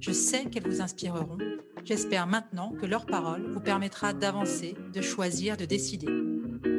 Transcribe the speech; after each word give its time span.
Je 0.00 0.12
sais 0.12 0.46
qu'elles 0.46 0.66
vous 0.66 0.80
inspireront. 0.80 1.36
J'espère 1.84 2.26
maintenant 2.26 2.72
que 2.72 2.86
leur 2.86 3.04
parole 3.04 3.52
vous 3.52 3.60
permettra 3.60 4.14
d'avancer, 4.14 4.74
de 4.94 5.02
choisir, 5.02 5.58
de 5.58 5.66
décider. 5.66 6.08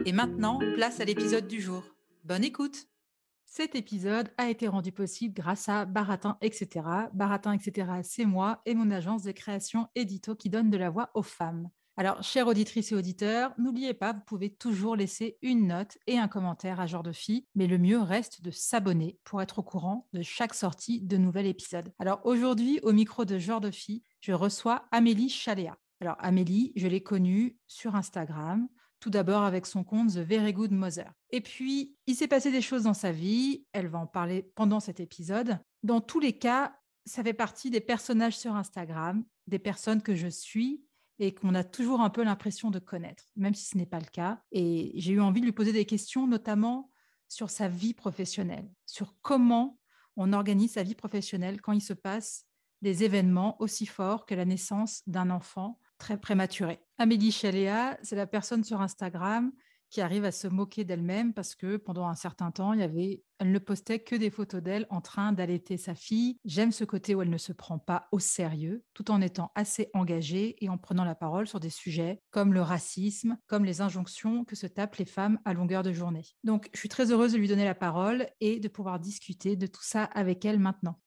Et 0.07 0.11
maintenant, 0.11 0.57
place 0.73 0.99
à 0.99 1.05
l'épisode 1.05 1.47
du 1.47 1.61
jour. 1.61 1.83
Bonne 2.23 2.43
écoute 2.43 2.87
Cet 3.45 3.75
épisode 3.75 4.31
a 4.39 4.49
été 4.49 4.67
rendu 4.67 4.91
possible 4.91 5.35
grâce 5.35 5.69
à 5.69 5.85
Baratin, 5.85 6.39
etc. 6.41 6.83
Baratin, 7.13 7.53
etc., 7.53 7.91
c'est 8.01 8.25
moi 8.25 8.63
et 8.65 8.73
mon 8.73 8.89
agence 8.89 9.21
de 9.21 9.31
création 9.31 9.87
Edito 9.93 10.35
qui 10.35 10.49
donne 10.49 10.71
de 10.71 10.77
la 10.77 10.89
voix 10.89 11.11
aux 11.13 11.21
femmes. 11.21 11.69
Alors, 11.97 12.23
chères 12.23 12.47
auditrices 12.47 12.91
et 12.93 12.95
auditeurs, 12.95 13.53
n'oubliez 13.57 13.93
pas, 13.93 14.13
vous 14.13 14.21
pouvez 14.25 14.49
toujours 14.49 14.95
laisser 14.95 15.37
une 15.41 15.67
note 15.67 15.97
et 16.07 16.17
un 16.17 16.29
commentaire 16.29 16.79
à 16.79 16.87
Genre 16.87 17.03
de 17.03 17.11
mais 17.53 17.67
le 17.67 17.77
mieux 17.77 17.99
reste 17.99 18.41
de 18.41 18.49
s'abonner 18.49 19.19
pour 19.23 19.41
être 19.41 19.59
au 19.59 19.63
courant 19.63 20.07
de 20.13 20.21
chaque 20.21 20.53
sortie 20.53 21.01
de 21.01 21.17
nouvel 21.17 21.45
épisode. 21.45 21.91
Alors 21.99 22.21
aujourd'hui, 22.23 22.79
au 22.83 22.93
micro 22.93 23.25
de 23.25 23.37
Genre 23.37 23.61
de 23.61 23.71
je 24.21 24.33
reçois 24.33 24.85
Amélie 24.91 25.29
Chaléa. 25.29 25.77
Alors 25.99 26.15
Amélie, 26.19 26.71
je 26.75 26.87
l'ai 26.87 27.03
connue 27.03 27.57
sur 27.67 27.95
Instagram, 27.95 28.67
tout 28.99 29.09
d'abord 29.09 29.43
avec 29.43 29.65
son 29.65 29.83
compte 29.83 30.13
The 30.13 30.19
Very 30.19 30.53
Good 30.53 30.71
Mother. 30.71 31.11
Et 31.31 31.41
puis, 31.41 31.97
il 32.07 32.15
s'est 32.15 32.27
passé 32.27 32.51
des 32.51 32.61
choses 32.61 32.83
dans 32.83 32.93
sa 32.93 33.11
vie, 33.11 33.65
elle 33.73 33.87
va 33.87 33.99
en 33.99 34.07
parler 34.07 34.49
pendant 34.55 34.79
cet 34.79 34.99
épisode. 34.99 35.59
Dans 35.83 35.99
tous 35.99 36.19
les 36.19 36.37
cas, 36.37 36.73
ça 37.05 37.23
fait 37.23 37.33
partie 37.33 37.69
des 37.69 37.81
personnages 37.81 38.37
sur 38.37 38.55
Instagram, 38.55 39.23
des 39.47 39.59
personnes 39.59 40.01
que 40.01 40.15
je 40.15 40.27
suis 40.27 40.83
et 41.21 41.35
qu'on 41.35 41.53
a 41.53 41.63
toujours 41.63 42.01
un 42.01 42.09
peu 42.09 42.23
l'impression 42.23 42.71
de 42.71 42.79
connaître, 42.79 43.25
même 43.35 43.53
si 43.53 43.65
ce 43.65 43.77
n'est 43.77 43.85
pas 43.85 43.99
le 43.99 44.07
cas. 44.11 44.41
Et 44.51 44.91
j'ai 44.95 45.13
eu 45.13 45.21
envie 45.21 45.39
de 45.39 45.45
lui 45.45 45.51
poser 45.51 45.71
des 45.71 45.85
questions, 45.85 46.25
notamment 46.25 46.89
sur 47.27 47.51
sa 47.51 47.67
vie 47.67 47.93
professionnelle, 47.93 48.67
sur 48.87 49.13
comment 49.21 49.79
on 50.17 50.33
organise 50.33 50.73
sa 50.73 50.83
vie 50.83 50.95
professionnelle 50.95 51.61
quand 51.61 51.73
il 51.73 51.81
se 51.81 51.93
passe 51.93 52.47
des 52.81 53.03
événements 53.03 53.55
aussi 53.61 53.85
forts 53.85 54.25
que 54.25 54.33
la 54.33 54.45
naissance 54.45 55.03
d'un 55.05 55.29
enfant 55.29 55.79
très 55.99 56.19
prématuré. 56.19 56.79
Amélie 56.97 57.31
Chaléa, 57.31 57.99
c'est 58.01 58.15
la 58.15 58.25
personne 58.25 58.63
sur 58.63 58.81
Instagram 58.81 59.51
qui 59.91 60.01
arrive 60.01 60.25
à 60.25 60.31
se 60.31 60.47
moquer 60.47 60.85
d'elle-même 60.85 61.33
parce 61.33 61.53
que 61.53 61.77
pendant 61.77 62.07
un 62.07 62.15
certain 62.15 62.49
temps, 62.49 62.73
elle 62.73 63.51
ne 63.51 63.59
postait 63.59 63.99
que 63.99 64.15
des 64.15 64.31
photos 64.31 64.63
d'elle 64.63 64.87
en 64.89 65.01
train 65.01 65.33
d'allaiter 65.33 65.77
sa 65.77 65.93
fille. 65.93 66.37
J'aime 66.45 66.71
ce 66.71 66.85
côté 66.85 67.13
où 67.13 67.21
elle 67.21 67.29
ne 67.29 67.37
se 67.37 67.51
prend 67.51 67.77
pas 67.77 68.07
au 68.11 68.19
sérieux, 68.19 68.83
tout 68.93 69.11
en 69.11 69.21
étant 69.21 69.51
assez 69.53 69.89
engagée 69.93 70.55
et 70.63 70.69
en 70.69 70.77
prenant 70.77 71.03
la 71.03 71.13
parole 71.13 71.47
sur 71.47 71.59
des 71.59 71.69
sujets 71.69 72.21
comme 72.31 72.53
le 72.53 72.61
racisme, 72.61 73.37
comme 73.47 73.65
les 73.65 73.81
injonctions 73.81 74.45
que 74.45 74.55
se 74.55 74.65
tapent 74.65 74.95
les 74.95 75.05
femmes 75.05 75.39
à 75.43 75.53
longueur 75.53 75.83
de 75.83 75.91
journée. 75.91 76.25
Donc, 76.45 76.69
je 76.73 76.79
suis 76.79 76.89
très 76.89 77.11
heureuse 77.11 77.33
de 77.33 77.37
lui 77.37 77.49
donner 77.49 77.65
la 77.65 77.75
parole 77.75 78.27
et 78.39 78.59
de 78.59 78.67
pouvoir 78.69 78.99
discuter 78.99 79.57
de 79.57 79.67
tout 79.67 79.83
ça 79.83 80.05
avec 80.05 80.45
elle 80.45 80.59
maintenant. 80.59 80.99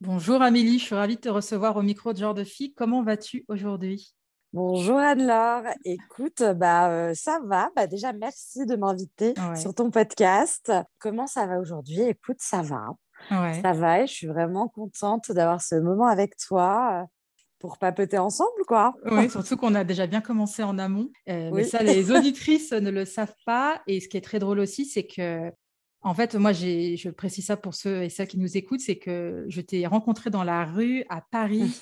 Bonjour 0.00 0.42
Amélie, 0.42 0.78
je 0.78 0.84
suis 0.84 0.94
ravie 0.94 1.16
de 1.16 1.20
te 1.20 1.28
recevoir 1.28 1.76
au 1.76 1.82
micro 1.82 2.12
de 2.12 2.18
Genre 2.18 2.34
de 2.34 2.44
Fille. 2.44 2.74
Comment 2.74 3.02
vas-tu 3.02 3.44
aujourd'hui? 3.48 4.14
Bonjour 4.54 4.98
Anne-Laure. 4.98 5.64
Écoute, 5.84 6.40
bah, 6.54 6.88
euh, 6.88 7.12
ça 7.12 7.40
va. 7.44 7.70
Bah, 7.74 7.88
déjà, 7.88 8.12
merci 8.12 8.64
de 8.64 8.76
m'inviter 8.76 9.34
sur 9.56 9.74
ton 9.74 9.90
podcast. 9.90 10.70
Comment 11.00 11.26
ça 11.26 11.48
va 11.48 11.58
aujourd'hui? 11.58 12.02
Écoute, 12.02 12.36
ça 12.38 12.62
va. 12.62 12.86
Ça 13.28 13.72
va 13.72 14.02
et 14.02 14.06
je 14.06 14.12
suis 14.12 14.26
vraiment 14.28 14.68
contente 14.68 15.32
d'avoir 15.32 15.60
ce 15.60 15.74
moment 15.74 16.06
avec 16.06 16.36
toi 16.36 17.02
euh, 17.02 17.06
pour 17.58 17.78
papeter 17.78 18.18
ensemble, 18.18 18.64
quoi. 18.68 18.94
Oui, 19.10 19.28
surtout 19.28 19.56
qu'on 19.56 19.74
a 19.74 19.82
déjà 19.82 20.06
bien 20.06 20.20
commencé 20.20 20.62
en 20.62 20.78
amont. 20.78 21.10
Euh, 21.28 21.50
mais 21.52 21.64
ça, 21.64 21.82
les 21.82 22.12
auditrices 22.12 22.70
ne 22.70 22.90
le 22.90 23.04
savent 23.04 23.34
pas. 23.44 23.82
Et 23.88 23.98
ce 23.98 24.08
qui 24.08 24.18
est 24.18 24.24
très 24.24 24.38
drôle 24.38 24.60
aussi, 24.60 24.84
c'est 24.84 25.04
que 25.04 25.50
en 26.04 26.12
fait, 26.12 26.34
moi, 26.34 26.52
je 26.52 27.08
précise 27.08 27.46
ça 27.46 27.56
pour 27.56 27.74
ceux 27.74 28.02
et 28.02 28.10
celles 28.10 28.28
qui 28.28 28.38
nous 28.38 28.58
écoutent, 28.58 28.80
c'est 28.80 28.98
que 28.98 29.46
je 29.48 29.62
t'ai 29.62 29.86
rencontré 29.86 30.28
dans 30.28 30.44
la 30.44 30.66
rue 30.66 31.02
à 31.08 31.22
Paris. 31.22 31.80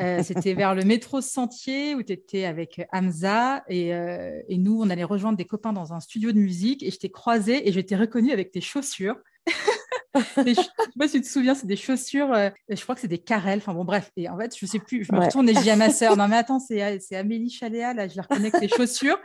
Euh, 0.00 0.22
c'était 0.24 0.54
vers 0.54 0.74
le 0.74 0.82
métro 0.82 1.20
Sentier 1.20 1.94
où 1.94 2.02
tu 2.02 2.12
étais 2.12 2.46
avec 2.46 2.80
Hamza 2.92 3.62
euh, 3.70 4.40
et, 4.48 4.58
nous, 4.58 4.80
on 4.80 4.90
allait 4.90 5.04
rejoindre 5.04 5.36
des 5.36 5.44
copains 5.44 5.72
dans 5.72 5.92
un 5.92 6.00
studio 6.00 6.32
de 6.32 6.38
musique 6.38 6.82
et 6.82 6.90
je 6.90 6.98
t'ai 6.98 7.10
croisé 7.10 7.68
et 7.68 7.72
je 7.72 7.80
t'ai 7.80 7.94
reconnu 7.96 8.32
avec 8.32 8.50
tes 8.50 8.60
chaussures. 8.60 9.16
je 10.16 10.54
sais 10.54 10.62
pas 10.98 11.06
si 11.06 11.18
tu 11.18 11.22
te 11.22 11.28
souviens, 11.28 11.54
c'est 11.54 11.66
des 11.66 11.76
chaussures, 11.76 12.32
euh, 12.32 12.50
je 12.68 12.82
crois 12.82 12.96
que 12.96 13.00
c'est 13.00 13.08
des 13.08 13.18
carrels. 13.18 13.58
Enfin 13.58 13.74
bon, 13.74 13.84
bref. 13.84 14.10
Et 14.16 14.28
en 14.28 14.36
fait, 14.36 14.56
je 14.56 14.64
ne 14.64 14.68
sais 14.68 14.80
plus, 14.80 15.04
je 15.04 15.12
me 15.12 15.20
retourne 15.20 15.48
et 15.48 15.54
je 15.54 15.60
dis 15.60 15.70
à 15.70 15.76
ma 15.76 15.90
sœur, 15.90 16.16
non 16.16 16.26
mais 16.26 16.36
attends, 16.36 16.58
c'est 16.58 17.14
Amélie 17.14 17.50
Chaléa, 17.50 17.94
là, 17.94 18.08
je 18.08 18.16
la 18.16 18.22
reconnais 18.22 18.48
avec 18.52 18.60
les 18.60 18.68
chaussures. 18.68 19.18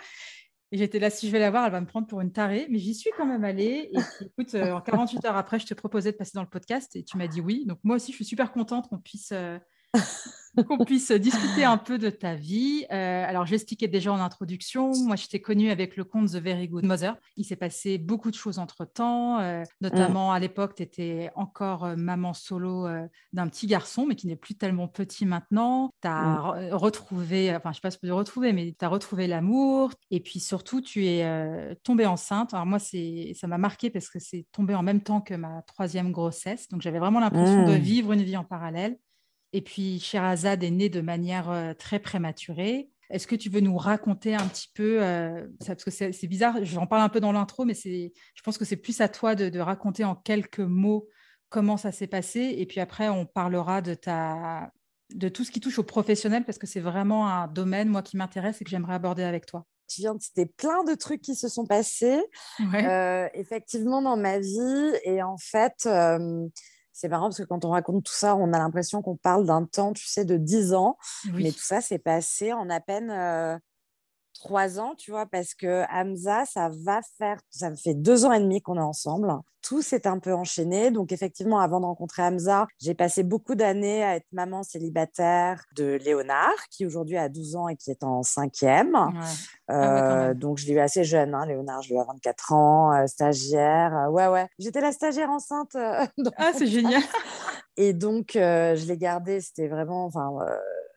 Et 0.75 0.78
j'étais 0.78 1.00
là, 1.00 1.09
si 1.09 1.28
je 1.28 1.31
vais 1.31 1.40
la 1.40 1.52
voir, 1.52 1.66
elle 1.66 1.72
va 1.72 1.80
me 1.80 1.86
prendre 1.86 2.06
pour 2.06 2.19
une 2.19 2.34
tarée. 2.34 2.68
Mais 2.69 2.80
j'y 2.80 2.94
suis 2.94 3.09
quand 3.16 3.25
même 3.25 3.46
allée. 3.46 3.90
Et 3.94 4.25
écoute, 4.25 4.56
euh, 4.56 4.74
en 4.74 4.81
48 4.81 5.24
heures 5.24 5.38
après, 5.38 5.58
je 5.58 5.66
te 5.66 5.74
proposais 5.74 6.12
de 6.12 6.18
passer 6.18 6.34
dans 6.36 6.41
le 6.41 6.50
podcast 6.50 6.97
et 6.97 7.03
tu 7.06 7.18
m'as 7.18 7.28
dit 7.28 7.40
oui. 7.40 7.63
Donc 7.66 7.80
moi 7.86 7.96
aussi, 7.96 8.12
je 8.12 8.18
suis 8.18 8.25
super 8.25 8.52
contente 8.52 8.90
qu'on 8.90 8.97
puisse 8.97 9.30
euh, 9.31 9.58
qu'on 10.67 10.85
puisse 10.85 11.11
discuter 11.11 11.63
un 11.63 11.78
peu 11.78 11.97
de 11.97 12.09
ta 12.09 12.35
vie. 12.35 12.85
Euh, 12.91 13.25
alors, 13.28 13.45
j'expliquais 13.45 13.88
déjà 13.88 14.11
en 14.13 14.19
introduction, 14.19 14.91
moi, 15.03 15.16
je 15.16 15.28
t'ai 15.28 15.41
connue 15.41 15.69
avec 15.69 15.97
le 15.97 16.03
compte 16.03 16.29
The 16.29 16.35
Very 16.35 16.67
Good 16.67 16.85
Mother. 16.85 17.17
Il 17.35 17.45
s'est 17.45 17.56
passé 17.56 17.97
beaucoup 17.97 18.31
de 18.31 18.35
choses 18.35 18.59
entre-temps, 18.59 19.39
euh, 19.39 19.63
notamment 19.81 20.31
à 20.31 20.39
l'époque, 20.39 20.75
tu 20.75 20.83
étais 20.83 21.31
encore 21.35 21.85
euh, 21.85 21.95
maman 21.95 22.33
solo 22.33 22.88
d'un 23.33 23.47
petit 23.47 23.67
garçon, 23.67 24.06
mais 24.06 24.16
qui 24.16 24.28
n'est 24.28 24.35
plus 24.35 24.56
tellement 24.56 24.88
petit 24.88 25.25
maintenant. 25.25 25.91
Tu 26.01 26.07
as 26.07 26.35
retrouvé, 26.72 27.56
enfin, 27.56 27.69
je 27.69 27.69
ne 27.69 27.73
sais 27.75 27.81
pas 27.81 27.91
si 27.91 28.00
tu 28.00 28.07
peux 28.07 28.13
retrouver, 28.13 28.53
mais 28.53 28.75
tu 28.77 28.85
as 28.85 28.89
retrouvé 28.89 29.27
l'amour. 29.27 29.91
Et 30.12 30.19
puis 30.19 30.39
surtout, 30.39 30.81
tu 30.81 31.06
es 31.06 31.75
tombée 31.83 32.06
enceinte. 32.06 32.53
Alors, 32.53 32.66
moi, 32.66 32.79
ça 32.79 33.47
m'a 33.47 33.57
marqué 33.57 33.89
parce 33.89 34.09
que 34.09 34.19
c'est 34.19 34.45
tombé 34.51 34.75
en 34.75 34.83
même 34.83 35.01
temps 35.01 35.22
que 35.22 35.33
ma 35.33 35.62
troisième 35.63 36.12
grossesse. 36.12 36.67
Donc, 36.69 36.81
j'avais 36.81 37.00
vraiment 37.00 37.19
l'impression 37.19 37.66
de 37.66 37.73
mmh. 37.73 37.79
vivre 37.79 38.12
une 38.13 38.23
vie 38.23 38.38
en 38.38 38.44
parallèle. 38.44 38.97
Et 39.55 39.61
puis, 39.61 40.01
Sherazade 40.01 40.66
est 40.66 40.69
née 40.69 40.89
de 40.89 40.99
manière 40.99 41.49
euh, 41.49 41.73
très 41.73 41.99
prématurée. 41.99 42.89
Est-ce 43.09 43.25
que 43.25 43.38
tu 43.38 43.49
veux 43.49 43.61
nous 43.61 43.77
raconter 43.77 44.35
un 44.35 44.45
petit 44.49 44.69
peu, 44.75 45.01
euh, 45.01 45.47
parce 45.66 45.85
que 45.85 45.91
c'est 45.91 46.27
bizarre, 46.27 46.57
j'en 46.63 46.88
parle 46.88 47.03
un 47.03 47.07
peu 47.07 47.21
dans 47.21 47.31
l'intro, 47.31 47.63
mais 47.63 47.73
je 47.73 48.41
pense 48.44 48.57
que 48.57 48.65
c'est 48.65 48.75
plus 48.75 48.99
à 48.99 49.07
toi 49.07 49.33
de, 49.33 49.59
raconter 49.59 50.03
en 50.03 50.13
quelques 50.13 50.59
mots 50.59 51.07
comment 51.47 51.77
ça 51.77 51.94
s'est 51.94 52.07
passé. 52.07 52.53
Et 52.57 52.65
puis 52.65 52.81
après, 52.81 53.07
on 53.07 53.25
parlera 53.25 53.81
de, 53.81 53.94
ta, 53.94 54.73
de 55.13 55.29
tout 55.29 55.45
ce 55.45 55.51
qui 55.51 55.61
touche 55.61 55.79
au 55.79 55.83
professionnel, 55.83 56.44
parce 56.44 56.57
que 56.57 56.68
c'est 56.68 56.81
vraiment 56.81 57.25
un 57.30 57.47
domaine, 57.47 57.88
moi, 57.88 58.01
qui 58.01 58.18
m'intéresse 58.18 58.59
et 58.59 58.65
que 58.65 58.69
j'aimerais 58.69 58.95
aborder 58.95 59.24
avec 59.24 59.45
toi. 59.45 59.65
Tu 59.88 60.01
viens 60.01 60.15
de 60.15 60.21
citer 60.21 60.47
plein 60.47 60.83
de 60.83 60.95
trucs 60.95 61.21
qui 61.21 61.35
se 61.35 61.47
sont 61.47 61.65
passés, 61.65 62.21
euh, 62.74 63.30
effectivement, 63.33 64.01
dans 64.01 64.18
ma 64.18 64.38
vie. 64.38 64.91
Et 65.06 65.24
en 65.24 65.38
fait, 65.38 65.88
c'est 66.95 67.09
marrant 67.09 67.25
parce 67.25 67.39
que 67.39 67.44
quand 67.44 67.65
on 67.65 67.71
raconte 67.71 68.06
tout 68.06 68.13
ça, 68.13 68.38
on 68.38 68.53
a 68.53 68.57
l'impression 68.57 69.01
qu'on 69.01 69.18
parle 69.18 69.45
d'un 69.45 69.65
temps, 69.65 69.92
tu 69.92 70.06
sais, 70.06 70.24
de 70.24 70.38
10 70.38 70.74
ans. 70.74 70.97
Mais 71.33 71.51
tout 71.51 71.59
ça 71.59 71.81
s'est 71.81 72.00
passé 72.00 72.53
en 72.53 72.69
à 72.69 72.80
peine 72.80 73.12
euh, 73.12 73.57
trois 74.35 74.79
ans, 74.79 74.93
tu 74.95 75.11
vois, 75.11 75.25
parce 75.25 75.55
que 75.55 75.83
Hamza, 75.91 76.45
ça 76.45 76.69
va 76.83 77.01
faire, 77.17 77.39
ça 77.49 77.73
fait 77.75 77.95
deux 77.95 78.25
ans 78.25 78.31
et 78.31 78.39
demi 78.39 78.61
qu'on 78.61 78.77
est 78.77 78.81
ensemble. 78.81 79.33
Tout 79.61 79.81
s'est 79.81 80.05
un 80.05 80.19
peu 80.19 80.31
enchaîné. 80.31 80.91
Donc, 80.91 81.11
effectivement, 81.11 81.59
avant 81.59 81.79
de 81.79 81.85
rencontrer 81.85 82.21
Hamza, 82.21 82.67
j'ai 82.79 82.93
passé 82.93 83.23
beaucoup 83.23 83.55
d'années 83.55 84.03
à 84.03 84.15
être 84.15 84.27
maman 84.31 84.61
célibataire 84.61 85.63
de 85.75 85.97
Léonard, 86.03 86.53
qui 86.69 86.85
aujourd'hui 86.85 87.17
a 87.17 87.29
12 87.29 87.55
ans 87.55 87.67
et 87.67 87.75
qui 87.75 87.89
est 87.89 88.03
en 88.03 88.21
cinquième. 88.21 88.95
Ah 88.95 89.11
euh, 89.71 90.33
donc, 90.35 90.59
je 90.59 90.67
l'ai 90.67 90.73
eu 90.73 90.79
assez 90.79 91.03
jeune, 91.03 91.33
hein, 91.33 91.47
Léonard, 91.47 91.81
je 91.81 91.89
l'ai 91.89 91.95
eu 91.95 91.99
à 91.99 92.03
24 92.03 92.53
ans, 92.53 92.93
euh, 92.93 93.07
stagiaire. 93.07 93.95
Euh, 93.95 94.09
ouais, 94.09 94.27
ouais. 94.27 94.47
J'étais 94.59 94.81
la 94.81 94.91
stagiaire 94.91 95.31
enceinte. 95.31 95.75
ah, 96.37 96.51
c'est 96.55 96.67
génial. 96.67 97.01
Et 97.77 97.93
donc, 97.93 98.31
je 98.35 98.85
l'ai 98.85 98.97
gardé. 98.97 99.41
C'était 99.41 99.67
vraiment, 99.67 100.05
enfin, 100.05 100.29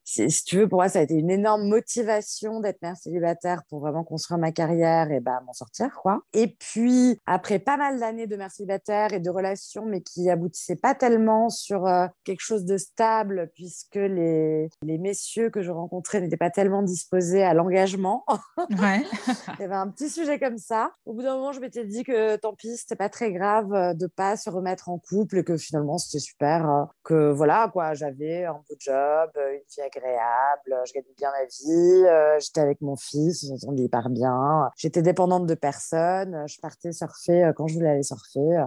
si 0.08 0.44
tu 0.44 0.56
veux, 0.56 0.68
pour 0.68 0.78
moi, 0.78 0.88
ça 0.88 1.00
a 1.00 1.02
été 1.02 1.14
une 1.14 1.30
énorme 1.30 1.68
motivation 1.68 2.60
d'être 2.60 2.80
mère 2.80 2.96
célibataire 2.96 3.62
pour 3.68 3.80
vraiment 3.80 4.04
construire 4.04 4.38
ma 4.38 4.52
carrière 4.52 5.10
et 5.10 5.20
bah, 5.20 5.42
m'en 5.44 5.52
sortir, 5.52 5.98
quoi. 6.00 6.22
Et 6.32 6.56
puis, 6.58 7.20
après 7.26 7.58
pas 7.58 7.76
mal 7.76 8.00
d'années 8.00 8.26
de 8.26 8.36
mère 8.36 8.50
célibataire 8.50 9.12
et 9.12 9.20
de 9.20 9.28
relations, 9.28 9.84
mais 9.84 10.00
qui 10.00 10.30
aboutissaient 10.30 10.76
pas 10.76 10.94
tellement 10.94 11.50
sur 11.50 11.86
euh, 11.86 12.06
quelque 12.24 12.40
chose 12.40 12.64
de 12.64 12.78
stable, 12.78 13.50
puisque 13.54 13.96
les, 13.96 14.70
les 14.82 14.98
messieurs 14.98 15.50
que 15.50 15.60
je 15.60 15.70
rencontrais 15.70 16.22
n'étaient 16.22 16.38
pas 16.38 16.50
tellement 16.50 16.82
disposés 16.82 17.42
à 17.42 17.52
l'engagement. 17.52 18.24
Ouais. 18.80 19.02
Il 19.58 19.60
y 19.60 19.64
avait 19.64 19.74
un 19.74 19.88
petit 19.88 20.08
sujet 20.08 20.38
comme 20.38 20.58
ça. 20.58 20.92
Au 21.04 21.12
bout 21.12 21.22
d'un 21.22 21.36
moment, 21.36 21.52
je 21.52 21.60
m'étais 21.60 21.84
dit 21.84 22.02
que 22.02 22.36
tant 22.36 22.54
pis, 22.54 22.78
c'était 22.78 22.96
pas 22.96 23.10
très 23.10 23.30
grave 23.32 23.72
euh, 23.74 23.92
de 23.92 24.06
pas 24.06 24.36
se 24.36 24.48
remettre 24.48 24.88
en 24.88 24.98
couple 24.98 25.38
et 25.38 25.44
que 25.44 25.58
finalement, 25.58 25.98
c'était 25.98 26.18
super, 26.18 26.70
euh, 26.70 26.84
que 27.04 27.30
voilà, 27.30 27.68
quoi, 27.72 27.92
j'avais 27.92 28.44
un 28.44 28.54
beau 28.54 28.76
job, 28.78 29.30
une 29.36 29.60
vie 29.70 29.82
agréable 29.82 29.97
agréable, 29.98 30.82
je 30.86 30.92
gagnais 30.92 31.14
bien 31.16 31.30
ma 31.30 31.44
vie, 31.44 32.06
euh, 32.06 32.38
j'étais 32.40 32.60
avec 32.60 32.80
mon 32.80 32.96
fils, 32.96 33.48
on 33.50 33.56
s'entendait 33.56 33.84
hyper 33.84 34.10
bien, 34.10 34.70
j'étais 34.76 35.02
dépendante 35.02 35.46
de 35.46 35.54
personne, 35.54 36.44
je 36.48 36.60
partais 36.60 36.92
surfer 36.92 37.44
euh, 37.44 37.52
quand 37.52 37.66
je 37.66 37.74
voulais 37.74 37.90
aller 37.90 38.02
surfer. 38.02 38.64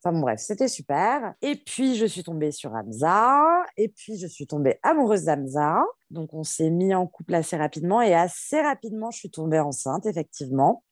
Enfin 0.00 0.12
bon, 0.12 0.20
bref, 0.20 0.38
c'était 0.38 0.68
super. 0.68 1.34
Et 1.42 1.56
puis, 1.56 1.96
je 1.96 2.06
suis 2.06 2.22
tombée 2.22 2.52
sur 2.52 2.72
Hamza. 2.72 3.64
Et 3.76 3.88
puis, 3.88 4.16
je 4.16 4.28
suis 4.28 4.46
tombée 4.46 4.78
amoureuse 4.84 5.24
d'Hamza. 5.24 5.82
Donc, 6.10 6.34
on 6.34 6.44
s'est 6.44 6.70
mis 6.70 6.94
en 6.94 7.06
couple 7.08 7.34
assez 7.34 7.56
rapidement. 7.56 8.00
Et 8.00 8.14
assez 8.14 8.60
rapidement, 8.60 9.10
je 9.10 9.18
suis 9.18 9.30
tombée 9.30 9.58
enceinte, 9.58 10.06
effectivement. 10.06 10.84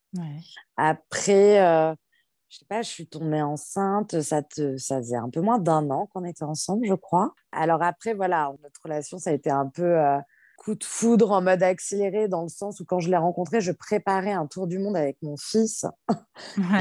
Après, 0.77 1.61
euh, 1.61 1.95
je 2.57 2.61
sais 2.61 2.67
pas, 2.67 2.81
je 2.81 2.89
suis 2.89 3.07
tombée 3.07 3.43
enceinte, 3.43 4.23
ça, 4.23 4.43
te, 4.43 4.79
ça 4.79 4.97
faisait 4.97 5.17
un 5.17 5.29
peu 5.29 5.43
moins 5.43 5.59
d'un 5.59 5.91
an 5.91 6.07
qu'on 6.07 6.25
était 6.25 6.45
ensemble, 6.45 6.87
je 6.87 6.95
crois. 6.95 7.35
Alors 7.53 7.83
après, 7.83 8.15
voilà, 8.15 8.51
notre 8.63 8.81
relation, 8.83 9.19
ça 9.19 9.29
a 9.29 9.33
été 9.35 9.51
un 9.51 9.67
peu 9.67 9.83
euh, 9.83 10.19
coup 10.57 10.75
de 10.75 10.85
foudre 10.85 11.31
en 11.33 11.43
mode 11.43 11.63
accéléré, 11.63 12.29
dans 12.29 12.43
le 12.43 12.49
sens 12.49 12.81
où 12.81 12.85
quand 12.85 12.99
je 12.99 13.11
l'ai 13.11 13.17
rencontré, 13.17 13.61
je 13.61 13.73
préparais 13.73 14.33
un 14.33 14.47
tour 14.47 14.67
du 14.67 14.79
monde 14.79 14.97
avec 14.97 15.17
mon 15.23 15.37
fils. 15.37 15.87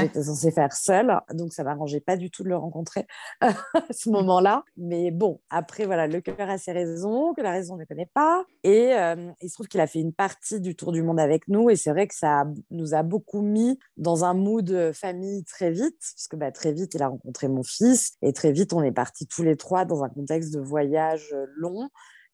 J'étais 0.00 0.22
censée 0.24 0.50
faire 0.50 0.72
seule, 0.72 1.20
donc 1.32 1.52
ça 1.52 1.64
m'arrangeait 1.64 2.00
pas 2.00 2.16
du 2.16 2.30
tout 2.30 2.42
de 2.42 2.48
le 2.48 2.56
rencontrer 2.56 3.06
à 3.40 3.54
ce 3.90 4.10
moment-là. 4.10 4.64
Mais 4.76 5.10
bon, 5.10 5.40
après, 5.50 5.86
voilà, 5.86 6.06
le 6.06 6.20
cœur 6.20 6.50
a 6.50 6.58
ses 6.58 6.72
raisons, 6.72 7.34
que 7.34 7.42
la 7.42 7.52
raison 7.52 7.76
ne 7.76 7.84
connaît 7.84 8.10
pas. 8.12 8.44
Et 8.64 8.94
euh, 8.94 9.30
il 9.40 9.48
se 9.48 9.54
trouve 9.54 9.68
qu'il 9.68 9.80
a 9.80 9.86
fait 9.86 10.00
une 10.00 10.12
partie 10.12 10.60
du 10.60 10.74
tour 10.74 10.92
du 10.92 11.02
monde 11.02 11.20
avec 11.20 11.46
nous, 11.48 11.70
et 11.70 11.76
c'est 11.76 11.90
vrai 11.90 12.06
que 12.08 12.14
ça 12.14 12.44
nous 12.70 12.94
a 12.94 13.02
beaucoup 13.02 13.42
mis 13.42 13.78
dans 13.96 14.24
un 14.24 14.34
mood 14.34 14.92
famille 14.92 15.44
très 15.44 15.70
vite, 15.70 15.98
parce 16.00 16.28
que 16.28 16.36
bah, 16.36 16.50
très 16.50 16.72
vite, 16.72 16.94
il 16.94 17.02
a 17.02 17.08
rencontré 17.08 17.48
mon 17.48 17.62
fils, 17.62 18.14
et 18.22 18.32
très 18.32 18.52
vite, 18.52 18.72
on 18.72 18.82
est 18.82 18.92
partis 18.92 19.26
tous 19.26 19.42
les 19.42 19.56
trois 19.56 19.84
dans 19.84 20.02
un 20.02 20.08
contexte 20.08 20.52
de 20.52 20.60
voyage 20.60 21.34
long 21.56 21.88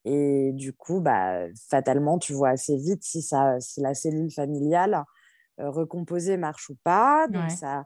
et 0.05 0.53
du 0.53 0.73
coup, 0.73 1.01
bah, 1.01 1.47
fatalement, 1.69 2.19
tu 2.19 2.33
vois 2.33 2.51
assez 2.51 2.77
vite 2.77 3.03
si, 3.05 3.23
ça, 3.23 3.61
si 3.61 3.81
la 3.81 3.95
cellule 3.95 4.33
familiale 4.33 5.05
euh, 5.61 5.71
recomposée 5.71 6.37
marche 6.37 6.71
ou 6.71 6.77
pas. 6.83 7.29
Donc, 7.29 7.51
ça, 7.51 7.85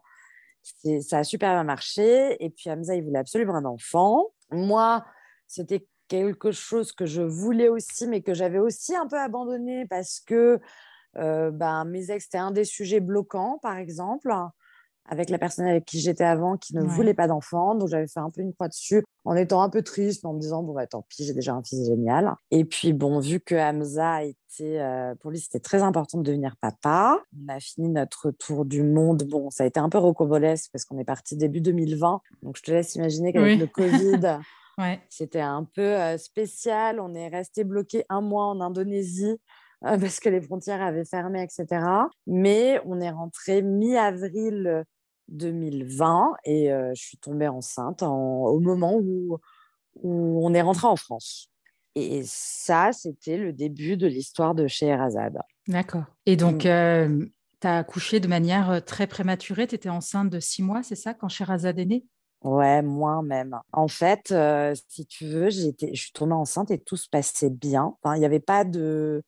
ça 1.02 1.18
a 1.18 1.24
super 1.24 1.52
bien 1.52 1.64
marché. 1.64 2.42
Et 2.42 2.50
puis, 2.50 2.70
Hamza, 2.70 2.94
il 2.94 3.04
voulait 3.04 3.18
absolument 3.18 3.56
un 3.56 3.64
enfant. 3.64 4.28
Moi, 4.50 5.04
c'était 5.46 5.86
quelque 6.08 6.52
chose 6.52 6.92
que 6.92 7.04
je 7.04 7.22
voulais 7.22 7.68
aussi, 7.68 8.06
mais 8.06 8.22
que 8.22 8.32
j'avais 8.32 8.58
aussi 8.58 8.94
un 8.94 9.06
peu 9.06 9.18
abandonné 9.18 9.86
parce 9.86 10.20
que 10.20 10.60
euh, 11.16 11.50
ben, 11.50 11.84
mes 11.84 12.10
ex, 12.10 12.24
c'était 12.24 12.38
un 12.38 12.50
des 12.50 12.64
sujets 12.64 13.00
bloquants, 13.00 13.58
par 13.62 13.76
exemple 13.76 14.30
avec 15.08 15.30
la 15.30 15.38
personne 15.38 15.66
avec 15.66 15.84
qui 15.84 16.00
j'étais 16.00 16.24
avant 16.24 16.56
qui 16.56 16.74
ne 16.74 16.82
voulait 16.82 17.14
pas 17.14 17.28
d'enfant. 17.28 17.74
Donc, 17.74 17.88
j'avais 17.88 18.06
fait 18.06 18.20
un 18.20 18.30
peu 18.30 18.40
une 18.40 18.52
croix 18.52 18.68
dessus 18.68 19.04
en 19.24 19.34
étant 19.34 19.62
un 19.62 19.68
peu 19.68 19.82
triste, 19.82 20.24
en 20.24 20.34
me 20.34 20.40
disant, 20.40 20.62
bon, 20.62 20.72
bah, 20.72 20.86
tant 20.86 21.02
pis, 21.08 21.24
j'ai 21.24 21.34
déjà 21.34 21.52
un 21.52 21.62
fils 21.62 21.86
génial. 21.86 22.34
Et 22.50 22.64
puis, 22.64 22.92
bon, 22.92 23.18
vu 23.18 23.40
que 23.40 23.54
Hamza 23.54 24.22
était, 24.22 24.78
euh, 24.80 25.14
pour 25.16 25.30
lui, 25.30 25.40
c'était 25.40 25.60
très 25.60 25.82
important 25.82 26.18
de 26.18 26.22
devenir 26.22 26.56
papa, 26.60 27.20
on 27.36 27.52
a 27.52 27.58
fini 27.58 27.88
notre 27.88 28.30
tour 28.30 28.64
du 28.64 28.82
monde. 28.82 29.24
Bon, 29.24 29.50
ça 29.50 29.64
a 29.64 29.66
été 29.66 29.80
un 29.80 29.88
peu 29.88 29.98
rocambolesque 29.98 30.70
parce 30.72 30.84
qu'on 30.84 30.98
est 30.98 31.04
parti 31.04 31.36
début 31.36 31.60
2020. 31.60 32.20
Donc, 32.42 32.56
je 32.56 32.62
te 32.62 32.70
laisse 32.70 32.94
imaginer 32.94 33.32
qu'avec 33.32 33.58
le 33.58 33.66
Covid, 33.66 34.38
c'était 35.08 35.40
un 35.40 35.64
peu 35.64 35.82
euh, 35.82 36.18
spécial. 36.18 37.00
On 37.00 37.14
est 37.14 37.28
resté 37.28 37.64
bloqué 37.64 38.04
un 38.08 38.20
mois 38.20 38.46
en 38.46 38.60
Indonésie 38.60 39.38
euh, 39.84 39.98
parce 39.98 40.20
que 40.20 40.28
les 40.28 40.40
frontières 40.40 40.82
avaient 40.82 41.04
fermé, 41.04 41.42
etc. 41.42 41.84
Mais 42.26 42.80
on 42.84 43.00
est 43.00 43.10
rentré 43.10 43.62
mi-avril 43.62 44.84
2020 45.28 46.34
et 46.44 46.68
je 46.68 47.00
suis 47.00 47.18
tombée 47.18 47.48
enceinte 47.48 48.02
au 48.02 48.60
moment 48.60 48.94
où, 48.94 49.38
où 50.02 50.46
on 50.46 50.54
est 50.54 50.62
rentré 50.62 50.86
en 50.86 50.96
France. 50.96 51.50
Et 51.94 52.22
ça, 52.24 52.90
c'était 52.92 53.38
le 53.38 53.52
début 53.52 53.96
de 53.96 54.06
l'histoire 54.06 54.54
de 54.54 54.66
Scheherazade. 54.66 55.38
D'accord. 55.66 56.04
Et 56.26 56.36
donc, 56.36 56.64
mmh. 56.64 57.26
tu 57.60 57.66
as 57.66 57.78
accouché 57.78 58.20
de 58.20 58.28
manière 58.28 58.84
très 58.84 59.06
prématurée. 59.06 59.66
Tu 59.66 59.74
étais 59.74 59.88
enceinte 59.88 60.28
de 60.30 60.38
six 60.38 60.62
mois, 60.62 60.82
c'est 60.82 60.94
ça, 60.94 61.14
quand 61.14 61.28
Scheherazade 61.28 61.78
est 61.78 61.86
née? 61.86 62.06
Ouais, 62.42 62.82
moi 62.82 63.22
même. 63.22 63.58
En 63.72 63.88
fait, 63.88 64.34
si 64.88 65.06
tu 65.06 65.26
veux, 65.26 65.48
je 65.50 65.72
suis 65.94 66.12
tombée 66.12 66.34
enceinte 66.34 66.70
et 66.70 66.78
tout 66.78 66.96
se 66.96 67.08
passait 67.08 67.50
bien. 67.50 67.96
Enfin, 68.02 68.14
il 68.14 68.20
n'y 68.20 68.26
avait 68.26 68.40
pas 68.40 68.64
de 68.64 69.24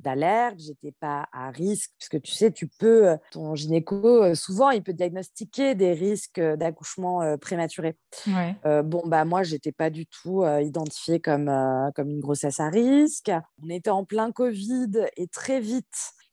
d'alerte, 0.00 0.56
j'étais 0.58 0.92
pas 0.92 1.28
à 1.32 1.50
risque, 1.50 1.90
puisque 1.98 2.20
tu 2.22 2.32
sais, 2.32 2.50
tu 2.50 2.66
peux, 2.66 3.08
euh, 3.08 3.16
ton 3.30 3.54
gynéco, 3.54 4.24
euh, 4.24 4.34
souvent, 4.34 4.70
il 4.70 4.82
peut 4.82 4.92
diagnostiquer 4.92 5.74
des 5.74 5.92
risques 5.92 6.38
euh, 6.38 6.56
d'accouchement 6.56 7.36
prématuré. 7.38 7.96
bon, 8.64 9.02
bah 9.06 9.24
moi, 9.24 9.42
j'étais 9.42 9.72
pas 9.72 9.90
du 9.90 10.06
tout 10.06 10.44
identifiée 10.44 11.20
comme, 11.20 11.50
comme 11.94 12.10
une 12.10 12.20
grossesse 12.20 12.60
à 12.60 12.68
risque. 12.68 13.30
On 13.62 13.68
était 13.68 13.90
en 13.90 14.04
plein 14.04 14.32
Covid 14.32 15.06
et 15.16 15.28
très 15.28 15.60
vite, 15.60 15.86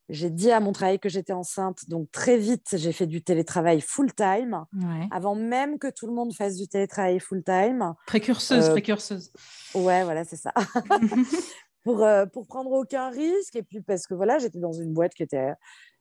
j'ai 0.09 0.29
dit 0.29 0.51
à 0.51 0.59
mon 0.59 0.71
travail 0.71 0.99
que 0.99 1.09
j'étais 1.09 1.33
enceinte, 1.33 1.89
donc 1.89 2.09
très 2.11 2.37
vite, 2.37 2.67
j'ai 2.73 2.91
fait 2.91 3.07
du 3.07 3.21
télétravail 3.21 3.81
full-time, 3.81 4.65
avant 5.11 5.35
même 5.35 5.79
que 5.79 5.89
tout 5.89 6.07
le 6.07 6.13
monde 6.13 6.33
fasse 6.33 6.55
du 6.55 6.67
télétravail 6.67 7.19
full-time. 7.19 7.93
Précurseuse, 8.05 8.69
précurseuse. 8.69 9.31
Ouais, 9.73 10.03
voilà, 10.03 10.23
c'est 10.23 10.37
ça. 10.37 10.53
pour, 11.83 12.03
euh, 12.03 12.25
pour 12.25 12.47
prendre 12.47 12.71
aucun 12.71 13.09
risque. 13.09 13.55
Et 13.55 13.63
puis 13.63 13.81
parce 13.81 14.07
que 14.07 14.13
voilà, 14.13 14.39
j'étais 14.39 14.59
dans 14.59 14.73
une 14.73 14.93
boîte 14.93 15.13
qui 15.13 15.23
était 15.23 15.53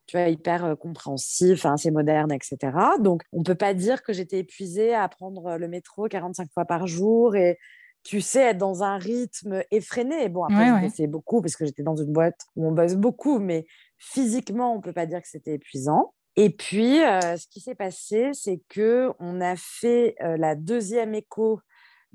tu 0.07 0.17
vois, 0.17 0.29
hyper 0.29 0.65
euh, 0.65 0.75
compréhensif, 0.75 1.65
assez 1.65 1.91
moderne, 1.91 2.31
etc. 2.31 2.57
Donc, 2.99 3.23
on 3.33 3.39
ne 3.39 3.43
peut 3.43 3.55
pas 3.55 3.73
dire 3.73 4.01
que 4.01 4.13
j'étais 4.13 4.39
épuisée 4.39 4.95
à 4.95 5.07
prendre 5.09 5.57
le 5.57 5.67
métro 5.67 6.07
45 6.07 6.49
fois 6.53 6.65
par 6.65 6.87
jour 6.87 7.35
et, 7.35 7.59
tu 8.03 8.21
sais, 8.21 8.41
être 8.41 8.57
dans 8.57 8.83
un 8.83 8.97
rythme 8.97 9.63
effréné. 9.69 10.29
Bon, 10.29 10.45
après, 10.45 10.89
c'est 10.89 11.07
beaucoup 11.07 11.41
parce 11.41 11.57
que 11.57 11.65
j'étais 11.65 11.83
dans 11.83 11.97
une 11.97 12.13
boîte 12.13 12.39
où 12.55 12.65
on 12.65 12.71
bosse 12.71 12.95
beaucoup, 12.95 13.39
mais 13.39 13.65
physiquement, 13.97 14.73
on 14.73 14.77
ne 14.77 14.81
peut 14.81 14.93
pas 14.93 15.05
dire 15.05 15.21
que 15.21 15.27
c'était 15.27 15.55
épuisant. 15.55 16.13
Et 16.37 16.51
puis, 16.51 17.03
euh, 17.03 17.35
ce 17.35 17.47
qui 17.47 17.59
s'est 17.59 17.75
passé, 17.75 18.29
c'est 18.31 18.61
que 18.69 19.11
on 19.19 19.41
a 19.41 19.55
fait 19.57 20.15
la 20.21 20.55
deuxième 20.55 21.15
écho 21.15 21.59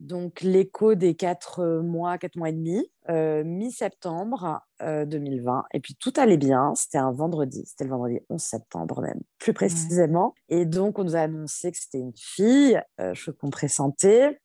donc 0.02 0.42
l'écho 0.42 0.94
des 0.94 1.14
quatre 1.14 1.80
mois, 1.80 2.18
quatre 2.18 2.36
mois 2.36 2.50
et 2.50 2.52
demi, 2.52 2.90
mi-septembre 3.08 4.60
2020. 4.80 5.64
Et 5.72 5.80
puis 5.80 5.94
tout 5.94 6.12
allait 6.16 6.36
bien, 6.36 6.74
c'était 6.74 6.98
un 6.98 7.12
vendredi, 7.12 7.62
c'était 7.66 7.84
le 7.84 7.90
vendredi 7.90 8.20
11 8.28 8.40
septembre 8.40 9.00
même, 9.00 9.20
plus 9.38 9.52
précisément. 9.52 10.34
Et 10.48 10.66
donc 10.66 10.98
on 10.98 11.04
nous 11.04 11.16
a 11.16 11.20
annoncé 11.20 11.72
que 11.72 11.78
c'était 11.78 12.00
une 12.00 12.16
fille, 12.16 12.80
je 12.98 13.30
qu'on 13.30 13.50
pressentait. 13.50 14.40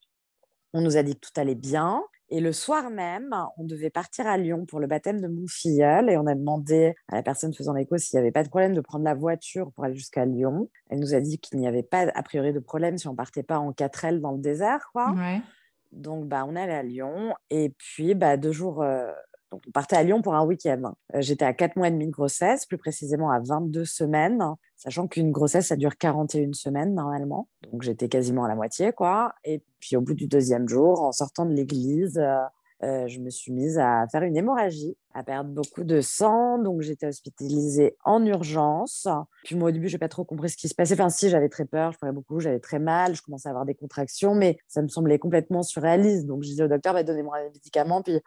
On 0.74 0.82
nous 0.82 0.98
a 0.98 1.04
dit 1.04 1.16
que 1.16 1.22
tout 1.22 1.40
allait 1.40 1.56
bien. 1.56 2.04
Et 2.30 2.42
le 2.42 2.52
soir 2.52 2.90
même, 2.90 3.34
on 3.58 3.64
devait 3.64 3.90
partir 3.90 4.28
à 4.28 4.38
Lyon 4.38 4.66
pour 4.66 4.82
le 4.82 4.88
baptême 4.88 5.22
de 5.22 5.28
mon 5.28 5.48
filleul 5.48 6.10
et 6.10 6.18
on 6.18 6.28
a 6.28 6.36
demandé 6.36 6.94
à 7.08 7.16
la 7.16 7.24
personne 7.24 7.54
faisant 7.54 7.74
l'écho 7.74 7.98
s'il 7.98 8.18
n'y 8.18 8.22
avait 8.22 8.34
pas 8.34 8.44
de 8.44 8.50
problème 8.50 8.74
de 8.74 8.82
prendre 8.82 9.06
la 9.06 9.14
voiture 9.14 9.72
pour 9.72 9.86
aller 9.86 9.96
jusqu'à 9.96 10.26
Lyon. 10.26 10.70
Elle 10.90 11.00
nous 11.00 11.16
a 11.16 11.22
dit 11.22 11.40
qu'il 11.40 11.58
n'y 11.58 11.68
avait 11.68 11.84
pas 11.84 12.08
a 12.14 12.24
priori 12.24 12.52
de 12.52 12.60
problème 12.60 12.98
si 12.98 13.08
on 13.08 13.16
partait 13.16 13.44
pas 13.44 13.60
en 13.60 13.72
4L 13.72 14.20
dans 14.20 14.34
le 14.34 14.40
désert. 14.40 14.90
Quoi. 14.92 15.16
Donc, 15.94 16.28
bah, 16.28 16.46
on 16.46 16.58
allait 16.58 16.74
à 16.74 16.84
Lyon 16.84 17.34
et 17.50 17.70
puis 17.70 18.14
bah, 18.14 18.36
deux 18.36 18.52
jours, 18.52 18.84
euh, 18.84 19.10
donc 19.51 19.62
on 19.68 19.72
partait 19.72 19.96
à 19.96 20.04
Lyon 20.04 20.22
pour 20.22 20.36
un 20.36 20.46
week-end. 20.46 20.94
Euh, 21.16 21.22
j'étais 21.22 21.46
à 21.46 21.54
4 21.54 21.75
mois 21.75 21.88
et 21.88 21.92
demi 21.92 22.08
de 22.08 22.12
grossesse, 22.12 22.66
plus 22.66 22.77
précisément 22.77 23.32
à 23.32 23.39
22 23.39 23.86
semaines, 23.86 24.44
sachant 24.75 25.08
qu'une 25.08 25.32
grossesse, 25.32 25.68
ça 25.68 25.75
dure 25.75 25.98
41 25.98 26.54
semaines 26.54 26.94
normalement. 26.94 27.48
Donc 27.72 27.82
j'étais 27.82 28.10
quasiment 28.10 28.46
à 28.46 28.48
la 28.48 28.56
moitié, 28.56 28.92
quoi. 28.92 29.34
Et 29.44 29.63
puis 29.80 29.96
au 29.96 30.01
bout 30.01 30.13
du 30.13 30.27
deuxième 30.27 30.68
jour, 30.68 31.01
en 31.01 31.12
sortant 31.12 31.46
de 31.46 31.54
l'église, 31.54 32.18
euh, 32.18 32.39
euh, 32.84 33.08
je 33.08 33.20
me 33.20 33.32
suis 33.32 33.51
mise 33.51 33.80
à 33.80 34.06
faire 34.12 34.22
une 34.22 34.38
hémorragie, 34.38 34.96
à 35.16 35.24
perdre 35.24 35.50
beaucoup 35.50 35.84
de 35.84 36.00
sang. 36.00 36.60
Donc, 36.60 36.82
j'étais 36.82 37.08
hospitalisée 37.08 37.98
en 38.04 38.24
urgence. 38.24 39.08
Puis, 39.44 39.56
moi, 39.56 39.70
au 39.70 39.72
début, 39.72 39.88
je 39.88 39.96
n'ai 39.96 40.00
pas 40.00 40.10
trop 40.10 40.24
compris 40.25 40.50
ce 40.50 40.58
qui 40.58 40.68
se 40.68 40.75
passait. 40.75 40.94
Enfin, 40.94 41.10
si, 41.10 41.30
j'avais 41.30 41.50
très 41.50 41.66
peur, 41.66 41.92
je 41.92 41.98
pleurais 41.98 42.13
beaucoup, 42.13 42.39
j'avais 42.39 42.60
très 42.60 42.77
mal, 42.77 43.16
je 43.16 43.24
commençais 43.24 43.50
à 43.50 43.51
avoir 43.51 43.66
des 43.66 43.74
contractions, 43.74 44.36
mais 44.36 44.60
ça 44.68 44.84
me 44.84 44.88
semblait 44.89 45.18
complètement 45.18 45.63
surréaliste. 45.63 46.27
Donc, 46.27 46.44
je 46.44 46.50
disais 46.50 46.63
au 46.63 46.68
docteur, 46.68 46.94
bah, 46.94 47.04
donnez-moi 47.04 47.38
un 47.38 47.44
médicament. 47.46 48.04
Puis, 48.04 48.20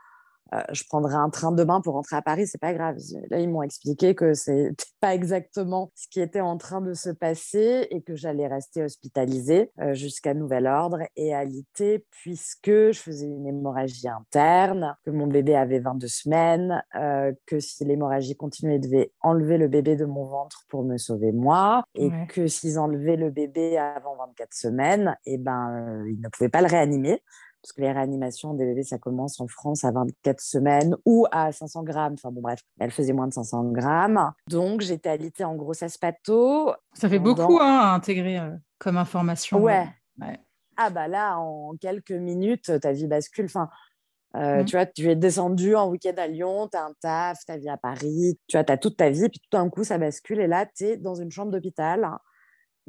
euh, 0.52 0.62
je 0.73 0.85
prendrai 0.88 1.14
un 1.14 1.30
train 1.30 1.52
demain 1.52 1.80
pour 1.80 1.95
rentrer 1.95 2.16
à 2.16 2.23
Paris, 2.23 2.47
c'est 2.47 2.61
pas 2.61 2.75
grave. 2.75 2.97
Là, 3.30 3.40
ils 3.40 3.49
m'ont 3.49 3.62
expliqué 3.62 4.14
que 4.14 4.35
c'est 4.35 4.71
pas 5.00 5.14
exactement 5.14 5.92
ce 5.95 6.09
qui 6.09 6.21
était 6.21 6.40
en 6.40 6.57
train 6.57 6.80
de 6.80 6.95
se 6.95 7.11
passer 7.11 7.87
et 7.90 8.02
que 8.02 8.16
j'allais 8.16 8.47
rester 8.47 8.83
hospitalisée 8.83 9.71
euh, 9.80 9.95
jusqu'à 9.95 10.35
nouvel 10.35 10.66
ordre 10.66 10.99
et 11.16 11.35
alité 11.35 12.04
puisque 12.11 12.71
je 12.71 12.99
faisais 12.99 13.26
une 13.26 13.47
hémorragie 13.47 14.09
interne, 14.09 14.97
que 15.04 15.11
mon 15.11 15.26
bébé 15.26 15.54
avait 15.54 15.78
22 15.78 16.07
semaines, 16.09 16.83
euh, 16.97 17.33
que 17.47 17.61
si 17.61 17.85
l'hémorragie 17.85 18.37
continuait, 18.37 18.76
ils 18.76 18.80
devaient 18.80 19.12
enlever 19.21 19.59
le 19.59 19.69
bébé 19.69 19.97
de 19.97 20.04
mon 20.04 20.25
ventre 20.25 20.64
pour 20.69 20.85
me 20.85 20.97
sauver 20.97 21.33
moi 21.33 21.85
et 21.95 22.11
que 22.28 22.47
s'ils 22.47 22.78
enlevaient 22.78 23.16
le 23.16 23.30
bébé 23.30 23.78
avant 23.78 24.16
24 24.16 24.52
semaines, 24.52 25.16
et 25.25 25.35
eh 25.35 25.38
ben, 25.38 26.04
ils 26.07 26.21
ne 26.21 26.28
pouvaient 26.28 26.49
pas 26.49 26.62
le 26.62 26.69
réanimer 26.69 27.23
parce 27.62 27.72
que 27.72 27.80
les 27.82 27.92
réanimations 27.92 28.54
des 28.54 28.64
bébés, 28.64 28.82
ça 28.82 28.98
commence 28.98 29.40
en 29.40 29.48
France 29.48 29.84
à 29.84 29.92
24 29.92 30.40
semaines 30.40 30.96
ou 31.04 31.26
à 31.30 31.52
500 31.52 31.82
grammes. 31.82 32.14
Enfin 32.14 32.30
bon, 32.30 32.40
bref, 32.40 32.60
elle 32.78 32.90
faisait 32.90 33.12
moins 33.12 33.28
de 33.28 33.34
500 33.34 33.64
grammes. 33.72 34.32
Donc, 34.48 34.80
j'étais 34.80 35.10
alitée 35.10 35.44
en 35.44 35.56
grossesse 35.56 35.98
pato. 35.98 36.72
Ça 36.92 37.08
fait 37.08 37.18
beaucoup 37.18 37.58
hein, 37.60 37.78
à 37.80 37.94
intégrer 37.94 38.38
euh, 38.38 38.50
comme 38.78 38.96
information. 38.96 39.60
Ouais. 39.62 39.88
Ah 40.76 40.88
bah 40.88 41.08
là, 41.08 41.38
en 41.38 41.76
quelques 41.78 42.12
minutes, 42.12 42.80
ta 42.80 42.92
vie 42.92 43.06
bascule. 43.06 43.44
Enfin, 43.44 43.68
euh, 44.36 44.62
mmh. 44.62 44.64
Tu 44.64 44.76
vois, 44.76 44.86
tu 44.86 45.10
es 45.10 45.16
descendu 45.16 45.74
en 45.74 45.88
week-end 45.88 46.14
à 46.16 46.26
Lyon, 46.28 46.68
tu 46.70 46.78
as 46.78 46.84
un 46.84 46.92
taf, 47.00 47.44
ta 47.44 47.56
vie 47.56 47.68
à 47.68 47.76
Paris, 47.76 48.38
tu 48.46 48.56
vois, 48.56 48.64
tu 48.64 48.72
as 48.72 48.76
toute 48.76 48.96
ta 48.96 49.10
vie, 49.10 49.28
puis 49.28 49.40
tout 49.40 49.56
d'un 49.56 49.68
coup, 49.68 49.82
ça 49.82 49.98
bascule 49.98 50.40
et 50.40 50.46
là, 50.46 50.66
tu 50.66 50.84
es 50.84 50.96
dans 50.96 51.16
une 51.16 51.32
chambre 51.32 51.50
d'hôpital 51.50 52.08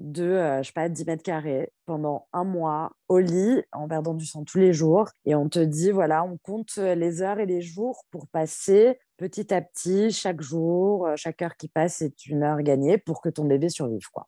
de, 0.01 0.23
euh, 0.23 0.63
je 0.63 0.67
sais 0.67 0.73
pas, 0.73 0.89
10 0.89 1.05
mètres 1.05 1.23
carrés 1.23 1.71
pendant 1.85 2.27
un 2.33 2.43
mois 2.43 2.91
au 3.07 3.19
lit 3.19 3.61
en 3.71 3.87
perdant 3.87 4.13
du 4.13 4.25
sang 4.25 4.43
tous 4.43 4.57
les 4.57 4.73
jours. 4.73 5.09
Et 5.25 5.35
on 5.35 5.47
te 5.47 5.59
dit, 5.59 5.91
voilà, 5.91 6.23
on 6.23 6.37
compte 6.37 6.77
les 6.77 7.21
heures 7.21 7.39
et 7.39 7.45
les 7.45 7.61
jours 7.61 8.03
pour 8.11 8.27
passer 8.27 8.99
petit 9.21 9.53
à 9.53 9.61
petit, 9.61 10.11
chaque 10.11 10.41
jour, 10.41 11.05
euh, 11.05 11.13
chaque 11.15 11.41
heure 11.43 11.55
qui 11.55 11.67
passe, 11.67 11.97
c'est 11.97 12.25
une 12.25 12.41
heure 12.41 12.59
gagnée 12.63 12.97
pour 12.97 13.21
que 13.21 13.29
ton 13.29 13.45
bébé 13.45 13.69
survive, 13.69 14.09
quoi. 14.11 14.27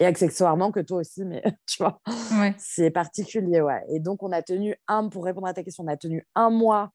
Et 0.00 0.04
accessoirement 0.04 0.72
que 0.72 0.80
toi 0.80 0.98
aussi, 0.98 1.24
mais 1.24 1.42
tu 1.66 1.82
vois, 1.82 2.00
c'est 2.58 2.90
particulier, 2.90 3.60
ouais. 3.60 3.82
Et 3.88 4.00
donc, 4.00 4.24
on 4.24 4.32
a 4.32 4.42
tenu 4.42 4.74
un, 4.88 5.08
pour 5.08 5.24
répondre 5.24 5.46
à 5.46 5.54
ta 5.54 5.62
question, 5.62 5.84
on 5.84 5.88
a 5.88 5.96
tenu 5.96 6.26
un 6.34 6.50
mois 6.50 6.90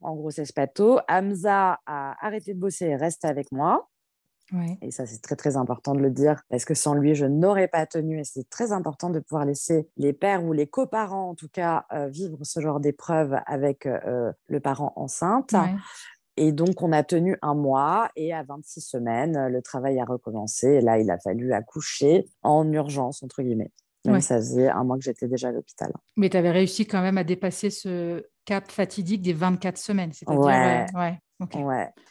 en 0.00 0.16
grossesse 0.16 0.52
pato. 0.52 1.00
Hamza 1.06 1.78
a 1.84 2.26
arrêté 2.26 2.54
de 2.54 2.58
bosser 2.58 2.86
et 2.86 2.96
reste 2.96 3.26
avec 3.26 3.52
moi. 3.52 3.89
Et 4.82 4.90
ça, 4.90 5.06
c'est 5.06 5.20
très, 5.20 5.36
très 5.36 5.56
important 5.56 5.94
de 5.94 6.00
le 6.00 6.10
dire 6.10 6.42
parce 6.48 6.64
que 6.64 6.74
sans 6.74 6.94
lui, 6.94 7.14
je 7.14 7.26
n'aurais 7.26 7.68
pas 7.68 7.86
tenu. 7.86 8.20
Et 8.20 8.24
c'est 8.24 8.48
très 8.48 8.72
important 8.72 9.10
de 9.10 9.20
pouvoir 9.20 9.44
laisser 9.44 9.88
les 9.96 10.12
pères 10.12 10.44
ou 10.44 10.52
les 10.52 10.66
coparents, 10.66 11.30
en 11.30 11.34
tout 11.34 11.48
cas, 11.48 11.86
euh, 11.92 12.08
vivre 12.08 12.38
ce 12.42 12.60
genre 12.60 12.80
d'épreuve 12.80 13.38
avec 13.46 13.86
euh, 13.86 14.32
le 14.48 14.60
parent 14.60 14.92
enceinte. 14.96 15.54
Et 16.36 16.52
donc, 16.52 16.80
on 16.82 16.92
a 16.92 17.02
tenu 17.02 17.36
un 17.42 17.54
mois 17.54 18.10
et 18.16 18.32
à 18.32 18.42
26 18.42 18.80
semaines, 18.80 19.48
le 19.48 19.62
travail 19.62 20.00
a 20.00 20.04
recommencé. 20.04 20.68
Et 20.68 20.80
là, 20.80 20.98
il 20.98 21.10
a 21.10 21.18
fallu 21.18 21.52
accoucher 21.52 22.26
en 22.42 22.70
urgence, 22.72 23.22
entre 23.22 23.42
guillemets. 23.42 23.72
Même 24.06 24.20
ça 24.20 24.36
faisait 24.36 24.68
un 24.68 24.84
mois 24.84 24.96
que 24.96 25.04
j'étais 25.04 25.28
déjà 25.28 25.48
à 25.48 25.52
l'hôpital. 25.52 25.92
Mais 26.16 26.30
tu 26.30 26.36
avais 26.36 26.50
réussi 26.50 26.86
quand 26.86 27.02
même 27.02 27.18
à 27.18 27.24
dépasser 27.24 27.68
ce 27.68 28.24
cap 28.46 28.70
fatidique 28.70 29.20
des 29.20 29.34
24 29.34 29.76
semaines. 29.76 30.12
C'est-à-dire, 30.12 30.40
ouais. 30.40 30.86
ouais. 30.94 31.18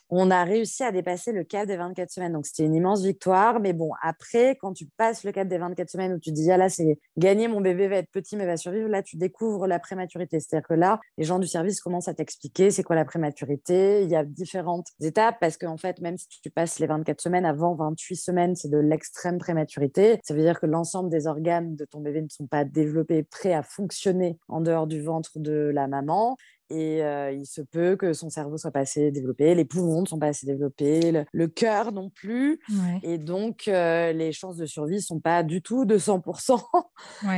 On 0.09 0.31
a 0.31 0.43
réussi 0.43 0.83
à 0.83 0.91
dépasser 0.91 1.31
le 1.31 1.43
cap 1.43 1.67
des 1.67 1.77
24 1.77 2.09
semaines. 2.09 2.33
Donc, 2.33 2.45
c'était 2.45 2.63
une 2.63 2.73
immense 2.73 3.03
victoire. 3.03 3.59
Mais 3.59 3.73
bon, 3.73 3.91
après, 4.01 4.57
quand 4.59 4.73
tu 4.73 4.85
passes 4.97 5.23
le 5.23 5.31
cap 5.31 5.47
des 5.47 5.57
24 5.57 5.89
semaines 5.89 6.13
où 6.13 6.19
tu 6.19 6.31
dis, 6.31 6.51
ah 6.51 6.57
là, 6.57 6.69
c'est 6.69 6.97
gagné, 7.17 7.47
mon 7.47 7.61
bébé 7.61 7.87
va 7.87 7.97
être 7.97 8.09
petit, 8.09 8.35
mais 8.35 8.45
va 8.45 8.57
survivre, 8.57 8.89
là, 8.89 9.03
tu 9.03 9.17
découvres 9.17 9.67
la 9.67 9.79
prématurité. 9.79 10.39
C'est-à-dire 10.39 10.67
que 10.67 10.73
là, 10.73 10.99
les 11.17 11.25
gens 11.25 11.37
du 11.37 11.47
service 11.47 11.79
commencent 11.79 12.07
à 12.07 12.13
t'expliquer 12.13 12.71
c'est 12.71 12.83
quoi 12.83 12.95
la 12.95 13.05
prématurité. 13.05 14.03
Il 14.03 14.09
y 14.09 14.15
a 14.15 14.23
différentes 14.23 14.87
étapes 15.01 15.37
parce 15.39 15.57
qu'en 15.57 15.77
fait, 15.77 15.99
même 15.99 16.17
si 16.17 16.27
tu 16.41 16.49
passes 16.49 16.79
les 16.79 16.87
24 16.87 17.21
semaines, 17.21 17.45
avant 17.45 17.75
28 17.75 18.15
semaines, 18.15 18.55
c'est 18.55 18.69
de 18.69 18.77
l'extrême 18.77 19.37
prématurité. 19.37 20.19
Ça 20.23 20.33
veut 20.33 20.41
dire 20.41 20.59
que 20.59 20.65
l'ensemble 20.65 21.09
des 21.09 21.27
organes 21.27 21.75
de 21.75 21.85
ton 21.85 21.99
bébé 21.99 22.21
ne 22.21 22.29
sont 22.29 22.47
pas 22.47 22.65
développés, 22.65 23.23
prêts 23.23 23.53
à 23.53 23.63
fonctionner 23.63 24.37
en 24.47 24.61
dehors 24.61 24.87
du 24.87 25.01
ventre 25.01 25.31
de 25.35 25.71
la 25.73 25.87
maman 25.87 26.35
et 26.69 26.99
il 27.33 27.45
se 27.45 27.61
peut 27.61 27.95
que 27.95 28.13
son 28.13 28.29
cerveau 28.29 28.57
soit 28.57 28.71
pas 28.71 28.81
assez 28.81 29.11
développé, 29.11 29.55
les 29.55 29.65
poumons 29.65 30.01
ne 30.01 30.07
sont 30.07 30.19
pas 30.19 30.27
assez 30.27 30.45
développés, 30.45 31.25
le, 31.31 31.47
cœur 31.47 31.91
non 31.91 32.09
plus. 32.09 32.59
Et 33.03 33.17
donc, 33.17 33.63
les 33.65 34.31
chances 34.31 34.57
de 34.57 34.65
survie 34.65 35.01
sont 35.01 35.19
pas 35.19 35.43
du 35.43 35.61
tout 35.61 35.85
de 35.85 35.97
100%. 35.97 36.61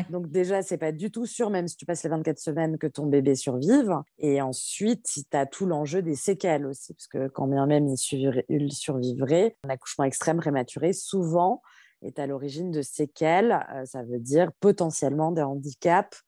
Donc 0.10 0.30
déjà, 0.30 0.62
c'est 0.62 0.78
pas 0.78 0.92
du 0.92 1.12
tout 1.12 1.26
sûr, 1.26 1.50
même 1.50 1.68
si 1.68 1.78
tu 1.78 1.86
passes 1.86 2.04
les 2.04 2.10
24 2.10 2.40
semaines, 2.40 2.78
que 2.78 2.88
ton 2.88 3.06
bébé 3.06 3.36
survive. 3.36 3.94
Et 4.20 4.42
ensuite, 4.42 5.08
si 5.08 5.26
tu 5.26 5.38
as 5.38 5.46
tout 5.46 5.66
l'enjeu 5.66 6.02
des 6.02 6.16
séquelles 6.16 6.66
aussi, 6.66 6.94
parce 6.94 7.08
que 7.08 7.28
quand 7.28 7.48
bien 7.48 7.66
même 7.66 7.88
il, 7.88 8.72
survivrait, 8.74 9.58
un 9.66 9.70
accouchement 9.70 10.06
extrême 10.06 10.38
prématuré, 10.38 10.94
souvent, 10.94 11.62
est 12.02 12.20
à 12.20 12.28
l'origine 12.28 12.72
de 12.72 12.82
séquelles. 12.82 13.60
ça 13.86 14.04
veut 14.04 14.20
dire 14.20 14.52
potentiellement 14.60 15.32
des 15.32 15.42
handicaps 15.42 16.24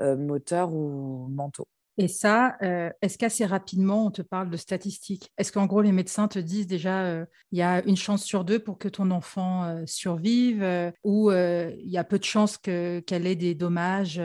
moteurs 0.00 0.72
ou 0.72 1.28
mentaux. 1.28 1.68
Et 1.98 2.08
ça, 2.08 2.56
euh, 2.62 2.90
est-ce 3.00 3.16
qu'assez 3.16 3.46
rapidement, 3.46 4.06
on 4.06 4.10
te 4.10 4.20
parle 4.20 4.50
de 4.50 4.56
statistiques? 4.58 5.30
Est-ce 5.38 5.50
qu'en 5.50 5.64
gros, 5.64 5.80
les 5.80 5.92
médecins 5.92 6.28
te 6.28 6.38
disent 6.38 6.66
déjà, 6.66 7.04
euh, 7.04 7.24
il 7.52 7.58
y 7.58 7.62
a 7.62 7.82
une 7.86 7.96
chance 7.96 8.22
sur 8.22 8.44
deux 8.44 8.58
pour 8.58 8.76
que 8.76 8.88
ton 8.88 9.10
enfant 9.10 9.64
euh, 9.64 9.82
survive, 9.86 10.62
ou 11.04 11.30
il 11.30 11.90
y 11.90 11.96
a 11.96 12.04
peu 12.04 12.18
de 12.18 12.24
chances 12.24 12.58
qu'elle 12.58 13.26
ait 13.26 13.36
des 13.36 13.54
dommages 13.54 14.20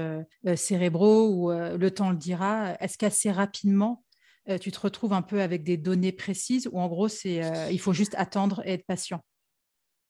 cérébraux, 0.56 1.30
ou 1.30 1.52
le 1.52 1.92
temps 1.92 2.12
le 2.12 2.18
dira 2.18 2.76
Est-ce 2.80 2.98
qu'assez 2.98 3.32
rapidement, 3.32 4.04
tu 4.60 4.72
te 4.72 4.80
retrouves 4.80 5.14
un 5.14 5.22
peu 5.22 5.42
avec 5.42 5.64
des 5.64 5.78
données 5.78 6.12
précises, 6.12 6.68
ou 6.72 6.80
en 6.80 6.88
gros, 6.88 7.08
il 7.08 7.80
faut 7.80 7.94
juste 7.94 8.16
attendre 8.18 8.62
et 8.66 8.74
être 8.74 8.86
patient? 8.86 9.22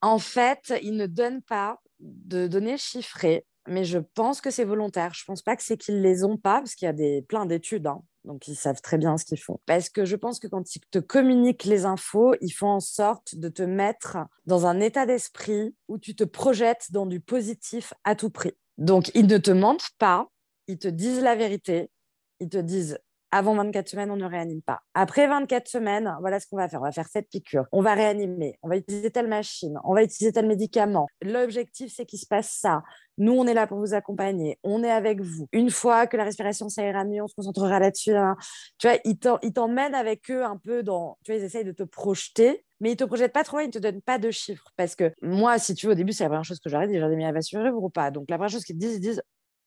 En 0.02 0.20
fait, 0.20 0.74
ils 0.82 0.96
ne 0.96 1.06
donnent 1.06 1.44
pas 1.44 1.80
de 2.00 2.48
données 2.48 2.78
chiffrées 2.78 3.46
mais 3.68 3.84
je 3.84 4.00
pense 4.00 4.42
que 4.42 4.52
c'est 4.52 4.64
volontaire. 4.64 5.14
Je 5.14 5.24
pense 5.26 5.42
pas 5.42 5.56
que 5.56 5.64
c'est 5.64 5.78
qu'ils 5.78 6.02
les 6.02 6.24
ont 6.24 6.38
pas, 6.38 6.60
parce 6.60 6.76
qu'il 6.76 6.86
y 6.86 6.90
a 6.90 6.94
des, 6.94 7.22
plein 7.22 7.46
d'études, 7.46 7.88
hein. 7.88 8.02
donc 8.26 8.48
ils 8.48 8.56
savent 8.56 8.82
très 8.82 8.98
bien 8.98 9.18
ce 9.18 9.26
qu'ils 9.26 9.40
font. 9.40 9.60
Parce 9.66 9.90
que 9.90 10.06
je 10.06 10.16
pense 10.16 10.40
que 10.40 10.48
quand 10.48 10.76
ils 10.76 10.82
te 10.92 11.00
communiquent 11.00 11.66
les 11.66 11.86
infos, 11.86 12.36
ils 12.42 12.52
font 12.52 12.70
en 12.70 12.80
sorte 12.80 13.36
de 13.36 13.50
te 13.50 13.64
mettre 13.64 14.18
dans 14.46 14.66
un 14.66 14.80
état 14.80 15.06
d'esprit 15.06 15.76
où 15.88 15.98
tu 15.98 16.16
te 16.16 16.24
projettes 16.24 16.88
dans 16.92 17.06
du 17.06 17.20
positif 17.20 17.94
à 18.04 18.16
tout 18.16 18.30
prix. 18.30 18.54
Donc 18.78 19.12
ils 19.14 19.28
ne 19.28 19.38
te 19.38 19.52
mentent 19.52 19.92
pas, 20.00 20.28
ils 20.68 20.80
te 20.80 20.88
disent 20.88 21.22
la 21.22 21.36
vérité, 21.36 21.92
ils 22.40 22.50
te 22.50 22.58
disent 22.58 22.98
avant 23.32 23.56
24 23.56 23.88
semaines, 23.88 24.12
on 24.12 24.16
ne 24.16 24.26
réanime 24.26 24.62
pas. 24.62 24.82
Après 24.94 25.28
24 25.28 25.68
semaines, 25.68 26.16
voilà 26.20 26.40
ce 26.40 26.48
qu'on 26.48 26.58
va 26.58 26.68
faire. 26.68 26.82
On 26.82 26.86
va 26.86 26.92
faire 26.92 27.08
cette 27.08 27.30
piqûre. 27.30 27.66
On 27.72 27.82
va 27.82 27.94
réanimer. 27.94 28.58
On 28.62 28.70
va 28.70 28.78
utiliser 28.78 29.10
telle 29.12 29.28
machine. 29.28 29.80
On 29.84 29.94
va 29.94 30.04
utiliser 30.04 30.34
tel 30.34 30.48
médicament. 30.48 31.08
L'objectif, 31.22 31.94
c'est 31.96 32.06
qu'il 32.06 32.20
se 32.20 32.28
passe 32.28 32.52
ça. 32.52 32.84
Nous, 33.18 33.34
on 33.34 33.46
est 33.48 33.54
là 33.54 33.68
pour 33.68 33.80
vous 33.80 33.94
accompagner. 33.94 34.60
On 34.64 34.84
est 34.84 34.92
avec 34.92 35.22
vous. 35.22 35.48
Une 35.52 35.70
fois 35.70 36.08
que 36.08 36.18
la 36.18 36.24
respiration, 36.24 36.70
ça 36.70 36.82
mieux, 37.06 37.24
on 37.24 37.28
se 37.28 37.36
concentrera 37.36 37.80
là-dessus. 37.80 38.16
Hein. 38.16 38.36
Tu 38.78 38.88
vois, 38.88 38.98
ils 39.04 39.18
t'emmènent 39.54 39.96
avec 39.96 40.30
eux 40.30 40.44
un 40.44 40.58
peu 40.58 40.84
dans... 40.84 41.18
Tu 41.24 41.32
vois, 41.32 41.40
ils 41.40 41.46
essayent 41.46 41.66
de 41.66 41.72
te 41.72 41.84
projeter 41.84 42.66
mais 42.82 42.94
ils 42.94 42.98
te 42.98 43.04
projettent 43.04 43.32
pas 43.32 43.44
trop 43.44 43.58
loin, 43.58 43.66
ils 43.66 43.70
te 43.70 43.78
donnent 43.78 44.02
pas 44.02 44.18
de 44.18 44.32
chiffres. 44.32 44.72
Parce 44.76 44.96
que 44.96 45.14
moi, 45.22 45.60
si 45.60 45.76
tu 45.76 45.86
veux, 45.86 45.92
au 45.92 45.96
début, 45.96 46.14
c'est 46.14 46.24
la 46.24 46.30
première 46.30 46.44
chose 46.44 46.60
que 46.60 46.68
j'aurais 46.68 46.88
dit. 46.88 46.98
J'aurais 46.98 47.12
dit, 47.12 47.16
mais 47.16 47.26
elle 47.26 47.34
va 47.34 47.42
survivre 47.44 47.78
ou 47.78 47.90
pas? 47.92 48.10
Donc, 48.10 48.28
la 48.28 48.38
première 48.38 48.50
chose 48.50 48.64
qu'ils 48.64 48.78
disent, 48.80 48.96
ils 48.96 49.00
disent, 49.00 49.22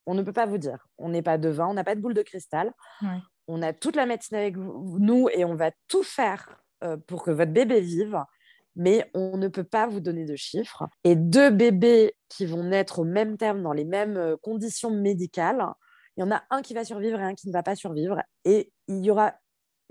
on 0.06 0.14
ne 0.14 0.23
peut 0.23 0.33
pas 0.33 0.47
vous 0.47 0.59
dire. 0.59 0.88
On 0.99 1.11
n'est 1.11 1.23
pas 1.23 1.38
devin, 1.38 1.68
on 1.68 1.75
n'a 1.75 1.85
pas 1.85 1.94
de 1.94 2.00
boule 2.00 2.14
de 2.14 2.23
cristal 2.23 2.73
on 3.49 3.63
a 3.63 3.73
toute 3.73 3.97
la 3.97 4.07
médecine 4.07 4.37
avec 4.37 4.57
nous 4.57 5.29
et 5.33 5.45
on 5.45 5.55
va 5.55 5.71
tout 5.89 6.03
faire 6.03 6.61
euh, 6.83 6.97
pour 6.97 7.23
que 7.23 7.31
votre 7.31 7.53
bébé 7.53 7.81
vive, 7.81 8.19
mais 8.77 9.11
on 9.15 9.37
ne 9.37 9.49
peut 9.49 9.65
pas 9.65 9.87
vous 9.87 10.01
donner 10.01 10.25
de 10.25 10.37
chiffres. 10.37 10.85
Et 11.05 11.17
deux 11.17 11.51
bébés 11.51 12.15
qui 12.29 12.47
vont 12.47 12.65
naître 12.65 13.01
au 13.01 13.05
même 13.05 13.37
terme, 13.37 13.63
dans 13.63 13.73
les 13.73 13.85
mêmes 13.85 14.17
euh, 14.17 14.37
conditions 14.37 14.91
médicales, 14.91 15.65
il 16.17 16.21
y 16.21 16.25
en 16.25 16.31
a 16.31 16.43
un 16.51 16.63
qui 16.63 16.75
va 16.75 16.85
survivre 16.85 17.19
et 17.19 17.25
un 17.25 17.35
qui 17.35 17.49
ne 17.49 17.53
va 17.53 17.63
pas 17.63 17.77
survivre. 17.77 18.21
Et 18.45 18.73
il 18.89 19.05
y 19.05 19.11
aura 19.11 19.35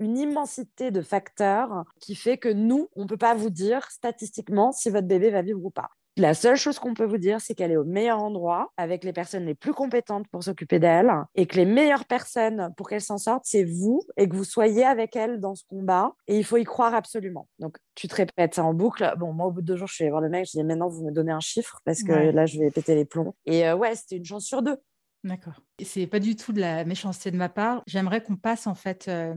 une 0.00 0.18
immensité 0.18 0.90
de 0.90 1.02
facteurs 1.02 1.84
qui 2.00 2.14
fait 2.14 2.38
que 2.38 2.48
nous, 2.48 2.88
on 2.96 3.02
ne 3.02 3.08
peut 3.08 3.16
pas 3.16 3.34
vous 3.34 3.50
dire 3.50 3.90
statistiquement 3.90 4.72
si 4.72 4.90
votre 4.90 5.06
bébé 5.06 5.30
va 5.30 5.42
vivre 5.42 5.64
ou 5.64 5.70
pas. 5.70 5.90
La 6.16 6.32
seule 6.34 6.56
chose 6.56 6.78
qu'on 6.78 6.94
peut 6.94 7.04
vous 7.04 7.18
dire, 7.18 7.40
c'est 7.40 7.54
qu'elle 7.54 7.72
est 7.72 7.76
au 7.76 7.84
meilleur 7.84 8.22
endroit, 8.22 8.72
avec 8.76 9.02
les 9.02 9.12
personnes 9.12 9.46
les 9.46 9.56
plus 9.56 9.72
compétentes 9.72 10.28
pour 10.28 10.44
s'occuper 10.44 10.78
d'elle, 10.78 11.12
et 11.34 11.46
que 11.46 11.56
les 11.56 11.64
meilleures 11.64 12.04
personnes 12.04 12.72
pour 12.76 12.88
qu'elle 12.88 13.00
s'en 13.00 13.18
sorte, 13.18 13.42
c'est 13.44 13.64
vous, 13.64 14.00
et 14.16 14.28
que 14.28 14.36
vous 14.36 14.44
soyez 14.44 14.84
avec 14.84 15.16
elle 15.16 15.40
dans 15.40 15.56
ce 15.56 15.64
combat. 15.68 16.14
Et 16.28 16.38
il 16.38 16.44
faut 16.44 16.56
y 16.56 16.62
croire 16.62 16.94
absolument. 16.94 17.48
Donc, 17.58 17.78
tu 17.96 18.06
te 18.06 18.14
répètes 18.14 18.54
ça 18.54 18.64
en 18.64 18.74
boucle. 18.74 19.12
Bon, 19.18 19.32
moi, 19.32 19.46
au 19.46 19.50
bout 19.50 19.60
de 19.60 19.66
deux 19.66 19.76
jours, 19.76 19.88
je 19.88 19.94
suis 19.94 20.04
allée 20.04 20.10
voir 20.10 20.22
le 20.22 20.28
mec, 20.28 20.46
je 20.46 20.52
dis 20.52 20.62
maintenant, 20.62 20.88
vous 20.88 21.04
me 21.04 21.10
donnez 21.10 21.32
un 21.32 21.40
chiffre, 21.40 21.80
parce 21.84 22.04
que 22.04 22.12
là, 22.12 22.46
je 22.46 22.60
vais 22.60 22.70
péter 22.70 22.94
les 22.94 23.04
plombs. 23.04 23.34
Et 23.44 23.66
euh, 23.66 23.74
ouais, 23.74 23.96
c'était 23.96 24.16
une 24.16 24.24
chance 24.24 24.44
sur 24.44 24.62
deux. 24.62 24.76
D'accord. 25.24 25.62
C'est 25.82 26.06
pas 26.06 26.20
du 26.20 26.36
tout 26.36 26.52
de 26.52 26.60
la 26.60 26.84
méchanceté 26.84 27.32
de 27.32 27.36
ma 27.36 27.48
part. 27.48 27.82
J'aimerais 27.88 28.22
qu'on 28.22 28.36
passe, 28.36 28.68
en 28.68 28.74
fait, 28.76 29.06
euh, 29.08 29.34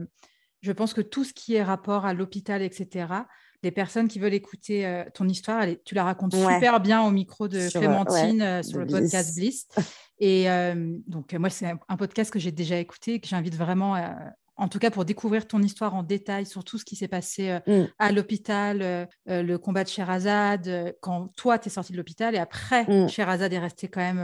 je 0.60 0.72
pense 0.72 0.94
que 0.94 1.00
tout 1.00 1.24
ce 1.24 1.32
qui 1.32 1.54
est 1.54 1.62
rapport 1.62 2.04
à 2.04 2.14
l'hôpital, 2.14 2.62
etc., 2.62 3.06
les 3.62 3.70
personnes 3.70 4.08
qui 4.08 4.18
veulent 4.18 4.34
écouter 4.34 4.86
euh, 4.86 5.04
ton 5.12 5.28
histoire, 5.28 5.64
tu 5.84 5.94
la 5.94 6.04
racontes 6.04 6.34
super 6.34 6.80
bien 6.80 7.02
au 7.02 7.10
micro 7.10 7.48
de 7.48 7.68
Clémentine 7.70 8.42
euh, 8.42 8.62
sur 8.62 8.78
le 8.78 8.86
podcast 8.86 9.34
Bliss. 9.34 9.66
Et 10.20 10.50
euh, 10.50 10.96
donc, 11.06 11.32
moi, 11.34 11.50
c'est 11.50 11.66
un, 11.66 11.96
podcast 11.96 12.30
que 12.32 12.38
j'ai 12.38 12.52
déjà 12.52 12.76
écouté 12.78 13.14
et 13.14 13.20
que 13.20 13.28
j'invite 13.28 13.54
vraiment 13.54 13.96
en 14.56 14.66
tout 14.66 14.80
cas 14.80 14.90
pour 14.90 15.04
découvrir 15.04 15.46
ton 15.46 15.62
histoire 15.62 15.94
en 15.94 16.02
détail 16.02 16.44
sur 16.44 16.64
tout 16.64 16.76
ce 16.76 16.84
qui 16.84 16.96
s'est 16.96 17.06
passé 17.06 17.60
mm. 17.68 17.84
à 18.00 18.10
l'hôpital, 18.10 19.08
le 19.26 19.56
combat 19.58 19.84
de 19.84 19.88
Sherazade, 19.88 20.96
quand 21.00 21.28
toi, 21.36 21.60
tu 21.60 21.68
es 21.68 21.70
sorti 21.70 21.92
de 21.92 21.96
l'hôpital 21.96 22.34
et 22.34 22.38
après, 22.38 22.82
mm. 22.82 23.08
Sherazade 23.08 23.52
est 23.52 23.60
resté 23.60 23.86
quand 23.86 24.00
même 24.00 24.18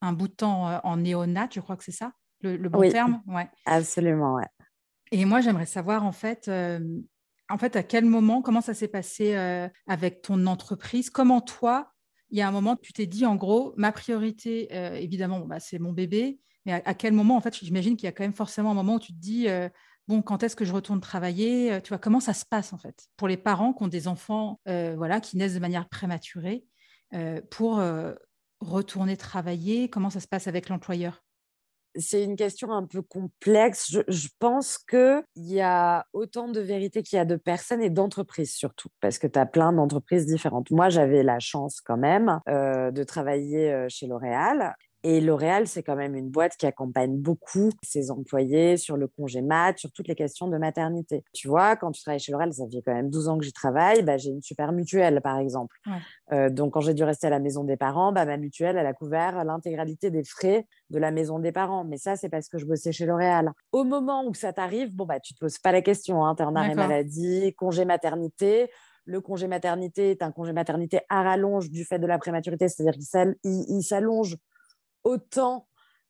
un, 0.00 0.12
bout 0.12 0.26
de 0.26 0.34
temps 0.34 0.80
en 0.82 0.96
néonat, 0.96 1.48
je 1.54 1.60
crois 1.60 1.76
que 1.76 1.84
c'est 1.84 1.92
ça, 1.92 2.10
le, 2.40 2.56
bon 2.68 2.90
terme? 2.90 3.22
Ouais. 3.28 3.48
Absolument, 3.66 4.34
ouais. 4.34 4.48
Et 5.12 5.24
moi, 5.24 5.40
j'aimerais 5.40 5.66
savoir 5.66 6.04
en 6.04 6.12
fait, 6.12 6.50
en 7.50 7.58
fait, 7.58 7.76
à 7.76 7.82
quel 7.82 8.04
moment, 8.04 8.42
comment 8.42 8.60
ça 8.60 8.74
s'est 8.74 8.88
passé 8.88 9.34
avec 9.86 10.22
ton 10.22 10.46
entreprise? 10.46 11.10
Comment 11.10 11.40
toi, 11.40 11.92
il 12.30 12.38
y 12.38 12.42
a 12.42 12.48
un 12.48 12.52
moment, 12.52 12.76
tu 12.76 12.92
t'es 12.92 13.06
dit, 13.06 13.26
en 13.26 13.36
gros, 13.36 13.74
ma 13.76 13.92
priorité, 13.92 14.68
euh, 14.72 14.94
évidemment, 14.94 15.40
bah, 15.40 15.60
c'est 15.60 15.78
mon 15.78 15.92
bébé. 15.92 16.38
Mais 16.66 16.72
à, 16.72 16.94
quel 16.94 17.12
moment, 17.12 17.36
en 17.36 17.40
fait, 17.40 17.56
j'imagine 17.56 17.96
qu'il 17.96 18.04
y 18.04 18.08
a 18.08 18.12
quand 18.12 18.22
même 18.22 18.34
forcément 18.34 18.70
un 18.70 18.74
moment 18.74 18.96
où 18.96 19.00
tu 19.00 19.12
te 19.12 19.18
dis, 19.18 19.48
euh, 19.48 19.68
bon, 20.06 20.22
quand 20.22 20.42
est-ce 20.42 20.54
que 20.54 20.64
je 20.64 20.72
retourne 20.72 21.00
travailler 21.00 21.72
euh, 21.72 21.80
Tu 21.80 21.88
vois, 21.88 21.98
comment 21.98 22.20
ça 22.20 22.34
se 22.34 22.44
passe, 22.44 22.72
en 22.72 22.78
fait, 22.78 23.08
pour 23.16 23.28
les 23.28 23.36
parents 23.36 23.72
qui 23.72 23.82
ont 23.82 23.88
des 23.88 24.08
enfants, 24.08 24.60
voilà, 24.66 25.20
qui 25.20 25.36
naissent 25.36 25.54
de 25.54 25.60
manière 25.60 25.88
prématurée, 25.88 26.64
pour 27.50 27.82
retourner 28.60 29.16
travailler? 29.16 29.88
Comment 29.88 30.10
ça 30.10 30.20
se 30.20 30.28
passe 30.28 30.46
avec 30.46 30.68
l'employeur? 30.68 31.24
C'est 31.94 32.22
une 32.22 32.36
question 32.36 32.72
un 32.72 32.86
peu 32.86 33.02
complexe. 33.02 33.96
Je, 34.08 34.28
pense 34.38 34.78
qu'il 34.78 35.22
y 35.36 35.60
a 35.60 36.06
autant 36.12 36.48
de 36.48 36.60
vérité 36.60 37.02
qu'il 37.02 37.16
y 37.16 37.20
a 37.20 37.24
de 37.24 37.36
personnes 37.36 37.82
et 37.82 37.90
d'entreprises 37.90 38.54
surtout, 38.54 38.88
parce 39.00 39.18
que 39.18 39.26
tu 39.26 39.38
as 39.38 39.46
plein 39.46 39.72
d'entreprises 39.72 40.26
différentes. 40.26 40.70
Moi, 40.70 40.88
j'avais 40.88 41.22
la 41.22 41.38
chance 41.40 41.80
quand 41.80 41.96
même 41.96 42.40
euh, 42.48 42.90
de 42.90 43.02
travailler 43.04 43.72
euh, 43.72 43.86
chez 43.88 44.06
L'Oréal 44.06 44.74
et 45.02 45.20
L'Oréal, 45.20 45.66
c'est 45.66 45.82
quand 45.82 45.96
même 45.96 46.14
une 46.14 46.28
boîte 46.28 46.56
qui 46.56 46.66
accompagne 46.66 47.16
beaucoup 47.16 47.70
ses 47.82 48.10
employés 48.10 48.76
sur 48.76 48.96
le 48.96 49.08
congé 49.08 49.40
mat, 49.40 49.78
sur 49.78 49.90
toutes 49.92 50.08
les 50.08 50.14
questions 50.14 50.48
de 50.48 50.58
maternité. 50.58 51.24
Tu 51.32 51.48
vois, 51.48 51.76
quand 51.76 51.90
tu 51.92 52.02
travailles 52.02 52.20
chez 52.20 52.32
L'Oréal, 52.32 52.52
ça 52.52 52.64
fait 52.70 52.82
quand 52.84 52.92
même 52.92 53.08
12 53.08 53.28
ans 53.28 53.38
que 53.38 53.44
j'y 53.44 53.52
travaille, 53.52 54.02
bah, 54.02 54.18
j'ai 54.18 54.30
une 54.30 54.42
super 54.42 54.72
mutuelle, 54.72 55.20
par 55.22 55.38
exemple. 55.38 55.76
Euh, 56.32 56.50
donc, 56.50 56.74
quand 56.74 56.80
j'ai 56.80 56.94
dû 56.94 57.04
rester 57.04 57.28
à 57.28 57.30
la 57.30 57.38
maison 57.38 57.64
des 57.64 57.76
parents, 57.76 58.12
bah, 58.12 58.26
ma 58.26 58.36
mutuelle, 58.36 58.76
elle 58.76 58.86
a 58.86 58.92
couvert 58.92 59.42
l'intégralité 59.44 60.10
des 60.10 60.24
frais 60.24 60.66
de 60.90 60.98
la 60.98 61.10
maison 61.10 61.38
des 61.38 61.52
parents. 61.52 61.84
Mais 61.84 61.96
ça, 61.96 62.16
c'est 62.16 62.28
parce 62.28 62.48
que 62.48 62.58
je 62.58 62.66
bossais 62.66 62.92
chez 62.92 63.06
L'Oréal. 63.06 63.52
Au 63.72 63.84
moment 63.84 64.26
où 64.26 64.34
ça 64.34 64.52
t'arrive, 64.52 64.94
bon, 64.94 65.06
bah, 65.06 65.20
tu 65.20 65.34
te 65.34 65.38
poses 65.38 65.58
pas 65.58 65.72
la 65.72 65.80
question. 65.80 66.24
Hein, 66.24 66.34
tu 66.34 66.42
es 66.42 66.46
en 66.46 66.54
arrêt 66.54 66.74
maladie, 66.74 67.54
congé 67.54 67.84
maternité 67.84 68.70
le 69.06 69.20
congé 69.20 69.48
maternité 69.48 70.10
est 70.10 70.22
un 70.22 70.30
congé 70.30 70.52
maternité 70.52 71.00
à 71.08 71.22
rallonge 71.22 71.70
du 71.70 71.84
fait 71.84 71.98
de 71.98 72.06
la 72.06 72.18
prématurité, 72.18 72.68
c'est-à-dire 72.68 72.94
qu'il 73.42 73.82
s'allonge 73.82 74.36
autant 75.04 75.66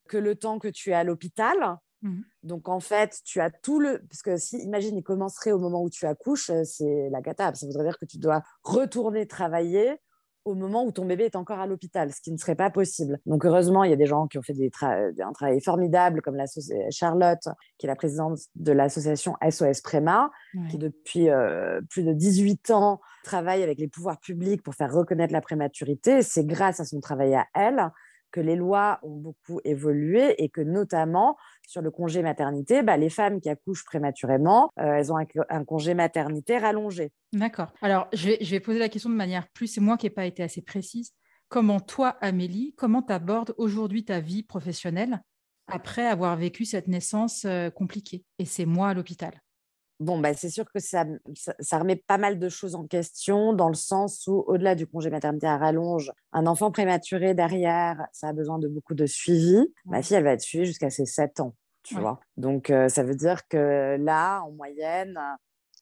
que 0.09 0.18
le 0.18 0.35
temps 0.35 0.59
que 0.59 0.68
tu 0.68 0.90
es 0.90 0.94
à 0.94 1.04
l'hôpital. 1.04 1.78
Mmh. 2.02 2.20
Donc, 2.42 2.68
en 2.68 2.80
fait, 2.80 3.20
tu 3.25 3.40
as 3.40 3.50
tout 3.50 3.78
le. 3.78 4.00
Parce 4.09 4.23
que 4.23 4.37
si, 4.37 4.59
imagine, 4.59 4.97
il 4.97 5.02
commencerait 5.02 5.52
au 5.52 5.59
moment 5.59 5.82
où 5.82 5.90
tu 5.90 6.06
accouches, 6.06 6.50
euh, 6.50 6.64
c'est 6.64 7.09
la 7.11 7.23
cata. 7.23 7.54
Ça 7.54 7.66
voudrait 7.66 7.85
dire 7.85 7.99
que 7.99 8.06
tu 8.06 8.18
dois 8.18 8.42
retourner 8.62 9.26
travailler 9.26 9.99
au 10.47 10.54
moment 10.54 10.85
où 10.85 10.90
ton 10.90 11.04
bébé 11.04 11.25
est 11.25 11.37
encore 11.37 11.59
à 11.61 11.66
l'hôpital, 11.66 12.11
ce 12.12 12.20
qui 12.23 12.32
ne 12.32 12.38
serait 12.38 12.54
pas 12.54 12.70
possible. 12.70 13.18
Donc, 13.26 13.44
heureusement, 13.44 13.85
il 13.85 13.90
y 13.90 13.92
a 13.92 13.97
des 13.97 14.06
gens 14.06 14.26
qui 14.26 14.38
ont 14.38 14.42
fait 14.42 14.54
des 14.54 14.70
un 14.82 15.32
travail 15.32 15.61
formidable, 15.61 16.23
comme 16.23 16.35
la 16.35 16.47
Charlotte, 16.90 17.47
qui 17.76 17.87
est 17.87 17.88
la 17.88 17.94
présidente 17.94 18.38
de 18.54 18.73
l'association 18.73 19.37
SOS 19.49 19.82
Préma, 19.82 20.30
qui 20.70 20.78
depuis 20.78 21.28
euh, 21.28 21.80
plus 21.90 22.04
de 22.04 22.14
18 22.14 22.70
ans 22.70 23.00
travaille 23.23 23.62
avec 23.62 23.78
les 23.78 23.88
pouvoirs 23.88 24.18
publics 24.18 24.62
pour 24.62 24.75
faire 24.75 24.92
reconnaître 24.92 25.35
la 25.35 25.42
prématurité. 25.42 26.23
C'est 26.23 26.47
grâce 26.47 26.80
à 26.80 26.87
son 26.87 27.00
travail 27.00 27.35
à 27.35 27.47
elle 27.54 27.90
que 28.31 28.41
les 28.41 28.57
lois 28.57 28.99
ont 29.03 29.17
beaucoup 29.17 29.61
évolué 29.65 30.43
et 30.43 30.49
que 30.49 30.61
notamment 30.61 31.37
sur 31.67 31.83
le 31.83 31.91
congé 31.91 32.23
maternité, 32.23 32.83
bah, 32.83 32.97
les 32.97 33.11
femmes 33.11 33.41
qui 33.41 33.49
accouchent 33.49 33.85
prématurément, 33.85 34.71
euh, 34.79 34.95
elles 34.95 35.13
ont 35.13 35.17
un, 35.17 35.65
congé 35.65 35.95
maternité 35.95 36.59
rallongé. 36.59 37.13
D'accord. 37.33 37.73
Alors, 37.83 38.09
je 38.13 38.31
vais, 38.51 38.61
poser 38.61 38.79
la 38.79 38.89
question 38.89 39.11
de 39.11 39.15
manière 39.15 39.49
plus, 39.49 39.67
c'est 39.67 39.81
moi 39.81 39.97
qui 39.97 40.07
n'ai 40.07 40.11
pas 40.11 40.27
été 40.27 40.43
assez 40.43 40.63
précise. 40.63 41.13
Comment 41.49 41.81
toi, 41.81 42.17
Amélie, 42.21 42.75
comment 42.77 43.03
tu 43.03 43.13
abordes 43.13 43.55
aujourd'hui 43.59 44.05
ta 44.05 44.21
vie 44.21 44.43
professionnelle 44.43 45.23
après 45.67 46.07
avoir 46.07 46.37
vécu 46.37 46.65
cette 46.65 46.89
naissance 46.89 47.45
euh, 47.45 47.71
compliquée? 47.71 48.25
Et 48.39 48.45
c'est 48.45 48.67
moi 48.67 48.89
à 48.89 48.95
l'hôpital 48.95 49.41
bon, 50.00 50.19
bah, 50.19 50.35
c'est 50.35 50.49
sûr 50.49 50.64
que 50.73 50.80
ça, 50.80 51.04
ça, 51.61 51.78
remet 51.78 51.97
pas 51.97 52.19
mal 52.19 52.38
de 52.38 52.49
choses 52.49 52.75
en 52.75 52.87
question, 52.87 53.53
dans 53.53 53.68
le 53.68 53.75
sens 53.75 54.27
où, 54.27 54.42
au-delà 54.46 54.75
du 54.75 54.87
congé 54.87 55.11
maternité 55.11 55.46
à 55.46 55.59
rallonge, 55.59 56.11
un 56.33 56.46
enfant 56.46 56.72
prématuré 56.72 57.35
derrière, 57.35 58.07
ça 58.12 58.29
a 58.29 58.33
besoin 58.33 58.59
de 58.59 58.66
beaucoup 58.66 58.94
de 58.94 59.07
suivi. 59.07 59.72
Ma 59.85 60.03
fille, 60.03 60.16
elle 60.16 60.25
va 60.25 60.33
être 60.33 60.40
suivie 60.40 60.64
jusqu'à 60.64 60.90
ses 60.90 61.07
7 61.07 61.40
ans, 61.40 61.55
tu 61.83 61.94
vois? 61.96 62.18
Donc, 62.37 62.70
euh, 62.70 62.88
ça 62.88 63.05
veut 63.05 63.14
dire 63.14 63.46
que 63.46 63.96
là, 64.01 64.40
en 64.40 64.51
moyenne, 64.53 65.18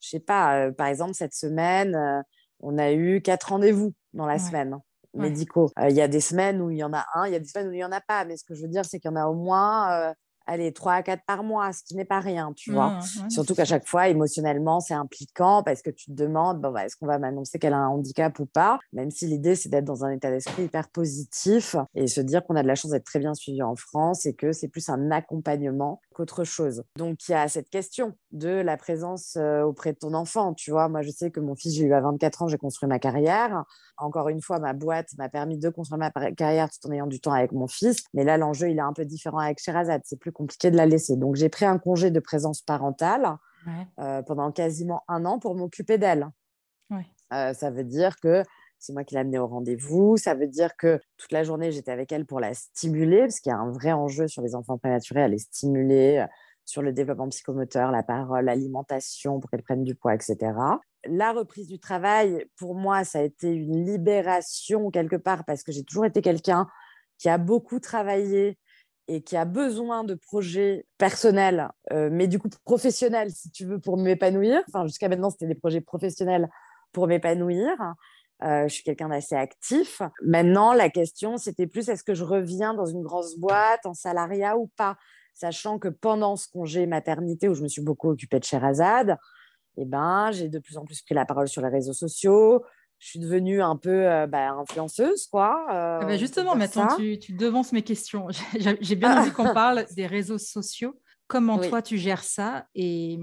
je 0.00 0.08
sais 0.08 0.20
pas, 0.20 0.66
euh, 0.66 0.72
par 0.72 0.88
exemple, 0.88 1.14
cette 1.14 1.34
semaine, 1.34 1.94
euh, 1.94 2.20
on 2.60 2.76
a 2.76 2.92
eu 2.92 3.22
quatre 3.22 3.50
rendez-vous 3.50 3.94
dans 4.14 4.26
la 4.26 4.40
semaine 4.40 4.72
hein, 4.72 4.82
médicaux. 5.14 5.70
Il 5.88 5.94
y 5.94 6.00
a 6.00 6.08
des 6.08 6.20
semaines 6.20 6.60
où 6.60 6.70
il 6.70 6.78
y 6.78 6.82
en 6.82 6.92
a 6.92 7.06
un, 7.14 7.26
il 7.26 7.32
y 7.32 7.36
a 7.36 7.38
des 7.38 7.46
semaines 7.46 7.68
où 7.68 7.72
il 7.72 7.76
n'y 7.76 7.84
en 7.84 7.92
a 7.92 8.00
pas. 8.00 8.24
Mais 8.24 8.36
ce 8.36 8.44
que 8.44 8.54
je 8.54 8.62
veux 8.62 8.68
dire, 8.68 8.84
c'est 8.84 8.98
qu'il 8.98 9.10
y 9.10 9.14
en 9.14 9.16
a 9.16 9.26
au 9.26 9.34
moins 9.34 10.12
allez, 10.48 10.72
3 10.72 10.94
à 10.94 11.02
4 11.02 11.22
par 11.26 11.44
mois, 11.44 11.72
ce 11.72 11.84
qui 11.84 11.94
n'est 11.94 12.04
pas 12.04 12.20
rien, 12.20 12.52
tu 12.56 12.72
vois. 12.72 12.98
Surtout 13.28 13.54
qu'à 13.54 13.64
chaque 13.64 13.86
fois, 13.86 14.08
émotionnellement, 14.08 14.80
c'est 14.80 14.94
impliquant 14.94 15.62
parce 15.62 15.82
que 15.82 15.90
tu 15.90 16.06
te 16.06 16.12
demandes, 16.12 16.60
bon, 16.60 16.72
bah, 16.72 16.86
est-ce 16.86 16.96
qu'on 16.96 17.06
va 17.06 17.18
m'annoncer 17.18 17.58
qu'elle 17.58 17.74
a 17.74 17.78
un 17.78 17.88
handicap 17.88 18.36
ou 18.40 18.46
pas? 18.46 18.80
Même 18.92 19.10
si 19.10 19.26
l'idée, 19.26 19.54
c'est 19.54 19.68
d'être 19.68 19.84
dans 19.84 20.04
un 20.04 20.10
état 20.10 20.30
d'esprit 20.30 20.64
hyper 20.64 20.88
positif 20.88 21.76
et 21.94 22.06
se 22.06 22.20
dire 22.20 22.44
qu'on 22.44 22.56
a 22.56 22.62
de 22.62 22.68
la 22.68 22.74
chance 22.74 22.90
d'être 22.90 23.04
très 23.04 23.18
bien 23.18 23.34
suivi 23.34 23.62
en 23.62 23.76
France 23.76 24.26
et 24.26 24.34
que 24.34 24.52
c'est 24.52 24.68
plus 24.68 24.88
un 24.88 25.10
accompagnement 25.10 26.00
qu'autre 26.18 26.42
chose. 26.42 26.82
Donc, 26.96 27.28
il 27.28 27.32
y 27.32 27.34
a 27.34 27.46
cette 27.46 27.70
question 27.70 28.12
de 28.32 28.48
la 28.48 28.76
présence 28.76 29.36
euh, 29.36 29.62
auprès 29.62 29.92
de 29.92 29.98
ton 29.98 30.14
enfant, 30.14 30.52
tu 30.52 30.72
vois. 30.72 30.88
Moi, 30.88 31.02
je 31.02 31.10
sais 31.10 31.30
que 31.30 31.38
mon 31.38 31.54
fils, 31.54 31.76
j'ai 31.76 31.84
eu 31.84 31.94
à 31.94 32.00
24 32.00 32.42
ans, 32.42 32.48
j'ai 32.48 32.58
construit 32.58 32.88
ma 32.88 32.98
carrière. 32.98 33.64
Encore 33.96 34.28
une 34.28 34.42
fois, 34.42 34.58
ma 34.58 34.72
boîte 34.72 35.10
m'a 35.16 35.28
permis 35.28 35.58
de 35.58 35.68
construire 35.68 35.98
ma 35.98 36.10
carrière 36.32 36.68
tout 36.70 36.88
en 36.88 36.92
ayant 36.92 37.06
du 37.06 37.20
temps 37.20 37.32
avec 37.32 37.52
mon 37.52 37.68
fils. 37.68 38.02
Mais 38.14 38.24
là, 38.24 38.36
l'enjeu, 38.36 38.68
il 38.68 38.78
est 38.78 38.82
un 38.82 38.92
peu 38.92 39.04
différent 39.04 39.38
avec 39.38 39.60
Sherazade. 39.60 40.02
C'est 40.04 40.18
plus 40.18 40.32
compliqué 40.32 40.72
de 40.72 40.76
la 40.76 40.86
laisser. 40.86 41.16
Donc, 41.16 41.36
j'ai 41.36 41.48
pris 41.48 41.66
un 41.66 41.78
congé 41.78 42.10
de 42.10 42.20
présence 42.20 42.62
parentale 42.62 43.36
euh, 44.00 44.22
pendant 44.22 44.50
quasiment 44.50 45.04
un 45.06 45.24
an 45.24 45.38
pour 45.38 45.54
m'occuper 45.54 45.98
d'elle. 45.98 46.28
Euh, 47.32 47.52
ça 47.52 47.70
veut 47.70 47.84
dire 47.84 48.16
que 48.20 48.42
c'est 48.78 48.92
moi 48.92 49.04
qui 49.04 49.14
l'ai 49.14 49.20
amenée 49.20 49.38
au 49.38 49.46
rendez-vous. 49.46 50.16
Ça 50.16 50.34
veut 50.34 50.46
dire 50.46 50.76
que 50.76 51.00
toute 51.16 51.32
la 51.32 51.44
journée, 51.44 51.72
j'étais 51.72 51.90
avec 51.90 52.12
elle 52.12 52.26
pour 52.26 52.40
la 52.40 52.54
stimuler, 52.54 53.20
parce 53.20 53.40
qu'il 53.40 53.50
y 53.50 53.54
a 53.54 53.58
un 53.58 53.70
vrai 53.70 53.92
enjeu 53.92 54.28
sur 54.28 54.42
les 54.42 54.54
enfants 54.54 54.78
prématurés, 54.78 55.22
à 55.22 55.28
les 55.28 55.38
stimuler 55.38 56.18
euh, 56.18 56.26
sur 56.64 56.82
le 56.82 56.92
développement 56.92 57.28
psychomoteur, 57.28 57.90
la 57.90 58.02
parole, 58.02 58.44
l'alimentation, 58.44 59.40
pour 59.40 59.50
qu'elle 59.50 59.62
prenne 59.62 59.84
du 59.84 59.94
poids, 59.94 60.14
etc. 60.14 60.36
La 61.06 61.32
reprise 61.32 61.66
du 61.66 61.78
travail, 61.78 62.44
pour 62.56 62.74
moi, 62.74 63.04
ça 63.04 63.20
a 63.20 63.22
été 63.22 63.50
une 63.50 63.86
libération 63.86 64.90
quelque 64.90 65.16
part, 65.16 65.44
parce 65.44 65.62
que 65.62 65.72
j'ai 65.72 65.84
toujours 65.84 66.04
été 66.04 66.20
quelqu'un 66.20 66.66
qui 67.18 67.28
a 67.28 67.38
beaucoup 67.38 67.80
travaillé 67.80 68.58
et 69.08 69.22
qui 69.22 69.36
a 69.36 69.46
besoin 69.46 70.04
de 70.04 70.14
projets 70.14 70.86
personnels, 70.98 71.68
euh, 71.92 72.10
mais 72.12 72.28
du 72.28 72.38
coup 72.38 72.48
professionnels, 72.64 73.30
si 73.30 73.50
tu 73.50 73.64
veux, 73.64 73.80
pour 73.80 73.96
m'épanouir. 73.96 74.62
Enfin, 74.68 74.86
jusqu'à 74.86 75.08
maintenant, 75.08 75.30
c'était 75.30 75.46
des 75.46 75.54
projets 75.54 75.80
professionnels 75.80 76.48
pour 76.92 77.06
m'épanouir. 77.06 77.70
Euh, 78.42 78.68
je 78.68 78.74
suis 78.74 78.84
quelqu'un 78.84 79.08
d'assez 79.08 79.34
actif. 79.34 80.00
Maintenant, 80.22 80.72
la 80.72 80.90
question, 80.90 81.36
c'était 81.36 81.66
plus 81.66 81.88
est-ce 81.88 82.04
que 82.04 82.14
je 82.14 82.24
reviens 82.24 82.74
dans 82.74 82.86
une 82.86 83.02
grosse 83.02 83.36
boîte 83.36 83.84
en 83.84 83.94
salariat 83.94 84.56
ou 84.56 84.68
pas? 84.76 84.96
Sachant 85.34 85.78
que 85.78 85.88
pendant 85.88 86.36
ce 86.36 86.48
congé 86.48 86.86
maternité 86.86 87.48
où 87.48 87.54
je 87.54 87.62
me 87.62 87.68
suis 87.68 87.82
beaucoup 87.82 88.10
occupée 88.10 88.38
de 88.38 88.44
Sherazade, 88.44 89.16
eh 89.76 89.84
ben, 89.84 90.30
j'ai 90.32 90.48
de 90.48 90.58
plus 90.58 90.76
en 90.76 90.84
plus 90.84 91.02
pris 91.02 91.14
la 91.14 91.24
parole 91.24 91.48
sur 91.48 91.62
les 91.62 91.68
réseaux 91.68 91.92
sociaux 91.92 92.64
je 92.98 93.10
suis 93.10 93.18
devenue 93.20 93.62
un 93.62 93.76
peu 93.76 94.10
euh, 94.10 94.26
bah, 94.26 94.50
influenceuse, 94.50 95.26
quoi. 95.28 95.64
Ah 95.68 96.00
bah, 96.02 96.16
justement, 96.16 96.56
maintenant, 96.56 96.96
tu, 96.96 97.18
tu, 97.18 97.32
devances 97.32 97.72
mes 97.72 97.82
questions. 97.82 98.26
J'ai 98.80 98.96
bien 98.96 99.20
envie 99.20 99.30
qu'on 99.30 99.52
parle 99.54 99.86
des 99.94 100.06
réseaux 100.06 100.38
sociaux. 100.38 101.00
Comment 101.28 101.58
toi, 101.58 101.82
tu 101.82 101.98
gères 101.98 102.24
ça? 102.24 102.66
Et 102.74 103.18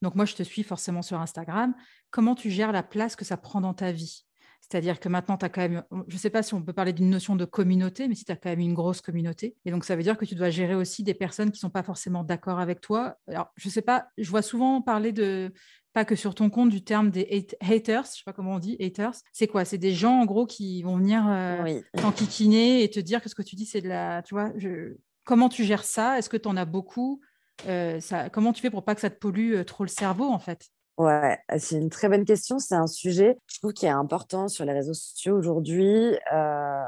donc, 0.00 0.14
moi, 0.14 0.24
je 0.24 0.34
te 0.34 0.42
suis 0.42 0.62
forcément 0.62 1.02
sur 1.02 1.20
Instagram. 1.20 1.74
Comment 2.10 2.34
tu 2.34 2.50
gères 2.50 2.72
la 2.72 2.82
place 2.82 3.14
que 3.14 3.24
ça 3.24 3.36
prend 3.36 3.60
dans 3.60 3.74
ta 3.74 3.92
vie? 3.92 4.26
C'est-à-dire 4.62 5.00
que 5.00 5.08
maintenant, 5.08 5.36
tu 5.36 5.44
as 5.44 5.48
quand 5.48 5.60
même, 5.60 5.82
je 6.06 6.14
ne 6.14 6.18
sais 6.18 6.30
pas 6.30 6.42
si 6.42 6.54
on 6.54 6.62
peut 6.62 6.72
parler 6.72 6.92
d'une 6.92 7.10
notion 7.10 7.36
de 7.36 7.44
communauté, 7.44 8.08
mais 8.08 8.14
si 8.14 8.24
tu 8.24 8.32
as 8.32 8.36
quand 8.36 8.48
même 8.48 8.60
une 8.60 8.74
grosse 8.74 9.00
communauté. 9.00 9.56
Et 9.64 9.70
donc, 9.70 9.84
ça 9.84 9.96
veut 9.96 10.02
dire 10.02 10.16
que 10.16 10.24
tu 10.24 10.34
dois 10.34 10.50
gérer 10.50 10.74
aussi 10.74 11.02
des 11.02 11.14
personnes 11.14 11.50
qui 11.50 11.56
ne 11.58 11.60
sont 11.60 11.70
pas 11.70 11.82
forcément 11.82 12.24
d'accord 12.24 12.58
avec 12.58 12.80
toi. 12.80 13.16
Alors, 13.28 13.52
je 13.56 13.68
ne 13.68 13.72
sais 13.72 13.82
pas, 13.82 14.06
je 14.16 14.30
vois 14.30 14.40
souvent 14.40 14.80
parler 14.80 15.12
de, 15.12 15.52
pas 15.92 16.04
que 16.04 16.16
sur 16.16 16.34
ton 16.34 16.48
compte, 16.48 16.70
du 16.70 16.82
terme 16.82 17.10
des 17.10 17.46
haters, 17.60 18.04
je 18.04 18.08
ne 18.08 18.14
sais 18.14 18.22
pas 18.24 18.32
comment 18.32 18.54
on 18.54 18.58
dit, 18.58 18.76
haters. 18.80 19.14
C'est 19.32 19.46
quoi? 19.46 19.64
C'est 19.64 19.78
des 19.78 19.92
gens, 19.92 20.20
en 20.20 20.24
gros, 20.24 20.46
qui 20.46 20.82
vont 20.82 20.96
venir 20.96 21.24
euh, 21.28 21.80
t'enquiquiner 22.00 22.82
et 22.82 22.88
te 22.88 23.00
dire 23.00 23.20
que 23.20 23.28
ce 23.28 23.34
que 23.34 23.42
tu 23.42 23.56
dis, 23.56 23.66
c'est 23.66 23.82
de 23.82 23.88
la. 23.88 24.22
Tu 24.22 24.34
vois, 24.34 24.52
je... 24.56 24.96
comment 25.24 25.48
tu 25.48 25.64
gères 25.64 25.84
ça? 25.84 26.18
Est-ce 26.18 26.30
que 26.30 26.36
tu 26.36 26.48
en 26.48 26.56
as 26.56 26.64
beaucoup? 26.64 27.20
Euh, 27.66 28.00
ça... 28.00 28.30
Comment 28.30 28.52
tu 28.52 28.62
fais 28.62 28.70
pour 28.70 28.84
pas 28.84 28.94
que 28.94 29.00
ça 29.00 29.10
te 29.10 29.18
pollue 29.18 29.54
euh, 29.54 29.64
trop 29.64 29.84
le 29.84 29.90
cerveau, 29.90 30.30
en 30.30 30.38
fait? 30.38 30.70
Ouais, 30.98 31.38
c'est 31.58 31.76
une 31.76 31.90
très 31.90 32.08
bonne 32.08 32.24
question. 32.24 32.58
C'est 32.58 32.74
un 32.74 32.86
sujet, 32.86 33.36
je 33.46 33.58
trouve, 33.58 33.72
qui 33.72 33.86
est 33.86 33.90
important 33.90 34.48
sur 34.48 34.64
les 34.64 34.72
réseaux 34.72 34.94
sociaux 34.94 35.36
aujourd'hui. 35.36 36.16
Euh, 36.32 36.82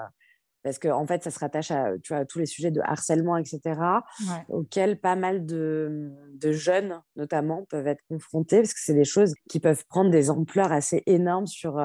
parce 0.63 0.79
qu'en 0.79 1.01
en 1.01 1.07
fait, 1.07 1.23
ça 1.23 1.31
se 1.31 1.39
rattache 1.39 1.71
à, 1.71 1.91
tu 2.03 2.15
vois, 2.15 2.25
tous 2.25 2.39
les 2.39 2.47
sujets 2.47 2.71
de 2.71 2.81
harcèlement, 2.83 3.37
etc., 3.37 3.79
auxquels 4.49 4.99
pas 4.99 5.15
mal 5.15 5.45
de, 5.45 6.11
de, 6.35 6.53
jeunes, 6.53 7.03
notamment, 7.17 7.67
peuvent 7.69 7.87
être 7.87 8.03
confrontés, 8.09 8.63
parce 8.63 8.73
que 8.73 8.81
c'est 8.83 8.95
des 8.95 9.05
choses 9.05 9.35
qui 9.49 9.61
peuvent 9.61 9.85
prendre 9.89 10.11
des 10.11 10.31
ampleurs 10.31 10.73
assez 10.73 11.03
énormes 11.07 11.47
sur, 11.47 11.79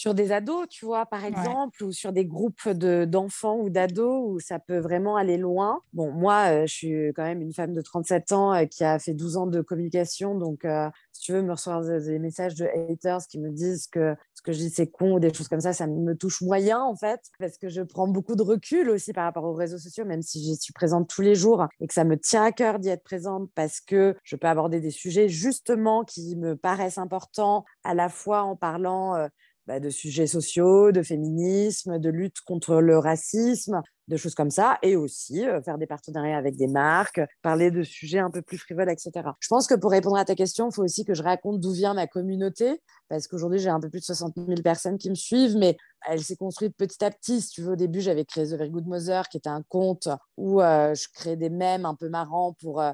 sur 0.00 0.14
des 0.14 0.32
ados, 0.32 0.66
tu 0.70 0.86
vois, 0.86 1.04
par 1.04 1.26
exemple, 1.26 1.84
ou 1.84 1.92
sur 1.92 2.10
des 2.10 2.24
groupes 2.24 2.70
d'enfants 2.70 3.58
ou 3.58 3.68
d'ados 3.68 4.30
où 4.30 4.40
ça 4.40 4.58
peut 4.58 4.78
vraiment 4.78 5.16
aller 5.16 5.36
loin. 5.36 5.82
Bon, 5.92 6.10
moi, 6.10 6.62
euh, 6.62 6.66
je 6.66 6.72
suis 6.72 7.12
quand 7.14 7.24
même 7.24 7.42
une 7.42 7.52
femme 7.52 7.74
de 7.74 7.82
37 7.82 8.32
ans 8.32 8.54
euh, 8.54 8.64
qui 8.64 8.82
a 8.82 8.98
fait 8.98 9.12
12 9.12 9.36
ans 9.36 9.46
de 9.46 9.60
communication. 9.60 10.34
Donc, 10.36 10.64
euh, 10.64 10.88
si 11.12 11.20
tu 11.20 11.32
veux 11.32 11.42
me 11.42 11.52
recevoir 11.52 11.82
des, 11.82 12.18
messages 12.18 12.54
de 12.54 12.64
haters 12.64 13.26
qui 13.28 13.38
me 13.38 13.50
disent 13.50 13.88
que 13.88 14.16
ce 14.32 14.40
que 14.40 14.52
je 14.52 14.58
dis 14.58 14.70
c'est 14.70 14.86
con 14.86 15.16
ou 15.16 15.20
des 15.20 15.34
choses 15.34 15.48
comme 15.48 15.60
ça, 15.60 15.74
ça 15.74 15.86
me 15.86 16.16
touche 16.16 16.40
moyen 16.40 16.82
en 16.82 16.96
fait, 16.96 17.20
parce 17.38 17.58
que 17.58 17.68
je 17.68 17.82
prends 17.82 18.08
beaucoup 18.08 18.36
de 18.36 18.42
recul 18.42 18.88
aussi 18.88 19.12
par 19.12 19.24
rapport 19.24 19.44
aux 19.44 19.52
réseaux 19.52 19.76
sociaux, 19.76 20.06
même 20.06 20.22
si 20.22 20.42
je 20.48 20.58
suis 20.58 20.72
présente 20.72 21.10
tous 21.10 21.20
les 21.20 21.34
jours 21.34 21.66
et 21.78 21.86
que 21.86 21.92
ça 21.92 22.04
me 22.04 22.18
tient 22.18 22.44
à 22.44 22.52
cœur 22.52 22.78
d'y 22.78 22.88
être 22.88 23.04
présente 23.04 23.50
parce 23.54 23.82
que 23.82 24.16
je 24.24 24.36
peux 24.36 24.48
aborder 24.48 24.80
des 24.80 24.90
sujets 24.90 25.28
justement 25.28 26.04
qui 26.04 26.36
me 26.36 26.56
paraissent 26.56 26.96
importants 26.96 27.66
à 27.84 27.92
la 27.92 28.08
fois 28.08 28.44
en 28.44 28.56
parlant 28.56 29.28
bah, 29.70 29.78
de 29.78 29.88
sujets 29.88 30.26
sociaux, 30.26 30.90
de 30.90 31.00
féminisme, 31.00 32.00
de 32.00 32.10
lutte 32.10 32.40
contre 32.40 32.80
le 32.80 32.98
racisme, 32.98 33.82
de 34.08 34.16
choses 34.16 34.34
comme 34.34 34.50
ça, 34.50 34.80
et 34.82 34.96
aussi 34.96 35.46
euh, 35.46 35.62
faire 35.62 35.78
des 35.78 35.86
partenariats 35.86 36.38
avec 36.38 36.56
des 36.56 36.66
marques, 36.66 37.20
parler 37.40 37.70
de 37.70 37.84
sujets 37.84 38.18
un 38.18 38.32
peu 38.32 38.42
plus 38.42 38.58
frivoles, 38.58 38.90
etc. 38.90 39.12
Je 39.38 39.46
pense 39.46 39.68
que 39.68 39.76
pour 39.76 39.92
répondre 39.92 40.16
à 40.16 40.24
ta 40.24 40.34
question, 40.34 40.70
il 40.70 40.74
faut 40.74 40.82
aussi 40.82 41.04
que 41.04 41.14
je 41.14 41.22
raconte 41.22 41.60
d'où 41.60 41.70
vient 41.70 41.94
ma 41.94 42.08
communauté, 42.08 42.82
parce 43.08 43.28
qu'aujourd'hui, 43.28 43.60
j'ai 43.60 43.68
un 43.68 43.78
peu 43.78 43.88
plus 43.88 44.00
de 44.00 44.06
60 44.06 44.34
000 44.44 44.60
personnes 44.60 44.98
qui 44.98 45.08
me 45.08 45.14
suivent, 45.14 45.56
mais 45.56 45.76
elle 46.08 46.20
s'est 46.20 46.34
construite 46.34 46.76
petit 46.76 47.04
à 47.04 47.12
petit. 47.12 47.40
Si 47.40 47.50
tu 47.50 47.62
veux, 47.62 47.74
au 47.74 47.76
début, 47.76 48.00
j'avais 48.00 48.24
créé 48.24 48.46
The 48.46 48.54
Very 48.54 48.70
Good 48.70 48.88
Mother, 48.88 49.28
qui 49.28 49.36
était 49.36 49.50
un 49.50 49.62
compte 49.68 50.08
où 50.36 50.60
euh, 50.60 50.96
je 50.96 51.06
créais 51.14 51.36
des 51.36 51.48
mèmes 51.48 51.86
un 51.86 51.94
peu 51.94 52.08
marrants 52.08 52.56
pour 52.60 52.80
euh, 52.80 52.90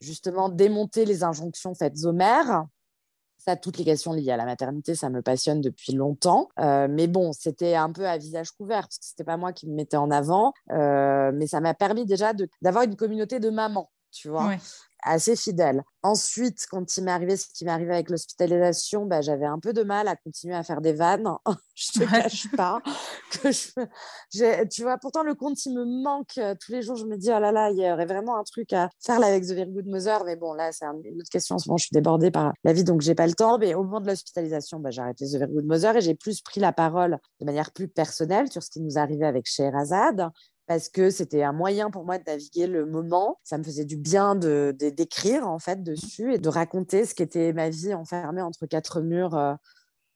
justement 0.00 0.48
démonter 0.48 1.06
les 1.06 1.24
injonctions 1.24 1.74
faites 1.74 2.04
aux 2.04 2.12
mères 2.12 2.66
ça, 3.40 3.56
toutes 3.56 3.78
les 3.78 3.84
questions 3.84 4.12
liées 4.12 4.30
à 4.30 4.36
la 4.36 4.44
maternité, 4.44 4.94
ça 4.94 5.10
me 5.10 5.22
passionne 5.22 5.60
depuis 5.60 5.92
longtemps. 5.92 6.48
Euh, 6.58 6.88
mais 6.90 7.06
bon, 7.06 7.32
c'était 7.32 7.74
un 7.74 7.90
peu 7.90 8.06
à 8.06 8.18
visage 8.18 8.50
couvert 8.52 8.82
parce 8.82 8.98
que 8.98 9.04
c'était 9.04 9.24
pas 9.24 9.36
moi 9.36 9.52
qui 9.52 9.66
me 9.66 9.74
mettais 9.74 9.96
en 9.96 10.10
avant. 10.10 10.52
Euh, 10.70 11.32
mais 11.34 11.46
ça 11.46 11.60
m'a 11.60 11.74
permis 11.74 12.04
déjà 12.04 12.32
d'avoir 12.62 12.84
une 12.84 12.96
communauté 12.96 13.40
de 13.40 13.50
mamans, 13.50 13.90
tu 14.12 14.28
vois 14.28 14.56
assez 15.02 15.36
fidèle. 15.36 15.82
Ensuite, 16.02 16.66
quand 16.70 16.96
il 16.96 17.04
m'est 17.04 17.10
arrivé 17.10 17.36
ce 17.36 17.46
qui 17.52 17.64
m'est 17.64 17.70
arrivé 17.70 17.92
avec 17.92 18.08
l'hospitalisation, 18.08 19.04
bah, 19.04 19.20
j'avais 19.20 19.44
un 19.44 19.58
peu 19.58 19.72
de 19.72 19.82
mal 19.82 20.08
à 20.08 20.16
continuer 20.16 20.54
à 20.54 20.62
faire 20.62 20.80
des 20.80 20.94
vannes. 20.94 21.28
je 21.74 22.00
te 22.00 22.10
cache 22.10 22.50
pas. 22.56 22.80
Que 23.30 23.52
je... 23.52 24.64
Tu 24.68 24.82
vois, 24.82 24.96
pourtant, 24.96 25.22
le 25.22 25.34
compte, 25.34 25.64
il 25.66 25.74
me 25.74 25.84
manque. 25.84 26.38
Euh, 26.38 26.54
tous 26.58 26.72
les 26.72 26.82
jours, 26.82 26.96
je 26.96 27.04
me 27.04 27.16
dis, 27.16 27.28
oh 27.28 27.38
là 27.38 27.52
là, 27.52 27.70
il 27.70 27.78
y 27.78 27.90
aurait 27.90 28.06
vraiment 28.06 28.38
un 28.38 28.44
truc 28.44 28.72
à 28.72 28.88
faire 29.04 29.20
là 29.20 29.26
avec 29.26 29.44
The 29.44 29.52
Very 29.52 29.70
Good 29.70 29.86
Mother. 29.86 30.24
Mais 30.24 30.36
bon, 30.36 30.54
là, 30.54 30.72
c'est 30.72 30.86
une 30.86 31.20
autre 31.20 31.30
question. 31.30 31.56
En 31.56 31.58
ce 31.58 31.68
moment, 31.68 31.76
je 31.76 31.84
suis 31.84 31.94
débordée 31.94 32.30
par 32.30 32.54
la 32.64 32.72
vie, 32.72 32.84
donc 32.84 33.02
j'ai 33.02 33.14
pas 33.14 33.26
le 33.26 33.34
temps. 33.34 33.58
Mais 33.58 33.74
au 33.74 33.84
moment 33.84 34.00
de 34.00 34.06
l'hospitalisation, 34.06 34.80
bah, 34.80 34.90
j'ai 34.90 35.02
arrêté 35.02 35.26
The 35.26 35.36
Very 35.36 35.52
Good 35.52 35.66
Mother 35.66 35.96
et 35.96 36.00
j'ai 36.00 36.14
plus 36.14 36.40
pris 36.40 36.60
la 36.60 36.72
parole 36.72 37.18
de 37.40 37.44
manière 37.44 37.72
plus 37.72 37.88
personnelle 37.88 38.50
sur 38.50 38.62
ce 38.62 38.70
qui 38.70 38.80
nous 38.80 38.98
arrivait 38.98 39.26
avec 39.26 39.46
Scheherazade 39.46 40.30
parce 40.70 40.88
que 40.88 41.10
c'était 41.10 41.42
un 41.42 41.52
moyen 41.52 41.90
pour 41.90 42.04
moi 42.04 42.16
de 42.18 42.22
naviguer 42.24 42.68
le 42.68 42.86
moment. 42.86 43.40
Ça 43.42 43.58
me 43.58 43.64
faisait 43.64 43.84
du 43.84 43.96
bien 43.96 44.36
de, 44.36 44.72
d'écrire 44.78 45.48
en 45.48 45.58
fait 45.58 45.82
dessus 45.82 46.34
et 46.34 46.38
de 46.38 46.48
raconter 46.48 47.06
ce 47.06 47.12
qu'était 47.16 47.52
ma 47.52 47.70
vie 47.70 47.92
enfermée 47.92 48.40
entre 48.40 48.66
quatre 48.66 49.00
murs 49.00 49.34
euh, 49.34 49.54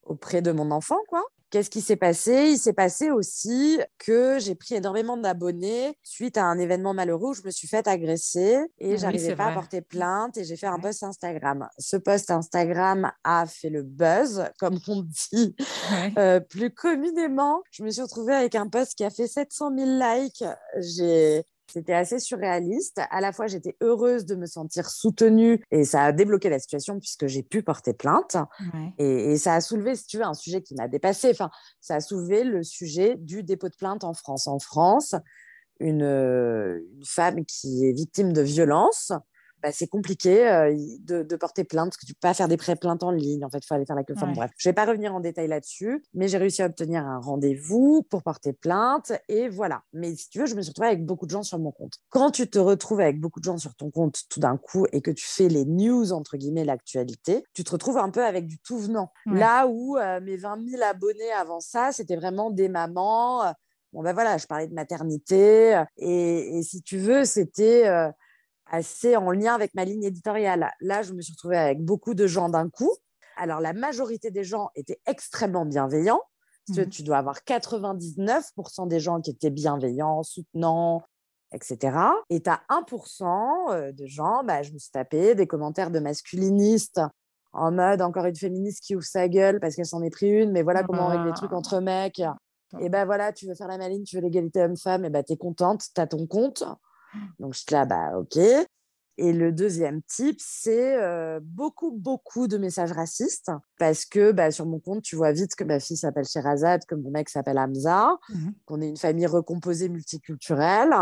auprès 0.05 0.43
de 0.43 0.53
mon 0.53 0.71
enfant, 0.71 1.01
quoi. 1.09 1.25
Qu'est-ce 1.55 1.71
qui 1.71 1.83
s'est 1.83 1.95
passé? 1.95 2.49
Il 2.51 2.59
s'est 2.59 2.73
passé 2.73 3.13
aussi 3.13 3.79
que 3.99 4.41
j'ai 4.41 4.57
pris 4.57 4.75
énormément 4.75 5.17
d'abonnés 5.17 5.97
suite 6.03 6.37
à 6.37 6.47
un 6.47 6.59
événement 6.59 6.95
malheureux 6.95 7.31
où 7.31 7.35
je 7.35 7.43
me 7.45 7.53
suis 7.53 7.69
fait 7.69 7.87
agresser 7.87 8.59
et 8.81 8.99
j'arrivais 8.99 9.37
pas 9.37 9.51
à 9.51 9.53
porter 9.53 9.81
plainte 9.81 10.37
et 10.37 10.43
j'ai 10.43 10.57
fait 10.57 10.67
un 10.67 10.81
post 10.81 11.05
Instagram. 11.05 11.69
Ce 11.79 11.97
post 11.97 12.33
Instagram 12.33 13.13
a 13.23 13.47
fait 13.47 13.71
le 13.71 13.85
buzz, 13.85 14.43
comme 14.59 14.81
on 14.89 15.07
dit 15.33 15.55
euh, 16.19 16.41
plus 16.41 16.75
communément. 16.75 17.63
Je 17.71 17.85
me 17.85 17.91
suis 17.91 18.03
retrouvée 18.03 18.35
avec 18.35 18.57
un 18.57 18.67
post 18.67 18.97
qui 18.97 19.05
a 19.05 19.11
fait 19.11 19.29
700 19.29 19.79
000 19.79 19.91
likes. 19.91 20.43
J'ai 20.81 21.45
c'était 21.73 21.95
assez 21.95 22.19
surréaliste. 22.19 23.01
À 23.11 23.21
la 23.21 23.33
fois, 23.33 23.47
j'étais 23.47 23.77
heureuse 23.81 24.27
de 24.27 24.35
me 24.35 24.47
sentir 24.47 24.89
soutenue 24.89 25.63
et 25.71 25.85
ça 25.85 26.05
a 26.05 26.13
débloqué 26.13 26.49
la 26.49 26.59
situation 26.59 26.99
puisque 26.99 27.27
j'ai 27.27 27.43
pu 27.43 27.63
porter 27.63 27.95
plainte. 27.95 28.37
Et, 28.99 29.37
ça 29.37 29.55
a 29.55 29.61
soulevé, 29.61 29.97
si 29.97 30.07
tu 30.07 30.19
veux, 30.19 30.25
un 30.25 30.35
sujet 30.35 30.63
qui 30.63 30.75
m'a 30.75 30.89
dépassé. 30.89 31.31
Enfin, 31.31 31.51
ça 31.81 31.97
a 31.97 32.01
soulevé 32.01 32.45
le 32.45 32.63
sujet 32.63 33.17
du 33.19 33.43
dépôt 33.43 33.69
de 33.69 33.77
plainte 33.77 34.05
en 34.05 34.15
France. 34.15 34.47
En 34.47 34.59
France, 34.59 35.15
une, 35.81 36.03
une 36.03 37.05
femme 37.05 37.45
qui 37.45 37.87
est 37.87 37.93
victime 37.93 38.33
de 38.33 38.43
violence 38.43 39.13
bah, 39.65 39.73
c'est 39.73 39.87
compliqué 39.87 40.47
euh, 40.47 40.77
de, 41.01 41.37
porter 41.37 41.65
plainte 41.65 41.89
parce 41.89 41.97
que 41.97 42.05
tu 42.05 42.13
peux 42.13 42.21
pas 42.21 42.35
faire 42.35 42.49
des 42.49 42.59
pré-plaintes 42.59 43.03
en 43.03 43.11
ligne. 43.11 43.47
En 43.47 43.49
fait, 43.49 43.61
il 43.61 43.67
faut 43.67 43.73
aller 43.73 43.87
faire 43.87 43.97
la 43.97 44.05
queue. 44.05 44.13
bref, 44.15 44.51
je 44.59 44.69
vais 44.69 44.75
pas 44.75 44.85
revenir 44.85 45.15
en 45.15 45.21
détail 45.21 45.49
là-dessus, 45.49 46.05
mais 46.13 46.29
j'ai 46.29 46.37
réussi 46.37 46.61
à 46.61 46.67
obtenir 46.67 47.03
un 47.07 47.19
rendez-vous 47.19 48.03
pour 48.11 48.23
porter 48.23 48.53
plainte 48.53 49.13
et 49.27 49.49
voilà. 49.49 49.81
Mais 49.95 50.15
si 50.17 50.29
tu 50.29 50.41
veux, 50.41 50.45
je 50.45 50.55
me 50.55 50.61
suis 50.61 50.69
retrouvée 50.69 50.89
avec 50.89 51.07
beaucoup 51.07 51.25
de 51.25 51.31
gens 51.31 51.43
sur 51.43 51.59
mon 51.59 51.73
compte. 51.73 51.95
Quand 52.11 52.31
tu 52.31 52.47
te 52.47 52.59
retrouves 52.59 53.01
avec 53.01 53.19
beaucoup 53.19 53.41
de 53.41 53.45
gens 53.45 53.57
sur 53.57 53.75
ton 53.75 53.91
compte 53.91 54.25
tout 54.29 54.39
d'un 54.39 54.59
coup 54.59 54.85
et 54.93 55.01
que 55.01 55.11
tu 55.11 55.25
fais 55.27 55.49
les 55.49 55.65
news, 55.65 56.13
entre 56.13 56.37
guillemets, 56.37 56.67
l'actualité, 56.67 57.43
tu 57.55 57.65
te 57.65 57.71
retrouves 57.71 57.97
un 57.97 58.11
peu 58.11 58.23
avec 58.23 58.47
du 58.47 58.59
tout 58.59 58.77
venant. 58.77 59.13
Là 59.25 59.67
où 59.67 59.97
euh, 59.97 60.21
mes 60.21 60.37
20 60.37 60.59
000 60.73 60.83
abonnés 60.83 61.33
avant 61.33 61.61
ça, 61.61 61.91
c'était 61.91 62.17
vraiment 62.17 62.51
des 62.51 62.69
mamans. 62.69 63.45
Euh, 63.45 63.53
bon, 63.95 64.03
ben 64.03 64.13
voilà, 64.13 64.37
je 64.37 64.47
parlais 64.47 64.67
de 64.67 64.75
maternité. 64.75 65.83
Et, 65.97 66.61
si 66.65 66.83
tu 66.83 66.99
veux, 66.99 67.25
c'était 67.25 67.89
assez 68.67 69.17
en 69.17 69.31
lien 69.31 69.55
avec 69.55 69.75
ma 69.75 69.85
ligne 69.85 70.05
éditoriale. 70.05 70.71
Là, 70.81 71.03
je 71.03 71.13
me 71.13 71.23
suis 71.23 71.33
retrouvée 71.33 71.59
avec 71.59 71.83
beaucoup 71.83 72.15
de 72.15 72.27
gens 72.27 72.49
d'un 72.49 72.69
coup. 72.69 72.93
Alors, 73.37 73.61
la 73.61 73.73
majorité 73.73 74.31
des 74.31 74.45
gens 74.45 74.71
étaient 74.75 75.01
extrêmement 75.07 75.67
bienveillants. 75.67 76.23
Mmh. 76.69 76.87
Tu 76.87 77.03
dois 77.03 77.19
avoir 77.19 77.39
99% 77.41 78.89
des 78.89 79.01
gens 79.01 79.21
qui 79.21 79.31
étaient 79.31 79.51
bienveillants, 79.51 80.23
soutenants, 80.23 81.03
etc. 81.53 81.99
Et 82.31 82.41
tu 82.41 82.51
as 82.51 82.63
1% 82.71 83.93
de 83.93 84.07
gens, 84.07 84.43
bah, 84.45 84.63
je 84.63 84.73
me 84.73 84.79
suis 84.79 84.91
tapé 84.91 85.35
des 85.35 85.47
commentaires 85.47 85.91
de 85.91 85.99
masculinistes 85.99 87.01
en 87.55 87.71
mode 87.71 88.03
encore 88.03 88.27
une 88.27 88.37
féministe 88.37 88.83
qui 88.83 88.97
ouvre 88.97 89.05
sa 89.05 89.29
gueule 89.29 89.61
parce 89.61 89.77
qu'elle 89.77 89.87
s'en 89.87 90.03
est 90.03 90.11
pris 90.11 90.29
une, 90.29 90.51
mais 90.51 90.63
voilà 90.63 90.83
comment 90.83 91.07
on 91.07 91.09
règle 91.09 91.27
les 91.27 91.33
trucs 91.33 91.53
ah. 91.53 91.57
entre 91.57 91.81
mecs. 91.81 92.23
Et 92.81 92.89
ben 92.89 93.05
voilà, 93.05 93.33
tu 93.33 93.47
veux 93.47 93.55
faire 93.55 93.69
la 93.69 93.79
maline, 93.79 94.03
tu 94.03 94.17
veux 94.17 94.23
l'égalité 94.23 94.61
homme-femme, 94.61 95.05
et 95.05 95.11
ben 95.11 95.23
tu 95.23 95.35
es 95.35 95.37
contente, 95.37 95.85
tu 95.95 96.01
as 96.01 96.09
ton 96.09 96.27
compte. 96.27 96.65
Donc, 97.39 97.55
je 97.55 97.61
suis 97.61 97.73
là, 97.73 97.85
bah, 97.85 98.19
OK. 98.19 98.39
Et 99.17 99.33
le 99.33 99.53
deuxième 99.53 100.03
type, 100.03 100.41
c'est 100.41 100.97
euh, 101.01 101.39
beaucoup, 101.41 101.93
beaucoup 101.93 102.49
de 102.49 102.59
messages 102.59 102.91
racistes 102.91 103.53
parce 103.79 104.05
que 104.05 104.33
bah, 104.33 104.51
sur 104.51 104.67
mon 104.67 104.81
compte, 104.81 105.03
tu 105.03 105.15
vois 105.15 105.31
vite 105.31 105.55
que 105.55 105.63
ma 105.63 105.79
fille 105.79 105.97
s'appelle 105.97 106.27
Sherazade, 106.27 106.85
que 106.87 106.97
mon 106.97 107.11
mec 107.11 107.29
s'appelle 107.29 107.59
Hamza, 107.59 108.19
mmh 108.29 108.49
qu'on 108.67 108.81
est 108.81 108.89
une 108.89 108.97
famille 108.97 109.27
recomposée 109.27 109.89
multiculturelle 109.89 110.95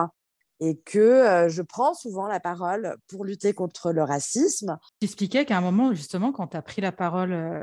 et 0.61 0.79
que 0.79 0.99
euh, 0.99 1.49
je 1.49 1.63
prends 1.63 1.95
souvent 1.95 2.27
la 2.27 2.39
parole 2.39 2.97
pour 3.09 3.25
lutter 3.25 3.55
contre 3.55 3.93
le 3.93 4.03
racisme. 4.03 4.79
Tu 5.01 5.07
expliquais 5.07 5.45
qu'à 5.47 5.57
un 5.57 5.61
moment, 5.61 5.95
justement, 5.95 6.33
quand 6.33 6.49
tu 6.49 6.57
as 6.57 6.63
pris 6.63 6.83
la 6.83 6.93
parole 6.93 7.33
euh, 7.33 7.63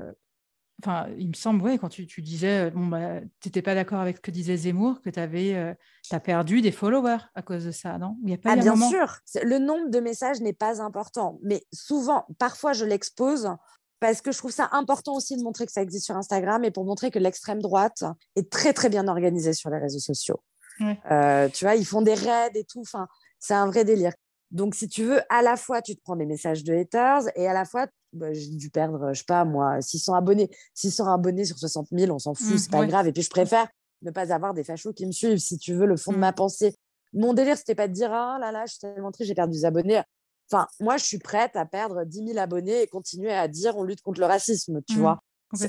Enfin, 0.82 1.08
il 1.18 1.28
me 1.28 1.34
semble, 1.34 1.62
ouais, 1.62 1.78
quand 1.78 1.90
tu, 1.90 2.06
disais, 2.22 2.68
euh, 2.68 2.70
bon, 2.70 2.88
bah, 2.88 3.20
tu 3.42 3.48
n'étais 3.48 3.62
pas 3.62 3.76
d'accord 3.76 4.00
avec 4.00 4.18
ce 4.18 4.22
que 4.22 4.32
disait 4.32 4.56
Zemmour, 4.56 5.02
que 5.02 5.10
tu 5.10 5.20
avais 5.20 5.54
euh, 5.56 5.74
as 6.12 6.20
perdu 6.20 6.62
des 6.62 6.72
followers 6.72 7.18
à 7.36 7.42
cause 7.42 7.66
de 7.66 7.72
ça, 7.72 7.98
non? 7.98 8.18
Il 8.24 8.30
y 8.30 8.34
a 8.34 8.38
pas 8.38 8.52
ah, 8.52 8.56
Bien 8.56 8.76
sûr, 8.76 9.18
le 9.44 9.58
nombre 9.58 9.90
de 9.90 10.00
messages 10.00 10.40
n'est 10.40 10.54
pas 10.54 10.82
important, 10.82 11.40
mais 11.44 11.66
souvent, 11.74 12.26
parfois, 12.38 12.74
je 12.74 12.86
l'expose 12.86 13.50
parce 14.00 14.22
que 14.22 14.32
je 14.32 14.38
trouve 14.38 14.52
ça 14.52 14.70
important 14.72 15.16
aussi 15.16 15.36
de 15.36 15.44
montrer 15.44 15.66
que 15.66 15.72
ça 15.72 15.82
existe 15.82 16.06
sur 16.06 16.16
Instagram 16.16 16.64
et 16.64 16.72
pour 16.72 16.86
montrer 16.86 17.12
que 17.12 17.20
l'extrême 17.20 17.62
droite 17.62 18.04
est 18.36 18.50
très, 18.50 18.72
très 18.72 18.90
bien 18.90 19.08
organisée 19.08 19.54
sur 19.54 19.70
les 19.70 19.78
réseaux 19.78 20.00
sociaux. 20.00 20.42
Euh, 21.12 21.50
tu 21.50 21.66
vois, 21.66 21.76
ils 21.76 21.86
font 21.86 22.02
des 22.02 22.14
raids 22.14 22.52
et 22.56 22.64
tout, 22.64 22.80
enfin, 22.80 23.08
c'est 23.38 23.54
un 23.54 23.68
vrai 23.68 23.84
délire. 23.84 24.14
Donc, 24.52 24.76
si 24.76 24.88
tu 24.88 25.04
veux, 25.04 25.22
à 25.30 25.42
la 25.42 25.58
fois, 25.58 25.82
tu 25.82 25.96
te 25.96 26.02
prends 26.02 26.16
des 26.16 26.26
messages 26.26 26.64
de 26.64 26.74
haters 26.74 27.24
et 27.36 27.48
à 27.48 27.54
la 27.54 27.66
fois, 27.66 27.88
bah, 28.14 28.34
j'ai 28.34 28.50
dû 28.50 28.70
perdre, 28.70 29.14
je 29.14 29.20
sais 29.20 29.26
pas, 29.26 29.46
moi, 29.46 29.82
600 29.82 30.14
abonnés. 30.14 30.50
600 30.74 31.12
abonnés 31.12 31.46
sur 31.46 31.58
60 31.58 31.88
000, 31.92 32.14
on 32.14 32.20
s'en 32.20 32.34
fout, 32.34 32.56
mmh, 32.56 32.58
c'est 32.58 32.72
pas 32.72 32.86
grave. 32.86 33.08
Et 33.08 33.12
puis, 33.12 33.22
je 33.22 33.30
préfère 33.30 33.68
ne 34.02 34.12
pas 34.12 34.34
avoir 34.34 34.54
des 34.54 34.64
fachos 34.64 34.94
qui 34.94 35.06
me 35.06 35.12
suivent, 35.12 35.38
si 35.38 35.58
tu 35.58 35.74
veux, 35.74 35.86
le 35.86 35.98
fond 35.98 36.12
de 36.12 36.18
ma 36.18 36.32
mmh. 36.32 36.36
pensée. 36.36 36.76
Mon 37.14 37.34
délire, 37.34 37.58
c'était 37.58 37.76
pas 37.76 37.88
de 37.88 37.94
dire, 37.94 38.12
ah 38.12 38.38
là 38.40 38.52
là, 38.52 38.66
je 38.66 38.74
suis 38.74 38.80
tellement 38.80 39.12
triste, 39.12 39.28
j'ai 39.28 39.36
perdu 39.36 39.54
des 39.54 39.66
abonnés. 39.66 40.02
Enfin, 40.52 40.68
moi, 40.80 40.98
je 40.98 41.06
suis 41.06 41.20
prête 41.20 41.56
à 41.56 41.66
perdre 41.66 42.04
10 42.04 42.28
000 42.28 42.40
abonnés 42.40 42.82
et 42.82 42.88
continuer 42.88 43.32
à 43.32 43.48
dire 43.48 43.78
on 43.78 43.84
lutte 43.84 44.02
contre 44.02 44.20
le 44.20 44.26
racisme, 44.26 44.82
tu 44.88 44.98
mmh, 44.98 45.02
vois? 45.02 45.20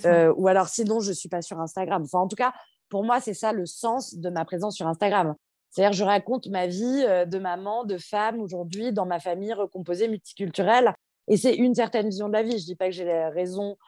Euh, 0.04 0.32
ou 0.36 0.48
alors, 0.48 0.68
sinon, 0.68 1.00
je 1.00 1.12
suis 1.12 1.28
pas 1.28 1.42
sur 1.42 1.58
Instagram. 1.60 2.02
Enfin, 2.04 2.20
en 2.20 2.28
tout 2.28 2.36
cas, 2.36 2.52
pour 2.88 3.04
moi, 3.04 3.20
c'est 3.20 3.34
ça 3.34 3.52
le 3.52 3.66
sens 3.66 4.14
de 4.14 4.30
ma 4.30 4.44
présence 4.44 4.76
sur 4.76 4.86
Instagram. 4.86 5.34
C'est-à-dire, 5.70 5.92
je 5.92 6.04
raconte 6.04 6.48
ma 6.48 6.66
vie 6.66 7.04
euh, 7.06 7.24
de 7.24 7.38
maman, 7.38 7.84
de 7.84 7.96
femme 7.96 8.40
aujourd'hui 8.40 8.92
dans 8.92 9.06
ma 9.06 9.20
famille 9.20 9.52
recomposée 9.52 10.08
multiculturelle. 10.08 10.94
Et 11.30 11.36
c'est 11.36 11.54
une 11.54 11.74
certaine 11.74 12.08
vision 12.08 12.28
de 12.28 12.34
la 12.34 12.42
vie. 12.42 12.50
Je 12.50 12.56
ne 12.56 12.66
dis 12.66 12.74
pas 12.76 12.86
que 12.86 12.92
j'ai 12.92 13.04
raison 13.28 13.78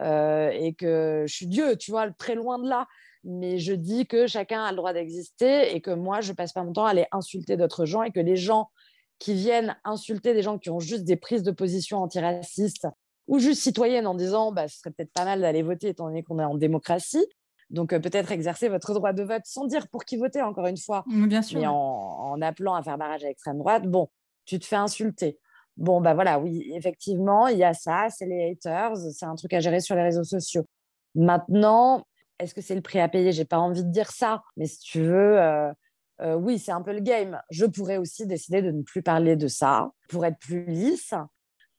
euh, 0.00 0.50
et 0.50 0.72
que 0.72 1.24
je 1.26 1.34
suis 1.34 1.46
Dieu, 1.46 1.76
tu 1.76 1.90
vois, 1.90 2.10
très 2.12 2.34
loin 2.34 2.58
de 2.58 2.68
là. 2.68 2.86
mais 3.24 3.58
je 3.58 3.74
dis 3.74 4.06
que 4.06 4.26
chacun 4.26 4.64
a 4.64 4.70
le 4.70 4.76
droit 4.76 4.94
d'exister 4.94 5.74
et 5.74 5.80
que 5.80 5.90
moi, 5.90 6.20
je 6.20 6.32
passe 6.32 6.52
pas 6.52 6.62
mon 6.62 6.72
temps 6.72 6.86
à 6.86 6.90
aller 6.90 7.06
insulter 7.12 7.56
d'autres 7.56 7.84
gens 7.84 8.02
et 8.02 8.12
que 8.12 8.20
les 8.20 8.36
gens 8.36 8.70
qui 9.18 9.34
viennent 9.34 9.76
insulter 9.84 10.32
des 10.32 10.42
gens 10.42 10.58
qui 10.58 10.70
ont 10.70 10.80
juste 10.80 11.04
des 11.04 11.16
prises 11.16 11.42
de 11.42 11.50
position 11.50 11.98
antiracistes 11.98 12.88
ou 13.28 13.38
juste 13.38 13.62
citoyennes 13.62 14.06
en 14.06 14.14
disant 14.14 14.52
bah, 14.52 14.66
ce 14.68 14.78
serait 14.78 14.90
peut-être 14.90 15.12
pas 15.12 15.24
mal 15.24 15.40
d'aller 15.40 15.62
voter 15.62 15.88
étant 15.88 16.06
donné 16.06 16.22
qu'on 16.22 16.38
est 16.38 16.44
en 16.44 16.56
démocratie. 16.56 17.24
Donc 17.70 17.92
euh, 17.92 17.98
peut-être 17.98 18.30
exercer 18.30 18.68
votre 18.68 18.92
droit 18.94 19.12
de 19.12 19.22
vote 19.22 19.42
sans 19.44 19.66
dire 19.66 19.88
pour 19.88 20.04
qui 20.04 20.16
voter, 20.16 20.42
encore 20.42 20.66
une 20.66 20.76
fois. 20.76 21.04
Bien 21.06 21.42
sûr. 21.42 21.58
Mais 21.60 21.66
en, 21.66 22.40
appelant 22.42 22.74
à 22.74 22.82
faire 22.82 22.98
barrage 22.98 23.24
à 23.24 23.28
l'extrême 23.28 23.58
droite, 23.58 23.84
bon, 23.86 24.08
tu 24.44 24.58
te 24.58 24.66
fais 24.66 24.76
insulter. 24.76 25.38
Bon, 25.76 26.00
bah 26.00 26.14
voilà, 26.14 26.38
oui, 26.38 26.70
effectivement, 26.74 27.48
il 27.48 27.58
y 27.58 27.64
a 27.64 27.72
ça, 27.72 28.08
c'est 28.10 28.26
les 28.26 28.50
haters, 28.50 28.96
c'est 28.96 29.24
un 29.24 29.34
truc 29.34 29.52
à 29.54 29.60
gérer 29.60 29.80
sur 29.80 29.94
les 29.94 30.02
réseaux 30.02 30.24
sociaux. 30.24 30.66
Maintenant, 31.14 32.04
est-ce 32.38 32.54
que 32.54 32.60
c'est 32.60 32.74
le 32.74 32.82
prix 32.82 33.00
à 33.00 33.08
payer? 33.08 33.32
J'ai 33.32 33.44
pas 33.44 33.58
envie 33.58 33.84
de 33.84 33.90
dire 33.90 34.10
ça, 34.10 34.42
mais 34.56 34.66
si 34.66 34.80
tu 34.80 35.00
veux, 35.00 35.40
euh, 35.40 35.72
euh, 36.20 36.34
oui, 36.34 36.58
c'est 36.58 36.72
un 36.72 36.82
peu 36.82 36.92
le 36.92 37.00
game. 37.00 37.40
Je 37.50 37.64
pourrais 37.64 37.96
aussi 37.96 38.26
décider 38.26 38.62
de 38.62 38.70
ne 38.70 38.82
plus 38.82 39.02
parler 39.02 39.36
de 39.36 39.48
ça 39.48 39.90
pour 40.08 40.26
être 40.26 40.38
plus 40.38 40.64
lisse 40.66 41.14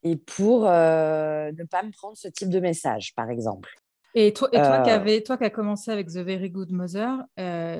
et 0.03 0.15
pour 0.15 0.67
euh, 0.67 1.51
ne 1.51 1.63
pas 1.63 1.83
me 1.83 1.91
prendre 1.91 2.17
ce 2.17 2.27
type 2.27 2.49
de 2.49 2.59
message, 2.59 3.13
par 3.15 3.29
exemple. 3.29 3.69
Et 4.15 4.31
toi, 4.31 4.47
et 4.51 4.57
toi, 4.57 4.81
qui 4.81 4.91
avais, 4.91 5.21
toi 5.21 5.37
qui 5.37 5.43
as 5.43 5.49
commencé 5.49 5.89
avec 5.89 6.07
The 6.07 6.17
Very 6.17 6.51
Good 6.51 6.71
Mother, 6.71 7.23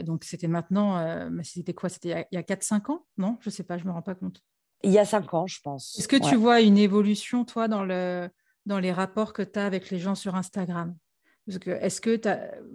donc 0.03 0.23
c'était 0.23 0.47
maintenant, 0.47 1.29
c'était 1.43 1.75
quoi? 1.75 1.89
C'était 1.89 2.25
il 2.31 2.35
y 2.35 2.37
a, 2.37 2.41
4-5 2.41 2.91
ans? 2.91 3.05
Non? 3.17 3.37
Je 3.41 3.51
sais 3.51 3.63
pas, 3.63 3.77
je 3.77 3.85
me 3.85 3.91
rends 3.91 4.01
pas 4.01 4.15
compte. 4.15 4.41
Il 4.83 4.91
y 4.91 4.99
a 4.99 5.05
5 5.05 5.33
ans, 5.33 5.47
je 5.47 5.59
pense. 5.61 5.97
Est-ce 5.97 6.07
que 6.07 6.17
tu 6.17 6.35
vois 6.35 6.61
une 6.61 6.77
évolution, 6.77 7.45
toi, 7.45 7.67
dans, 7.67 7.83
le, 7.83 8.29
dans 8.65 8.79
les 8.79 8.91
rapports 8.91 9.33
que 9.33 9.41
tu 9.41 9.57
as 9.57 9.65
avec 9.65 9.89
les 9.89 9.99
gens 9.99 10.15
sur 10.15 10.35
Instagram? 10.35 10.95
Est-ce 11.47 11.99
que 11.99 12.19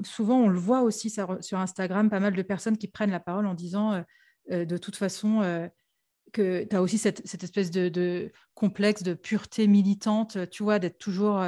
souvent 0.05 0.41
on 0.41 0.49
le 0.49 0.59
voit 0.59 0.83
aussi 0.83 1.11
sur 1.11 1.59
Instagram, 1.59 2.11
pas 2.11 2.21
mal 2.21 2.35
de 2.35 2.43
personnes 2.43 2.77
qui 2.77 2.89
prennent 2.89 3.11
la 3.11 3.21
parole 3.21 3.47
en 3.47 3.55
disant 3.55 3.93
euh, 3.93 4.03
euh, 4.51 4.65
de 4.67 4.77
toute 4.77 4.97
façon 4.97 5.41
euh, 5.41 5.67
que 6.33 6.65
tu 6.65 6.77
as 6.77 6.83
aussi 6.83 6.99
cette, 6.99 7.43
espèce 7.43 7.71
de, 7.71 8.31
complexe 8.53 9.03
de 9.03 9.15
pureté 9.15 9.67
militante, 9.67 10.51
tu 10.51 10.63
vois, 10.63 10.79
d'être 10.79 10.99
toujours, 10.99 11.43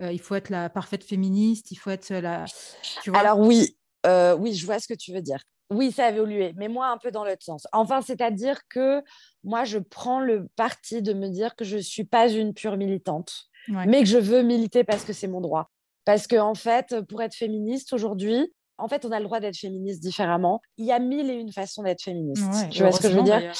il 0.00 0.20
faut 0.20 0.34
être 0.34 0.48
la 0.48 0.70
parfaite 0.70 1.04
féministe, 1.04 1.70
il 1.70 1.76
faut 1.76 1.90
être 1.90 2.08
la... 2.08 2.46
Alors 3.12 3.38
oui, 3.40 3.76
oui, 4.06 4.54
je 4.54 4.64
vois 4.64 4.78
ce 4.78 4.88
que 4.88 4.94
tu 4.94 5.12
veux 5.12 5.20
dire. 5.20 5.42
Oui, 5.72 5.92
ça 5.92 6.06
a 6.06 6.10
évolué, 6.10 6.52
mais 6.56 6.68
moi 6.68 6.88
un 6.88 6.98
peu 6.98 7.10
dans 7.10 7.24
l'autre 7.24 7.42
sens. 7.42 7.66
Enfin, 7.72 8.00
c'est-à-dire 8.02 8.60
que 8.68 9.02
moi, 9.44 9.64
je 9.64 9.78
prends 9.78 10.20
le 10.20 10.48
parti 10.56 11.02
de 11.02 11.12
me 11.12 11.28
dire 11.28 11.56
que 11.56 11.64
je 11.64 11.76
ne 11.76 11.82
suis 11.82 12.04
pas 12.04 12.28
une 12.28 12.54
pure 12.54 12.76
militante, 12.76 13.48
mais 13.68 14.00
que 14.00 14.08
je 14.08 14.18
veux 14.18 14.42
militer 14.42 14.84
parce 14.84 15.04
que 15.04 15.12
c'est 15.12 15.28
mon 15.28 15.40
droit. 15.40 15.70
Parce 16.04 16.26
qu'en 16.26 16.50
en 16.50 16.54
fait, 16.54 17.00
pour 17.08 17.22
être 17.22 17.34
féministe 17.34 17.92
aujourd'hui, 17.92 18.52
en 18.78 18.88
fait, 18.88 19.04
on 19.04 19.12
a 19.12 19.18
le 19.18 19.24
droit 19.24 19.38
d'être 19.38 19.56
féministe 19.56 20.02
différemment. 20.02 20.60
Il 20.76 20.86
y 20.86 20.92
a 20.92 20.98
mille 20.98 21.30
et 21.30 21.34
une 21.34 21.52
façons 21.52 21.82
d'être 21.82 22.02
féministe. 22.02 22.42
tu 22.70 22.82
vois 22.82 22.92
ce 22.92 23.00
que 23.00 23.08
je 23.08 23.16
veux 23.16 23.22
dire? 23.22 23.52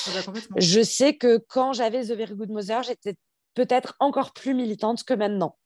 Je 0.57 0.83
sais 0.83 1.17
que 1.17 1.39
quand 1.49 1.73
j'avais 1.73 2.03
The 2.03 2.13
Very 2.13 2.35
Good 2.35 2.51
Mother, 2.51 2.83
j'étais 2.83 3.15
peut-être 3.55 3.95
encore 4.01 4.33
plus 4.33 4.55
militante 4.55 5.05
que 5.05 5.15
maintenant. 5.15 5.57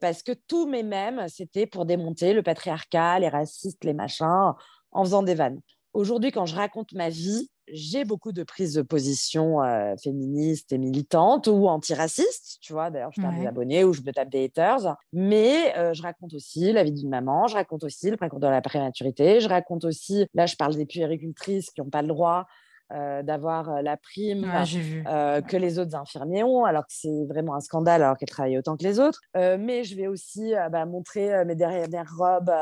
Parce 0.00 0.22
que 0.22 0.32
tous 0.32 0.66
mes 0.66 0.82
mèmes, 0.82 1.26
c'était 1.28 1.66
pour 1.66 1.84
démonter 1.84 2.32
le 2.32 2.42
patriarcat, 2.42 3.20
les 3.20 3.28
racistes, 3.28 3.84
les 3.84 3.94
machins, 3.94 4.52
en 4.92 5.04
faisant 5.04 5.22
des 5.22 5.34
vannes. 5.34 5.60
Aujourd'hui, 5.92 6.30
quand 6.30 6.46
je 6.46 6.54
raconte 6.54 6.92
ma 6.92 7.08
vie, 7.08 7.50
j'ai 7.72 8.04
beaucoup 8.04 8.32
de 8.32 8.42
prises 8.42 8.74
de 8.74 8.82
position 8.82 9.62
euh, 9.62 9.94
féministes 10.02 10.72
et 10.72 10.78
militantes 10.78 11.48
ou 11.48 11.68
antiracistes, 11.68 12.58
tu 12.60 12.72
vois. 12.72 12.90
D'ailleurs, 12.90 13.10
je 13.12 13.20
perds 13.20 13.32
des 13.32 13.46
abonnés 13.46 13.84
ou 13.84 13.92
je 13.92 14.02
me 14.02 14.12
tape 14.12 14.30
des 14.30 14.44
haters. 14.44 14.96
Mais 15.12 15.76
euh, 15.76 15.92
je 15.92 16.02
raconte 16.02 16.34
aussi 16.34 16.72
la 16.72 16.84
vie 16.84 16.92
d'une 16.92 17.08
maman, 17.08 17.48
je 17.48 17.54
raconte 17.54 17.84
aussi 17.84 18.10
le 18.10 18.16
parcours 18.16 18.40
de 18.40 18.46
la 18.46 18.60
prématurité, 18.60 19.40
je 19.40 19.48
raconte 19.48 19.84
aussi, 19.84 20.26
là, 20.34 20.46
je 20.46 20.56
parle 20.56 20.76
des 20.76 20.86
puéricultrices 20.86 21.70
qui 21.70 21.80
n'ont 21.80 21.90
pas 21.90 22.02
le 22.02 22.08
droit 22.08 22.46
euh, 22.92 23.22
d'avoir 23.22 23.82
la 23.82 23.96
prime 23.96 24.42
que 24.42 25.56
les 25.56 25.78
autres 25.78 25.96
infirmiers 25.96 26.42
ont, 26.42 26.64
alors 26.64 26.82
que 26.82 26.92
c'est 26.92 27.24
vraiment 27.28 27.54
un 27.54 27.60
scandale 27.60 28.02
alors 28.02 28.16
qu'elles 28.16 28.28
travaillent 28.28 28.58
autant 28.58 28.76
que 28.76 28.84
les 28.84 28.98
autres. 29.00 29.20
mais 29.34 29.84
je 29.84 29.96
vais 29.96 30.06
aussi 30.06 30.52
bah, 30.70 30.86
montrer 30.86 31.44
mes 31.44 31.54
dernières 31.54 32.12
robes 32.16 32.52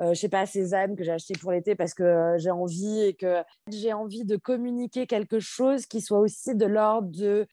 euh, 0.00 0.14
je 0.14 0.20
sais 0.20 0.28
pas, 0.28 0.46
Cézanne 0.46 0.96
que 0.96 1.04
j'ai 1.04 1.12
acheté 1.12 1.34
pour 1.38 1.52
l'été 1.52 1.74
parce 1.74 1.92
que 1.92 2.02
euh, 2.02 2.38
j'ai 2.38 2.50
envie 2.50 3.00
et 3.00 3.14
que 3.14 3.42
j'ai 3.70 3.92
envie 3.92 4.24
de 4.24 4.36
communiquer 4.36 5.06
quelque 5.06 5.40
chose 5.40 5.84
qui 5.84 6.00
soit 6.00 6.20
aussi 6.20 6.54
de 6.54 6.64
l'ordre 6.64 7.10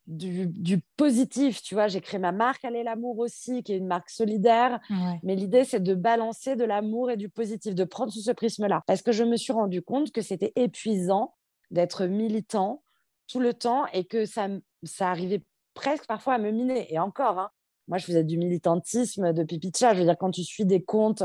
du, 0.07 0.47
du, 0.47 0.79
positif. 0.95 1.61
Tu 1.61 1.75
vois, 1.75 1.87
j'ai 1.87 1.99
créé 1.99 2.19
ma 2.19 2.31
marque 2.31 2.63
Aller 2.63 2.83
l'amour 2.83 3.19
aussi, 3.19 3.63
qui 3.63 3.73
est 3.73 3.77
une 3.77 3.87
marque 3.87 4.09
solidaire. 4.09 4.79
Mais 5.23 5.35
l'idée, 5.35 5.63
c'est 5.63 5.81
de 5.81 5.93
balancer 5.93 6.55
de 6.55 6.63
l'amour 6.63 7.11
et 7.11 7.17
du 7.17 7.29
positif, 7.29 7.75
de 7.75 7.83
prendre 7.83 8.11
sous 8.11 8.21
ce 8.21 8.31
prisme-là. 8.31 8.81
Parce 8.87 9.01
que 9.01 9.11
je 9.11 9.23
me 9.23 9.35
suis 9.35 9.53
rendu 9.53 9.81
compte 9.81 10.11
que 10.11 10.21
c'était 10.21 10.53
épuisant 10.55 11.33
d'être 11.71 12.05
militant 12.05 12.83
tout 13.27 13.39
le 13.39 13.53
temps 13.53 13.85
et 13.87 14.05
que 14.05 14.25
ça, 14.25 14.47
ça 14.83 15.09
arrivait 15.09 15.43
presque 15.73 16.07
parfois 16.07 16.35
à 16.35 16.37
me 16.37 16.51
miner. 16.51 16.91
Et 16.93 16.99
encore, 16.99 17.39
hein, 17.39 17.49
moi, 17.87 17.97
je 17.97 18.05
faisais 18.05 18.23
du 18.23 18.37
militantisme 18.37 19.33
de 19.33 19.43
pipi 19.43 19.71
Je 19.73 19.97
veux 19.97 20.03
dire, 20.03 20.17
quand 20.17 20.31
tu 20.31 20.43
suis 20.43 20.65
des 20.65 20.83
comptes 20.83 21.23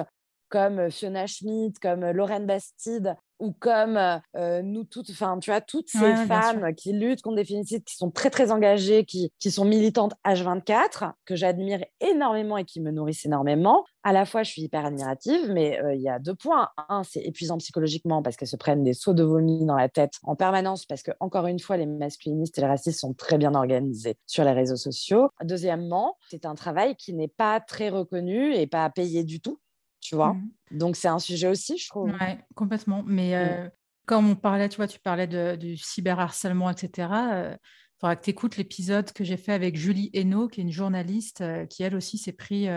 comme 0.49 0.91
Fiona 0.91 1.27
Schmidt, 1.27 1.79
comme 1.81 2.11
Lorraine 2.11 2.47
Bastide 2.47 3.17
ou 3.43 3.53
comme 3.59 3.99
euh, 4.37 4.63
nous 4.63 4.85
toutes, 4.85 5.11
enfin, 5.11 5.37
tu 5.41 5.51
vois, 5.51 5.61
toutes 5.61 5.89
ces 5.89 6.15
femmes 6.15 6.73
qui 6.77 6.93
luttent 6.93 7.23
contre 7.23 7.37
des 7.37 7.45
féminicides, 7.45 7.83
qui 7.83 7.97
sont 7.97 8.13
très, 8.13 8.31
très 8.31 8.53
engagées, 8.53 9.05
qui, 9.05 9.33
qui 9.41 9.51
sont 9.51 9.65
militantes 9.65 10.15
H24, 10.25 11.11
que 11.27 11.35
j'admire 11.35 11.85
énormément 12.01 12.57
et 12.57 12.65
qui 12.65 12.81
me 12.81 12.93
nourrissent 12.93 13.27
énormément. 13.27 13.85
À 14.05 14.13
la 14.13 14.27
fois, 14.27 14.45
je 14.45 14.51
suis 14.53 14.63
hyper 14.63 14.87
admirative, 14.87 15.51
mais 15.51 15.81
il 15.95 16.01
y 16.01 16.09
a 16.09 16.21
deux 16.21 16.37
points. 16.37 16.69
Un, 16.89 17.03
c'est 17.03 17.23
épuisant 17.23 17.59
psychologiquement 17.59 18.23
parce 18.23 18.37
qu'elles 18.37 18.49
se 18.49 18.57
prennent 18.57 18.85
des 18.85 18.95
sauts 18.95 19.15
de 19.15 19.25
vomi 19.25 19.67
dans 19.67 19.77
la 19.77 19.89
tête 19.89 20.15
en 20.23 20.37
permanence, 20.37 20.87
parce 20.87 21.03
que, 21.03 21.11
encore 21.19 21.49
une 21.49 21.59
fois, 21.59 21.77
les 21.77 21.87
masculinistes 21.87 22.59
et 22.59 22.61
les 22.61 22.69
racistes 22.69 23.01
sont 23.01 23.13
très 23.13 23.39
bien 23.39 23.55
organisés 23.55 24.17
sur 24.27 24.45
les 24.45 24.53
réseaux 24.53 24.77
sociaux. 24.77 25.29
Deuxièmement, 25.43 26.17
c'est 26.31 26.47
un 26.47 26.55
travail 26.55 26.95
qui 26.95 27.13
n'est 27.13 27.29
pas 27.29 27.59
très 27.59 27.89
reconnu 27.89 28.55
et 28.55 28.69
pas 28.69 28.89
payé 28.91 29.25
du 29.25 29.41
tout 29.41 29.59
tu 30.03 30.17
vois? 30.17 30.35
Mmh. 30.35 30.51
Donc, 30.73 30.97
c'est 30.97 31.09
un 31.09 31.19
sujet 31.19 31.49
aussi, 31.49 31.79
je 31.79 31.89
trouve. 31.89 32.11
Oui, 32.11 32.27
complètement. 32.55 33.03
Mais 33.07 33.35
mmh. 33.35 33.71
comme 34.05 34.29
on 34.29 34.35
parlait, 34.35 34.69
tu 34.69 34.77
vois, 34.77 34.89
tu 34.89 34.99
parlais 34.99 35.27
de, 35.27 35.57
du 35.57 35.79
cyberharcèlement, 35.79 36.69
etc. 36.69 36.91
Il 36.99 37.59
faudra 38.01 38.17
que 38.17 38.25
tu 38.25 38.31
écoutes 38.31 38.57
l'épisode 38.59 39.13
que 39.13 39.25
j'ai 39.25 39.37
fait 39.39 39.53
avec 39.53 39.77
Julie 39.77 40.11
Hainaut, 40.13 40.49
qui 40.49 40.61
est 40.61 40.65
une 40.65 40.73
journaliste 40.73 41.43
qui, 41.69 41.83
elle 41.83 41.95
aussi, 41.95 42.19
s'est 42.19 42.33
pris 42.33 42.69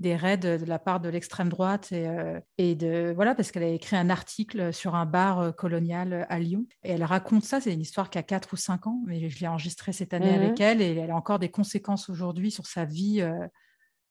des 0.00 0.16
raids 0.16 0.38
de 0.38 0.64
la 0.64 0.78
part 0.78 0.98
de 0.98 1.08
l'extrême 1.08 1.50
droite 1.50 1.92
et, 1.92 2.08
et, 2.56 2.74
de 2.74 3.12
voilà 3.14 3.34
parce 3.34 3.52
qu'elle 3.52 3.62
a 3.62 3.68
écrit 3.68 3.96
un 3.96 4.08
article 4.08 4.72
sur 4.72 4.94
un 4.94 5.04
bar 5.04 5.54
colonial 5.54 6.26
à 6.30 6.38
Lyon 6.38 6.64
et 6.82 6.92
elle 6.92 7.04
raconte 7.04 7.44
ça 7.44 7.60
c'est 7.60 7.72
une 7.72 7.82
histoire 7.82 8.08
qui 8.08 8.16
a 8.16 8.22
4 8.22 8.54
ou 8.54 8.56
5 8.56 8.86
ans 8.86 9.02
mais 9.06 9.28
je 9.28 9.38
l'ai 9.40 9.46
enregistrée 9.46 9.92
cette 9.92 10.14
année 10.14 10.34
avec 10.34 10.58
mmh 10.58 10.62
elle 10.62 10.80
et 10.80 10.96
elle 10.96 11.10
a 11.10 11.16
encore 11.16 11.38
des 11.38 11.50
conséquences 11.50 12.08
aujourd'hui 12.08 12.50
sur 12.50 12.66
sa 12.66 12.86
vie 12.86 13.22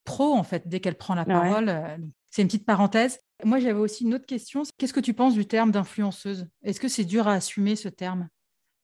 pro 0.03 0.33
en 0.35 0.43
fait 0.43 0.67
dès 0.67 0.79
qu'elle 0.79 0.95
prend 0.95 1.15
la 1.15 1.25
parole 1.25 1.73
c'est 2.29 2.41
une 2.41 2.47
petite 2.47 2.65
parenthèse. 2.65 3.19
Moi, 3.43 3.59
j'avais 3.59 3.79
aussi 3.79 4.03
une 4.03 4.13
autre 4.13 4.25
question. 4.25 4.63
Qu'est-ce 4.77 4.93
que 4.93 4.99
tu 4.99 5.13
penses 5.13 5.33
du 5.33 5.45
terme 5.45 5.71
d'influenceuse? 5.71 6.47
Est-ce 6.63 6.79
que 6.79 6.87
c'est 6.87 7.05
dur 7.05 7.27
à 7.27 7.33
assumer 7.33 7.75
ce 7.75 7.89
terme? 7.89 8.27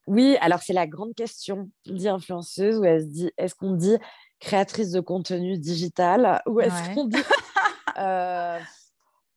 Oui, 0.07 0.37
alors 0.39 0.61
c'est 0.61 0.73
la 0.73 0.87
grande 0.87 1.15
question. 1.15 1.69
On 1.89 1.93
dit 1.93 2.07
influenceuse 2.07 2.77
ou 2.77 2.85
est-ce 2.85 3.05
dit, 3.05 3.31
est 3.37 3.53
qu'on 3.55 3.73
dit 3.73 3.97
créatrice 4.39 4.91
de 4.91 4.99
contenu 4.99 5.57
digital 5.57 6.41
ou 6.45 6.61
est-ce 6.61 6.93
qu'on 6.93 7.05
dit 7.05 7.17
euh, 7.97 8.59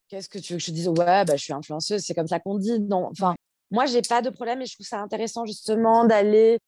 Qu'est-ce 0.08 0.28
que 0.28 0.38
tu 0.38 0.52
veux 0.54 0.58
que 0.58 0.64
je 0.64 0.70
dise? 0.70 0.88
Ouais, 0.88 1.24
bah, 1.24 1.36
je 1.36 1.42
suis 1.42 1.52
influenceuse, 1.52 2.02
c'est 2.02 2.14
comme 2.14 2.26
ça 2.26 2.40
qu'on 2.40 2.58
dit. 2.58 2.80
Non, 2.80 3.08
enfin, 3.10 3.34
moi, 3.70 3.86
j'ai 3.86 4.02
pas 4.02 4.22
de 4.22 4.30
problème 4.30 4.62
et 4.62 4.66
je 4.66 4.74
trouve 4.74 4.86
ça 4.86 5.00
intéressant 5.00 5.44
justement 5.44 6.04
d'aller 6.04 6.58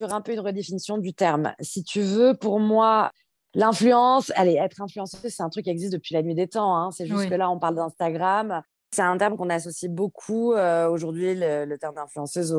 sur 0.00 0.12
un 0.12 0.20
peu 0.20 0.32
une 0.32 0.40
redéfinition 0.40 0.98
du 0.98 1.14
terme. 1.14 1.54
Si 1.60 1.82
tu 1.82 2.02
veux, 2.02 2.34
pour 2.34 2.60
moi, 2.60 3.12
L'influence, 3.56 4.30
allez, 4.36 4.56
être 4.56 4.82
influenceuse, 4.82 5.32
c'est 5.34 5.42
un 5.42 5.48
truc 5.48 5.64
qui 5.64 5.70
existe 5.70 5.94
depuis 5.94 6.14
la 6.14 6.22
nuit 6.22 6.34
des 6.34 6.46
temps. 6.46 6.76
Hein. 6.76 6.90
C'est 6.90 7.06
juste 7.06 7.30
que 7.30 7.34
là, 7.34 7.50
on 7.50 7.58
parle 7.58 7.76
d'Instagram. 7.76 8.62
C'est 8.92 9.00
un 9.00 9.16
terme 9.16 9.38
qu'on 9.38 9.48
associe 9.48 9.90
beaucoup 9.90 10.52
euh, 10.52 10.90
aujourd'hui, 10.90 11.34
le, 11.34 11.74
terme 11.76 11.94
d'influenceuse 11.94 12.54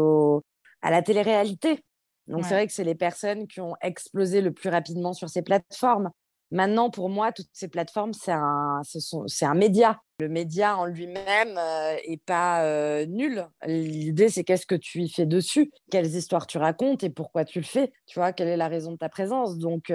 à 0.82 0.90
la 0.90 1.04
télé-réalité. 1.04 1.84
Donc, 2.26 2.46
c'est 2.46 2.56
vrai 2.56 2.66
que 2.66 2.74
c'est 2.74 2.84
les 2.84 2.96
personnes 2.96 3.48
qui 3.48 3.62
ont 3.62 3.76
explosé 3.82 4.42
le 4.42 4.52
plus 4.52 4.70
rapidement 4.70 5.14
sur 5.14 5.30
ces 5.30 5.44
plateformes. 5.44 6.10
Maintenant, 6.50 6.90
pour 6.90 7.10
moi, 7.10 7.32
toutes 7.32 7.50
ces 7.54 7.68
plateformes, 7.68 8.14
c'est 8.14 8.32
un, 8.32 8.82
c'est 8.84 9.46
un 9.46 9.54
média. 9.54 10.02
Le 10.20 10.30
média 10.30 10.78
en 10.78 10.86
lui-même 10.86 11.54
n'est 11.54 12.10
euh, 12.10 12.18
pas 12.26 12.64
euh, 12.64 13.06
nul. 13.06 13.46
L'idée, 13.68 14.30
c'est 14.30 14.44
qu'est-ce 14.44 14.66
que 14.66 14.74
tu 14.74 15.02
y 15.02 15.10
fais 15.10 15.28
dessus, 15.28 15.72
quelles 15.92 16.16
histoires 16.16 16.48
tu 16.48 16.58
racontes 16.58 17.04
et 17.04 17.12
pourquoi 17.12 17.46
tu 17.46 17.60
le 17.60 17.66
fais? 17.66 17.94
Tu 18.08 18.18
vois, 18.18 18.34
quelle 18.34 18.48
est 18.48 18.58
la 18.58 18.68
raison 18.68 18.94
de 18.94 18.98
ta 18.98 19.10
présence? 19.10 19.60
Donc, 19.60 19.92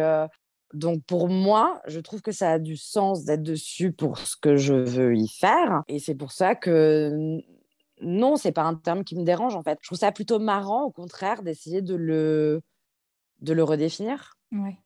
donc 0.72 1.02
pour 1.04 1.28
moi, 1.28 1.80
je 1.86 2.00
trouve 2.00 2.22
que 2.22 2.32
ça 2.32 2.52
a 2.52 2.58
du 2.58 2.76
sens 2.76 3.24
d'être 3.24 3.42
dessus 3.42 3.92
pour 3.92 4.18
ce 4.18 4.36
que 4.36 4.56
je 4.56 4.74
veux 4.74 5.16
y 5.16 5.28
faire. 5.28 5.82
Et 5.88 5.98
c'est 5.98 6.14
pour 6.14 6.32
ça 6.32 6.54
que 6.54 7.40
non, 8.00 8.36
c'est 8.36 8.52
pas 8.52 8.62
un 8.62 8.74
terme 8.74 9.04
qui 9.04 9.16
me 9.16 9.24
dérange 9.24 9.54
en 9.54 9.62
fait. 9.62 9.78
Je 9.82 9.88
trouve 9.88 9.98
ça 9.98 10.12
plutôt 10.12 10.38
marrant, 10.38 10.84
au 10.84 10.90
contraire, 10.90 11.42
d'essayer 11.42 11.82
de 11.82 11.94
le, 11.94 12.62
de 13.40 13.52
le 13.52 13.62
redéfinir. 13.62 14.34
Ouais. 14.50 14.78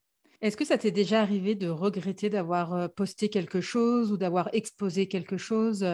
Est-ce 0.43 0.57
que 0.57 0.65
ça 0.65 0.77
t'est 0.77 0.91
déjà 0.91 1.23
arrivé 1.23 1.55
de 1.55 1.69
regretter 1.69 2.29
d'avoir 2.29 2.91
posté 2.93 3.31
quelque 3.31 3.61
chose 3.61 4.13
ou 4.13 4.17
d'avoir 4.17 4.51
exposé 4.53 5.09
quelque 5.09 5.39
chose 5.39 5.85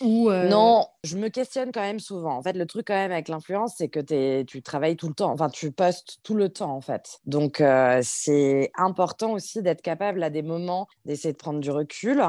Ou 0.00 0.30
Non, 0.30 0.86
je 1.04 1.16
me 1.16 1.28
questionne 1.28 1.72
quand 1.72 1.80
même 1.80 2.00
souvent. 2.00 2.36
En 2.36 2.42
fait, 2.42 2.52
le 2.52 2.66
truc 2.66 2.88
quand 2.88 2.94
même 2.94 3.12
avec 3.12 3.28
l'influence, 3.28 3.74
c'est 3.78 3.88
que 3.88 4.42
tu 4.42 4.62
travailles 4.62 4.96
tout 4.96 5.08
le 5.08 5.14
temps. 5.14 5.32
Enfin, 5.32 5.48
tu 5.48 5.72
postes 5.72 6.18
tout 6.22 6.34
le 6.34 6.48
temps, 6.48 6.74
en 6.74 6.80
fait. 6.80 7.18
Donc, 7.24 7.62
c'est 8.02 8.70
important 8.76 9.32
aussi 9.32 9.62
d'être 9.62 9.82
capable 9.82 10.22
à 10.22 10.30
des 10.30 10.42
moments 10.42 10.86
d'essayer 11.04 11.32
de 11.32 11.38
prendre 11.38 11.60
du 11.60 11.70
recul. 11.70 12.22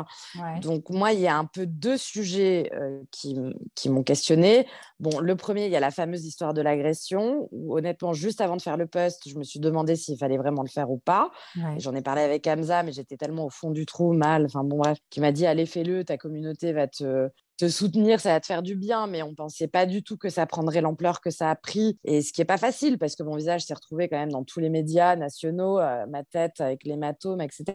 Donc, 0.61 0.89
moi, 0.89 1.11
il 1.13 1.19
y 1.19 1.27
a 1.27 1.37
un 1.37 1.45
peu 1.45 1.65
deux 1.65 1.97
sujets 1.97 2.71
qui, 3.11 3.37
qui 3.75 3.89
m'ont 3.89 4.03
questionné. 4.03 4.67
Bon, 4.99 5.19
le 5.19 5.35
premier, 5.35 5.65
il 5.65 5.71
y 5.71 5.75
a 5.75 5.79
la 5.79 5.91
fameuse 5.91 6.25
histoire 6.25 6.53
de 6.53 6.61
l'agression, 6.61 7.49
où 7.51 7.77
honnêtement, 7.77 8.13
juste 8.13 8.41
avant 8.41 8.55
de 8.55 8.61
faire 8.61 8.77
le 8.77 8.87
post, 8.87 9.27
je 9.27 9.37
me 9.37 9.43
suis 9.43 9.59
demandé 9.59 9.95
s'il 9.95 10.17
fallait 10.17 10.37
vraiment 10.37 10.63
le 10.63 10.69
faire 10.69 10.89
ou 10.89 10.97
pas. 10.97 11.31
J'en 11.77 11.93
ai 11.95 12.01
parlé 12.01 12.21
avec 12.21 12.47
Hamza, 12.47 12.83
mais 12.83 12.91
j'étais 12.91 13.17
tellement 13.17 13.45
au 13.45 13.49
fond 13.49 13.71
du 13.71 13.85
trou, 13.85 14.13
mal, 14.13 14.45
enfin 14.45 14.63
bon 14.63 14.77
bref, 14.77 14.97
qui 15.09 15.19
m'a 15.19 15.31
dit, 15.31 15.45
allez, 15.45 15.65
fais-le, 15.65 16.05
ta 16.05 16.17
communauté 16.17 16.71
va 16.73 16.87
te, 16.87 17.29
te 17.57 17.67
soutenir, 17.67 18.19
ça 18.19 18.33
va 18.33 18.39
te 18.39 18.45
faire 18.45 18.61
du 18.61 18.75
bien, 18.75 19.07
mais 19.07 19.23
on 19.23 19.33
pensait 19.33 19.67
pas 19.67 19.85
du 19.85 20.03
tout 20.03 20.15
que 20.15 20.29
ça 20.29 20.45
prendrait 20.45 20.81
l'ampleur 20.81 21.21
que 21.21 21.31
ça 21.31 21.49
a 21.49 21.55
pris. 21.55 21.99
Et 22.03 22.21
ce 22.21 22.31
qui 22.31 22.41
est 22.41 22.45
pas 22.45 22.57
facile, 22.57 22.97
parce 22.99 23.15
que 23.15 23.23
mon 23.23 23.35
visage 23.35 23.65
s'est 23.65 23.73
retrouvé 23.73 24.07
quand 24.07 24.17
même 24.17 24.31
dans 24.31 24.43
tous 24.43 24.59
les 24.59 24.69
médias 24.69 25.15
nationaux, 25.15 25.79
euh, 25.79 26.05
ma 26.07 26.23
tête 26.23 26.61
avec 26.61 26.83
l'hématome, 26.83 27.41
etc. 27.41 27.65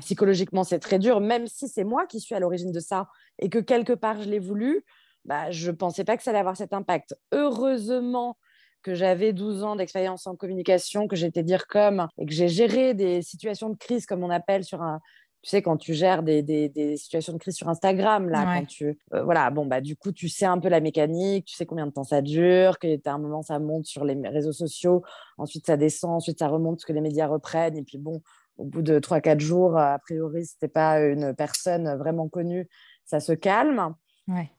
Psychologiquement, 0.00 0.64
c'est 0.64 0.80
très 0.80 0.98
dur, 0.98 1.20
même 1.20 1.46
si 1.46 1.68
c'est 1.68 1.84
moi 1.84 2.06
qui 2.06 2.20
suis 2.20 2.34
à 2.34 2.40
l'origine 2.40 2.72
de 2.72 2.80
ça 2.80 3.08
et 3.38 3.48
que 3.48 3.58
quelque 3.58 3.92
part 3.92 4.20
je 4.20 4.28
l'ai 4.28 4.40
voulu, 4.40 4.84
bah, 5.24 5.50
je 5.50 5.70
pensais 5.70 6.04
pas 6.04 6.16
que 6.16 6.22
ça 6.22 6.30
allait 6.30 6.40
avoir 6.40 6.56
cet 6.56 6.72
impact. 6.72 7.16
Heureusement 7.32 8.36
que 8.82 8.94
j'avais 8.94 9.32
12 9.32 9.64
ans 9.64 9.76
d'expérience 9.76 10.26
en 10.26 10.36
communication, 10.36 11.08
que 11.08 11.16
j'étais 11.16 11.42
dire 11.42 11.66
comme 11.66 12.06
et 12.18 12.26
que 12.26 12.32
j'ai 12.32 12.48
géré 12.48 12.92
des 12.92 13.22
situations 13.22 13.70
de 13.70 13.76
crise, 13.76 14.04
comme 14.04 14.22
on 14.22 14.28
appelle 14.28 14.62
sur 14.62 14.82
un, 14.82 15.00
tu 15.44 15.50
sais, 15.50 15.60
quand 15.60 15.76
tu 15.76 15.92
gères 15.92 16.22
des, 16.22 16.42
des, 16.42 16.96
situations 16.96 17.34
de 17.34 17.38
crise 17.38 17.54
sur 17.54 17.68
Instagram, 17.68 18.30
là, 18.30 18.44
quand 18.46 18.66
tu. 18.66 18.98
Euh, 19.12 19.22
voilà, 19.24 19.50
bon, 19.50 19.66
bah, 19.66 19.82
du 19.82 19.94
coup, 19.94 20.10
tu 20.10 20.30
sais 20.30 20.46
un 20.46 20.58
peu 20.58 20.70
la 20.70 20.80
mécanique, 20.80 21.44
tu 21.44 21.54
sais 21.54 21.66
combien 21.66 21.86
de 21.86 21.92
temps 21.92 22.02
ça 22.02 22.22
dure, 22.22 22.78
qu'à 22.78 23.12
un 23.12 23.18
moment, 23.18 23.42
ça 23.42 23.58
monte 23.58 23.84
sur 23.84 24.06
les 24.06 24.16
réseaux 24.26 24.52
sociaux, 24.52 25.02
ensuite, 25.36 25.66
ça 25.66 25.76
descend, 25.76 26.12
ensuite, 26.12 26.38
ça 26.38 26.48
remonte, 26.48 26.76
parce 26.76 26.86
que 26.86 26.94
les 26.94 27.02
médias 27.02 27.26
reprennent, 27.26 27.76
et 27.76 27.82
puis 27.82 27.98
bon, 27.98 28.22
au 28.56 28.64
bout 28.64 28.80
de 28.80 28.98
3-4 28.98 29.38
jours, 29.38 29.76
a 29.76 29.98
priori, 29.98 30.46
si 30.46 30.58
tu 30.58 30.66
pas 30.66 31.00
une 31.00 31.34
personne 31.34 31.94
vraiment 31.96 32.30
connue, 32.30 32.66
ça 33.04 33.20
se 33.20 33.32
calme. 33.32 33.94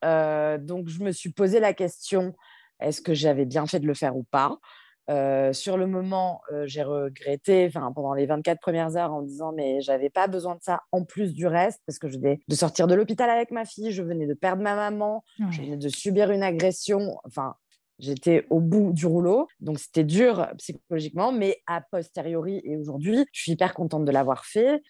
Euh, 0.04 0.60
donc, 0.60 0.88
je 0.88 1.02
me 1.02 1.12
suis 1.12 1.32
posé 1.32 1.60
la 1.60 1.74
question 1.74 2.36
est-ce 2.80 3.02
que 3.02 3.14
j'avais 3.16 3.46
bien 3.46 3.66
fait 3.66 3.80
de 3.80 3.88
le 3.88 3.94
faire 3.94 4.16
ou 4.16 4.24
pas? 4.24 4.60
Sur 5.08 5.78
le 5.78 5.88
moment, 5.88 6.42
j'ai 6.66 6.84
regretté 6.84 7.70
pendant 7.70 8.14
les 8.14 8.26
24 8.26 8.60
premières 8.60 8.98
heures 8.98 9.14
en 9.14 9.22
disant 9.22 9.52
mais 9.54 9.82
j'avais 9.82 10.10
pas 10.10 10.28
besoin 10.28 10.56
de 10.56 10.62
ça 10.62 10.82
en 10.92 11.04
plus 11.04 11.34
du 11.34 11.48
reste 11.48 11.82
parce 11.86 12.00
que 12.00 12.08
je 12.08 12.18
venais 12.18 12.40
de 12.48 12.56
sortir 12.56 12.88
de 12.88 12.96
l'hôpital 12.96 13.30
avec 13.30 13.52
ma 13.52 13.66
fille, 13.66 13.92
je 13.92 14.02
venais 14.02 14.28
de 14.28 14.34
perdre 14.34 14.64
ma 14.64 14.76
maman, 14.76 15.24
je 15.52 15.62
venais 15.62 15.78
de 15.78 15.90
subir 15.90 16.32
une 16.32 16.44
agression. 16.44 17.18
Enfin, 17.24 17.56
j'étais 18.00 18.46
au 18.50 18.60
bout 18.60 18.92
du 18.94 19.06
rouleau. 19.06 19.48
Donc, 19.60 19.80
c'était 19.80 20.04
dur 20.04 20.48
psychologiquement, 20.58 21.32
mais 21.32 21.62
a 21.68 21.82
posteriori 21.82 22.62
et 22.64 22.76
aujourd'hui, 22.76 23.26
je 23.32 23.42
suis 23.42 23.52
hyper 23.54 23.74
contente 23.74 24.06
de 24.06 24.12
l'avoir 24.12 24.46
fait. 24.46 24.82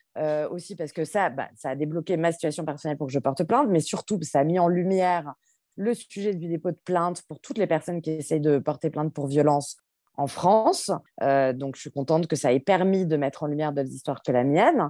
aussi 0.49 0.75
parce 0.75 0.91
que 0.91 1.05
ça, 1.05 1.29
bah, 1.29 1.49
ça 1.55 1.69
a 1.71 1.75
débloqué 1.75 2.17
ma 2.17 2.31
situation 2.31 2.65
personnelle 2.65 2.97
pour 2.97 3.07
que 3.07 3.13
je 3.13 3.19
porte 3.19 3.43
plainte, 3.43 3.67
mais 3.69 3.81
surtout, 3.81 4.17
ça 4.21 4.39
a 4.39 4.43
mis 4.43 4.59
en 4.59 4.67
lumière 4.67 5.33
le 5.77 5.93
sujet 5.93 6.33
du 6.33 6.47
dépôt 6.47 6.71
de 6.71 6.79
plainte 6.85 7.21
pour 7.27 7.39
toutes 7.41 7.57
les 7.57 7.67
personnes 7.67 8.01
qui 8.01 8.11
essayent 8.11 8.39
de 8.39 8.59
porter 8.59 8.89
plainte 8.89 9.13
pour 9.13 9.27
violence 9.27 9.77
en 10.17 10.27
France. 10.27 10.91
Euh, 11.21 11.53
donc, 11.53 11.75
je 11.75 11.81
suis 11.81 11.91
contente 11.91 12.27
que 12.27 12.35
ça 12.35 12.53
ait 12.53 12.59
permis 12.59 13.05
de 13.05 13.17
mettre 13.17 13.43
en 13.43 13.47
lumière 13.47 13.73
d'autres 13.73 13.91
histoires 13.91 14.21
que 14.21 14.31
la 14.31 14.43
mienne. 14.43 14.89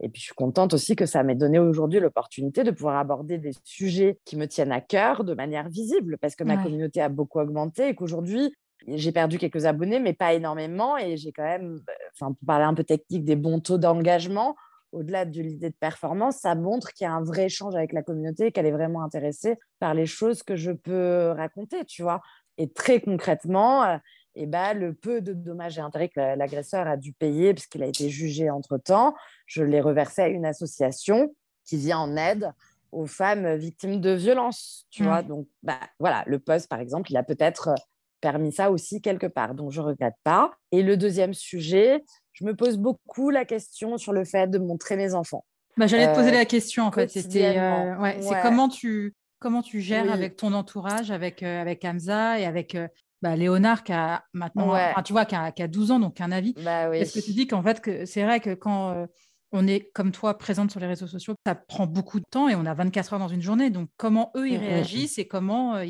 Et 0.00 0.08
puis, 0.08 0.20
je 0.20 0.26
suis 0.26 0.34
contente 0.34 0.74
aussi 0.74 0.94
que 0.94 1.06
ça 1.06 1.22
m'ait 1.22 1.34
donné 1.34 1.58
aujourd'hui 1.58 2.00
l'opportunité 2.00 2.64
de 2.64 2.70
pouvoir 2.70 2.96
aborder 2.96 3.38
des 3.38 3.52
sujets 3.64 4.18
qui 4.24 4.36
me 4.36 4.46
tiennent 4.46 4.72
à 4.72 4.80
cœur 4.80 5.24
de 5.24 5.34
manière 5.34 5.68
visible, 5.68 6.18
parce 6.18 6.36
que 6.36 6.44
ma 6.44 6.62
communauté 6.62 7.00
a 7.00 7.08
beaucoup 7.08 7.40
augmenté 7.40 7.88
et 7.88 7.94
qu'aujourd'hui, 7.94 8.54
j'ai 8.86 9.10
perdu 9.10 9.38
quelques 9.38 9.64
abonnés, 9.64 9.98
mais 9.98 10.12
pas 10.12 10.34
énormément. 10.34 10.98
Et 10.98 11.16
j'ai 11.16 11.32
quand 11.32 11.44
même, 11.44 11.80
enfin, 12.12 12.32
pour 12.32 12.46
parler 12.46 12.66
un 12.66 12.74
peu 12.74 12.84
technique, 12.84 13.24
des 13.24 13.36
bons 13.36 13.60
taux 13.60 13.78
d'engagement. 13.78 14.54
Au-delà 14.92 15.24
de 15.24 15.40
l'idée 15.40 15.70
de 15.70 15.74
performance, 15.78 16.36
ça 16.36 16.54
montre 16.54 16.92
qu'il 16.92 17.06
y 17.06 17.08
a 17.08 17.12
un 17.12 17.22
vrai 17.22 17.46
échange 17.46 17.74
avec 17.74 17.92
la 17.92 18.02
communauté, 18.02 18.52
qu'elle 18.52 18.66
est 18.66 18.72
vraiment 18.72 19.02
intéressée 19.02 19.56
par 19.80 19.94
les 19.94 20.06
choses 20.06 20.42
que 20.42 20.56
je 20.56 20.72
peux 20.72 21.32
raconter, 21.36 21.84
tu 21.86 22.02
vois. 22.02 22.20
Et 22.58 22.70
très 22.70 23.00
concrètement, 23.00 23.98
euh, 24.36 24.42
et 24.42 24.46
bah, 24.46 24.74
le 24.74 24.94
peu 24.94 25.20
de 25.20 25.32
dommages 25.32 25.78
et 25.78 25.80
intérêts 25.80 26.08
que 26.08 26.20
l'agresseur 26.20 26.86
a 26.86 26.96
dû 26.96 27.12
payer, 27.12 27.54
puisqu'il 27.54 27.82
a 27.82 27.86
été 27.86 28.08
jugé 28.08 28.50
entre-temps, 28.50 29.14
je 29.46 29.62
l'ai 29.62 29.80
reversé 29.80 30.22
à 30.22 30.28
une 30.28 30.46
association 30.46 31.34
qui 31.64 31.76
vient 31.76 31.98
en 31.98 32.16
aide 32.16 32.52
aux 32.92 33.06
femmes 33.06 33.56
victimes 33.56 34.00
de 34.00 34.10
violences. 34.10 34.86
Tu 34.90 35.02
vois, 35.04 35.22
donc 35.22 35.46
bah, 35.62 35.80
voilà, 35.98 36.22
le 36.26 36.38
poste, 36.38 36.68
par 36.68 36.80
exemple, 36.80 37.10
il 37.10 37.16
a 37.16 37.22
peut-être 37.22 37.74
permis 38.20 38.52
ça 38.52 38.70
aussi 38.70 39.00
quelque 39.00 39.26
part, 39.26 39.54
donc 39.54 39.72
je 39.72 39.80
ne 39.80 39.86
regrette 39.86 40.14
pas. 40.24 40.52
Et 40.72 40.82
le 40.82 40.96
deuxième 40.96 41.34
sujet, 41.34 42.04
je 42.32 42.44
me 42.44 42.54
pose 42.54 42.78
beaucoup 42.78 43.30
la 43.30 43.44
question 43.44 43.98
sur 43.98 44.12
le 44.12 44.24
fait 44.24 44.46
de 44.48 44.58
montrer 44.58 44.96
mes 44.96 45.14
enfants. 45.14 45.44
Bah, 45.76 45.86
J'allais 45.86 46.10
te 46.10 46.14
poser 46.14 46.30
euh, 46.30 46.32
la 46.32 46.44
question, 46.44 46.84
en 46.84 46.92
fait. 46.92 47.10
C'était, 47.10 47.58
euh, 47.58 47.96
ouais, 47.98 48.18
comment 48.42 48.68
tu, 48.68 49.14
comment 49.38 49.62
tu 49.62 49.80
gères 49.80 50.10
avec 50.10 50.36
ton 50.36 50.52
entourage, 50.54 51.10
avec, 51.10 51.42
euh, 51.42 51.60
avec 51.60 51.84
Hamza 51.84 52.38
et 52.38 52.46
avec 52.46 52.76
bah, 53.22 53.36
Léonard 53.36 53.84
qui 53.84 53.92
a 53.92 54.24
maintenant, 54.32 54.74
tu 55.04 55.12
vois, 55.12 55.24
qui 55.24 55.34
a, 55.34 55.68
12 55.68 55.90
ans, 55.90 55.98
donc 55.98 56.20
un 56.20 56.32
avis. 56.32 56.54
Bah 56.64 56.94
Est-ce 56.96 57.18
que 57.18 57.24
tu 57.24 57.32
dis 57.32 57.46
qu'en 57.46 57.62
fait, 57.62 57.80
que 57.80 58.04
c'est 58.04 58.22
vrai 58.24 58.40
que 58.40 58.54
quand 58.54 58.90
euh, 58.90 59.06
on 59.52 59.66
est 59.66 59.90
comme 59.92 60.12
toi 60.12 60.36
présente 60.38 60.70
sur 60.70 60.80
les 60.80 60.86
réseaux 60.86 61.06
sociaux, 61.06 61.34
ça 61.46 61.54
prend 61.54 61.86
beaucoup 61.86 62.20
de 62.20 62.26
temps 62.30 62.48
et 62.48 62.54
on 62.54 62.66
a 62.66 62.74
24 62.74 63.14
heures 63.14 63.18
dans 63.18 63.28
une 63.28 63.42
journée. 63.42 63.70
Donc, 63.70 63.88
comment 63.96 64.32
eux, 64.36 64.48
ils 64.48 64.58
mmh, 64.58 64.62
mmh, 64.62 64.64
mmh. 64.64 64.68
réagissent 64.68 65.18
et 65.18 65.26
comment, 65.26 65.76
euh, 65.76 65.86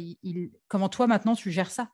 comment 0.69 0.89
toi, 0.89 1.07
maintenant, 1.07 1.35
tu 1.35 1.51
gères 1.51 1.71
ça? 1.71 1.89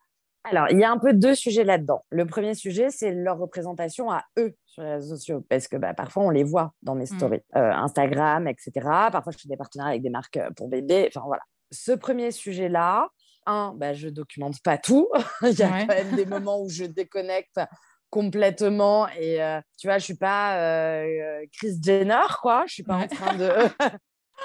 Alors, 0.45 0.67
il 0.69 0.77
y 0.77 0.83
a 0.83 0.91
un 0.91 0.97
peu 0.97 1.13
deux 1.13 1.35
sujets 1.35 1.63
là-dedans. 1.63 2.03
Le 2.09 2.25
premier 2.25 2.53
sujet, 2.53 2.89
c'est 2.89 3.13
leur 3.13 3.37
représentation 3.37 4.11
à 4.11 4.23
eux 4.37 4.53
sur 4.65 4.83
les 4.83 4.95
réseaux 4.95 5.15
sociaux, 5.15 5.45
parce 5.49 5.69
que 5.69 5.77
bah, 5.77 5.93
parfois, 5.93 6.23
on 6.23 6.29
les 6.29 6.43
voit 6.43 6.73
dans 6.81 6.95
mes 6.95 7.05
stories, 7.05 7.39
euh, 7.55 7.71
Instagram, 7.71 8.47
etc. 8.47 8.71
Parfois, 9.11 9.31
je 9.31 9.37
fais 9.37 9.47
des 9.47 9.55
partenariats 9.55 9.91
avec 9.91 10.01
des 10.01 10.09
marques 10.09 10.39
pour 10.57 10.67
bébés. 10.67 11.05
Enfin, 11.07 11.25
voilà. 11.25 11.43
Ce 11.71 11.93
premier 11.93 12.31
sujet-là, 12.31 13.07
un, 13.45 13.73
bah, 13.75 13.93
je 13.93 14.09
documente 14.09 14.61
pas 14.63 14.77
tout. 14.77 15.09
Il 15.41 15.57
y 15.57 15.63
a 15.63 15.85
quand 15.85 15.87
même 15.87 16.15
des 16.15 16.25
moments 16.25 16.61
où 16.61 16.69
je 16.69 16.85
déconnecte 16.85 17.59
complètement 18.09 19.07
et 19.09 19.41
euh, 19.41 19.59
tu 19.77 19.87
vois, 19.87 19.97
je 19.97 20.03
suis 20.03 20.17
pas 20.17 20.57
euh, 20.59 21.45
Chris 21.51 21.79
Jenner, 21.83 22.27
quoi. 22.41 22.63
Je 22.67 22.73
suis 22.73 22.83
pas 22.83 22.97
en 22.97 23.07
train 23.07 23.35
de. 23.35 23.49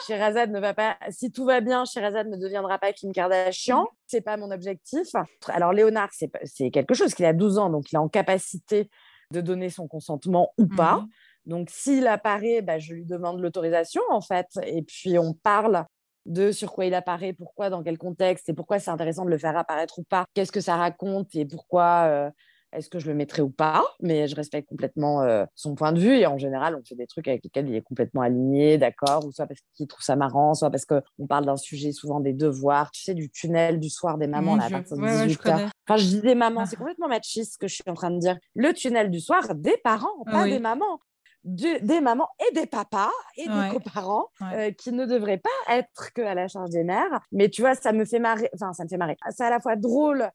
Ne 0.09 0.61
va 0.61 0.75
pas. 0.75 0.97
Si 1.11 1.33
tout 1.33 1.45
va 1.45 1.61
bien, 1.61 1.85
Sherazade 1.85 2.29
ne 2.29 2.37
deviendra 2.37 2.79
pas 2.79 2.93
Kim 2.93 3.11
Kardashian. 3.11 3.85
C'est 4.07 4.21
pas 4.21 4.37
mon 4.37 4.51
objectif. 4.53 5.09
Alors 5.49 5.73
Léonard, 5.73 6.11
c'est 6.13 6.71
quelque 6.71 6.95
chose 6.95 7.15
qu'il 7.15 7.25
a 7.25 7.33
12 7.33 7.59
ans, 7.59 7.69
donc 7.69 7.91
il 7.91 7.97
est 7.97 7.99
en 7.99 8.09
capacité 8.09 8.91
de 9.33 9.41
donner 9.41 9.71
son 9.71 9.89
consentement 9.89 10.53
ou 10.57 10.67
pas. 10.67 10.99
Mmh 10.99 11.09
donc 11.49 11.71
s'il 11.71 12.07
apparaît, 12.07 12.61
bah, 12.61 12.79
je 12.79 12.93
lui 12.93 13.07
demande 13.07 13.41
l'autorisation 13.41 14.03
en 14.11 14.21
fait, 14.21 14.47
et 14.65 14.83
puis 14.83 15.19
on 15.19 15.33
parle 15.33 15.87
de 16.29 16.53
sur 16.53 16.73
quoi 16.73 16.85
il 16.85 16.95
apparaît, 16.95 17.33
pourquoi, 17.33 17.71
dans 17.71 17.83
quel 17.83 17.99
contexte, 17.99 18.49
et 18.49 18.55
pourquoi 18.55 18.79
c'est 18.79 18.91
intéressant 18.91 19.25
de 19.25 19.31
le 19.31 19.39
faire 19.39 19.57
apparaître 19.57 19.99
ou 19.99 20.05
pas, 20.05 20.25
qu'est-ce 20.35 20.53
que 20.53 20.61
ça 20.61 20.77
raconte 20.77 21.35
et 21.35 21.45
pourquoi 21.45 22.05
euh, 22.07 22.31
est-ce 22.73 22.91
que 22.91 22.99
je 22.99 23.09
le 23.09 23.15
mettrai 23.15 23.41
ou 23.41 23.49
pas? 23.49 23.83
Mais 24.01 24.29
je 24.29 24.37
respecte 24.37 24.69
complètement 24.69 25.23
euh, 25.23 25.47
son 25.55 25.75
point 25.75 25.93
de 25.93 26.01
vue 26.01 26.17
et 26.17 26.27
en 26.27 26.37
général, 26.37 26.77
on 26.77 26.85
fait 26.85 26.95
des 26.95 27.07
trucs 27.07 27.27
avec 27.27 27.43
lesquels 27.43 27.69
il 27.69 27.75
est 27.75 27.83
complètement 27.83 28.21
aligné, 28.21 28.77
d'accord, 28.77 29.25
ou 29.25 29.33
soit 29.33 29.47
parce 29.47 29.61
qu'il 29.75 29.87
trouve 29.87 30.05
ça 30.05 30.17
marrant, 30.17 30.55
soit 30.55 30.71
parce 30.71 30.85
qu'on 30.85 31.27
parle 31.27 31.47
d'un 31.47 31.57
sujet 31.57 31.93
souvent 31.93 32.21
des 32.21 32.35
devoirs, 32.35 32.91
tu 32.91 33.03
sais, 33.03 33.15
du 33.15 33.31
tunnel 33.31 33.81
du 33.81 33.89
soir 33.89 34.19
des 34.19 34.27
mamans, 34.27 34.57
là, 34.57 34.67
à 34.67 34.71
partir 34.71 34.97
de 34.97 35.03
18 35.03 35.43
h 35.47 35.71
Enfin, 35.89 35.97
je 35.97 36.07
dis 36.07 36.21
des 36.21 36.35
mamans, 36.35 36.61
ah. 36.61 36.67
c'est 36.67 36.77
complètement 36.77 37.09
machiste 37.09 37.55
ce 37.55 37.59
que 37.59 37.69
je 37.69 37.75
suis 37.75 37.85
en 37.89 37.95
train 37.95 38.11
de 38.11 38.19
dire. 38.19 38.37
Le 38.55 38.75
tunnel 38.75 39.11
du 39.11 39.21
soir 39.21 39.55
des 39.55 39.79
parents, 39.83 40.25
pas 40.27 40.45
des 40.45 40.59
mamans 40.59 41.01
des 41.49 42.01
mamans 42.01 42.29
et 42.49 42.55
des 42.55 42.67
papas 42.67 43.11
et 43.37 43.47
des 43.47 43.69
coparents 43.73 44.27
euh, 44.43 44.71
qui 44.71 44.93
ne 44.93 45.07
devraient 45.07 45.39
pas 45.39 45.75
être 45.75 46.13
que 46.15 46.23
à 46.23 46.35
la 46.35 46.49
charge 46.49 46.71
des 46.71 46.85
mères. 46.85 47.21
Mais 47.33 47.49
tu 47.49 47.63
vois, 47.63 47.75
ça 47.75 47.93
me 47.93 48.05
fait 48.05 48.19
marrer, 48.19 48.51
enfin, 48.55 48.73
ça 48.73 48.85
me 48.85 48.89
fait 48.89 48.97
marrer. 48.97 49.17
C'est 49.31 49.45
à 49.45 49.51
la 49.51 49.61
fois 49.61 49.77
drôle 49.77 50.31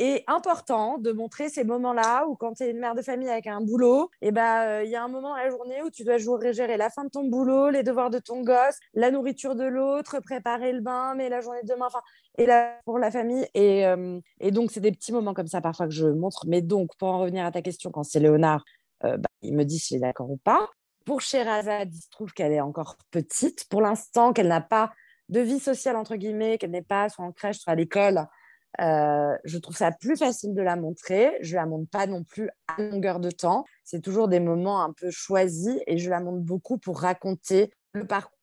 et 0.00 0.24
important 0.28 0.96
de 0.96 1.12
montrer 1.12 1.50
ces 1.50 1.62
moments-là 1.62 2.26
où 2.26 2.34
quand 2.34 2.54
tu 2.54 2.62
es 2.62 2.70
une 2.70 2.78
mère 2.78 2.94
de 2.94 3.02
famille 3.02 3.28
avec 3.28 3.46
un 3.46 3.60
boulot, 3.60 4.10
et 4.22 4.28
eh 4.28 4.30
ben 4.32 4.62
euh, 4.66 4.82
il 4.82 4.90
y 4.90 4.96
a 4.96 5.04
un 5.04 5.08
moment 5.08 5.34
à 5.34 5.44
la 5.44 5.50
journée 5.50 5.82
où 5.82 5.90
tu 5.90 6.04
dois 6.04 6.16
jouer, 6.16 6.54
gérer 6.54 6.78
la 6.78 6.88
fin 6.88 7.04
de 7.04 7.10
ton 7.10 7.24
boulot, 7.24 7.68
les 7.68 7.82
devoirs 7.82 8.08
de 8.08 8.18
ton 8.18 8.40
gosse, 8.40 8.78
la 8.94 9.10
nourriture 9.10 9.54
de 9.54 9.64
l'autre, 9.64 10.20
préparer 10.20 10.72
le 10.72 10.80
bain, 10.80 11.14
mais 11.14 11.28
la 11.28 11.42
journée 11.42 11.60
de 11.62 11.68
demain, 11.68 11.86
enfin 11.86 12.00
et 12.38 12.46
là 12.46 12.78
pour 12.86 12.98
la 12.98 13.10
famille 13.10 13.46
et, 13.52 13.86
euh, 13.86 14.18
et 14.40 14.50
donc 14.52 14.70
c'est 14.70 14.80
des 14.80 14.92
petits 14.92 15.12
moments 15.12 15.34
comme 15.34 15.48
ça 15.48 15.60
parfois 15.60 15.86
que 15.86 15.92
je 15.92 16.06
montre. 16.06 16.46
Mais 16.48 16.62
donc 16.62 16.96
pour 16.98 17.08
en 17.08 17.18
revenir 17.18 17.44
à 17.44 17.52
ta 17.52 17.60
question, 17.60 17.90
quand 17.90 18.02
c'est 18.02 18.20
Léonard, 18.20 18.64
euh, 19.04 19.16
bah, 19.16 19.28
il 19.42 19.54
me 19.54 19.64
dit 19.64 19.78
s'il 19.78 19.98
est 19.98 20.00
d'accord 20.00 20.30
ou 20.30 20.36
pas. 20.36 20.68
Pour 21.04 21.20
Sherazade, 21.20 21.94
il 21.94 22.00
se 22.00 22.10
trouve 22.10 22.32
qu'elle 22.32 22.52
est 22.52 22.60
encore 22.60 22.96
petite. 23.10 23.66
Pour 23.68 23.80
l'instant, 23.80 24.32
qu'elle 24.32 24.48
n'a 24.48 24.60
pas 24.60 24.92
de 25.28 25.40
vie 25.40 25.60
sociale, 25.60 25.96
entre 25.96 26.16
guillemets, 26.16 26.58
qu'elle 26.58 26.70
n'est 26.70 26.82
pas 26.82 27.08
soit 27.08 27.24
en 27.24 27.32
crèche, 27.32 27.58
soit 27.58 27.72
à 27.72 27.76
l'école. 27.76 28.26
Euh, 28.80 29.36
je 29.44 29.58
trouve 29.58 29.76
ça 29.76 29.90
plus 29.90 30.16
facile 30.16 30.54
de 30.54 30.62
la 30.62 30.76
montrer. 30.76 31.36
Je 31.40 31.56
la 31.56 31.66
montre 31.66 31.88
pas 31.90 32.06
non 32.06 32.22
plus 32.22 32.50
à 32.68 32.80
longueur 32.80 33.20
de 33.20 33.30
temps. 33.30 33.64
C'est 33.84 34.00
toujours 34.00 34.28
des 34.28 34.40
moments 34.40 34.82
un 34.82 34.92
peu 34.92 35.10
choisis 35.10 35.80
et 35.86 35.98
je 35.98 36.10
la 36.10 36.20
montre 36.20 36.40
beaucoup 36.40 36.78
pour 36.78 37.00
raconter 37.00 37.72
le 37.92 38.06
parcours. 38.06 38.38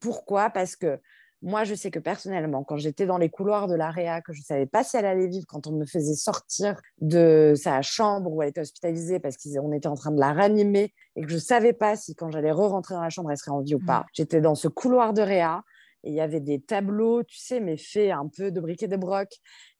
Pourquoi? 0.00 0.50
Parce 0.50 0.76
que 0.76 1.00
moi, 1.40 1.62
je 1.64 1.74
sais 1.74 1.90
que 1.90 2.00
personnellement, 2.00 2.64
quand 2.64 2.76
j'étais 2.76 3.06
dans 3.06 3.18
les 3.18 3.28
couloirs 3.28 3.68
de 3.68 3.76
l'AREA, 3.76 4.22
que 4.22 4.32
je 4.32 4.40
ne 4.40 4.44
savais 4.44 4.66
pas 4.66 4.82
si 4.82 4.96
elle 4.96 5.06
allait 5.06 5.28
vivre, 5.28 5.46
quand 5.46 5.68
on 5.68 5.72
me 5.72 5.86
faisait 5.86 6.14
sortir 6.14 6.80
de 7.00 7.54
sa 7.56 7.80
chambre 7.80 8.32
où 8.32 8.42
elle 8.42 8.48
était 8.48 8.62
hospitalisée 8.62 9.20
parce 9.20 9.36
qu'on 9.36 9.72
était 9.72 9.86
en 9.86 9.94
train 9.94 10.10
de 10.10 10.18
la 10.18 10.32
ranimer 10.32 10.92
et 11.14 11.22
que 11.22 11.28
je 11.28 11.36
ne 11.36 11.40
savais 11.40 11.72
pas 11.72 11.94
si 11.94 12.16
quand 12.16 12.30
j'allais 12.30 12.50
re-rentrer 12.50 12.94
dans 12.94 13.02
la 13.02 13.10
chambre, 13.10 13.30
elle 13.30 13.36
serait 13.36 13.52
en 13.52 13.60
vie 13.60 13.76
ou 13.76 13.84
pas. 13.84 14.00
Mmh. 14.00 14.06
J'étais 14.14 14.40
dans 14.40 14.56
ce 14.56 14.66
couloir 14.66 15.12
de 15.12 15.22
réa 15.22 15.62
et 16.02 16.10
il 16.10 16.14
y 16.14 16.20
avait 16.20 16.40
des 16.40 16.60
tableaux, 16.60 17.22
tu 17.22 17.38
sais, 17.38 17.60
mais 17.60 17.76
faits 17.76 18.10
un 18.10 18.28
peu 18.28 18.50
de 18.50 18.60
briquet 18.60 18.88
de 18.88 18.96
broc 18.96 19.28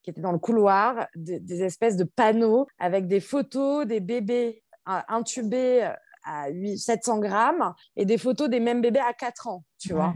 qui 0.02 0.10
étaient 0.10 0.20
dans 0.20 0.32
le 0.32 0.38
couloir, 0.38 1.08
des, 1.16 1.62
espèces 1.62 1.96
de 1.96 2.04
panneaux 2.04 2.66
avec 2.78 3.08
des 3.08 3.20
photos 3.20 3.84
des 3.84 4.00
bébés 4.00 4.62
euh, 4.88 5.00
intubés 5.08 5.90
à 6.24 6.46
700 6.76 7.18
grammes 7.18 7.74
et 7.96 8.04
des 8.04 8.18
photos 8.18 8.48
des 8.48 8.60
mêmes 8.60 8.80
bébés 8.80 9.00
à 9.00 9.12
4 9.12 9.48
ans, 9.48 9.64
tu 9.78 9.92
vois 9.92 10.14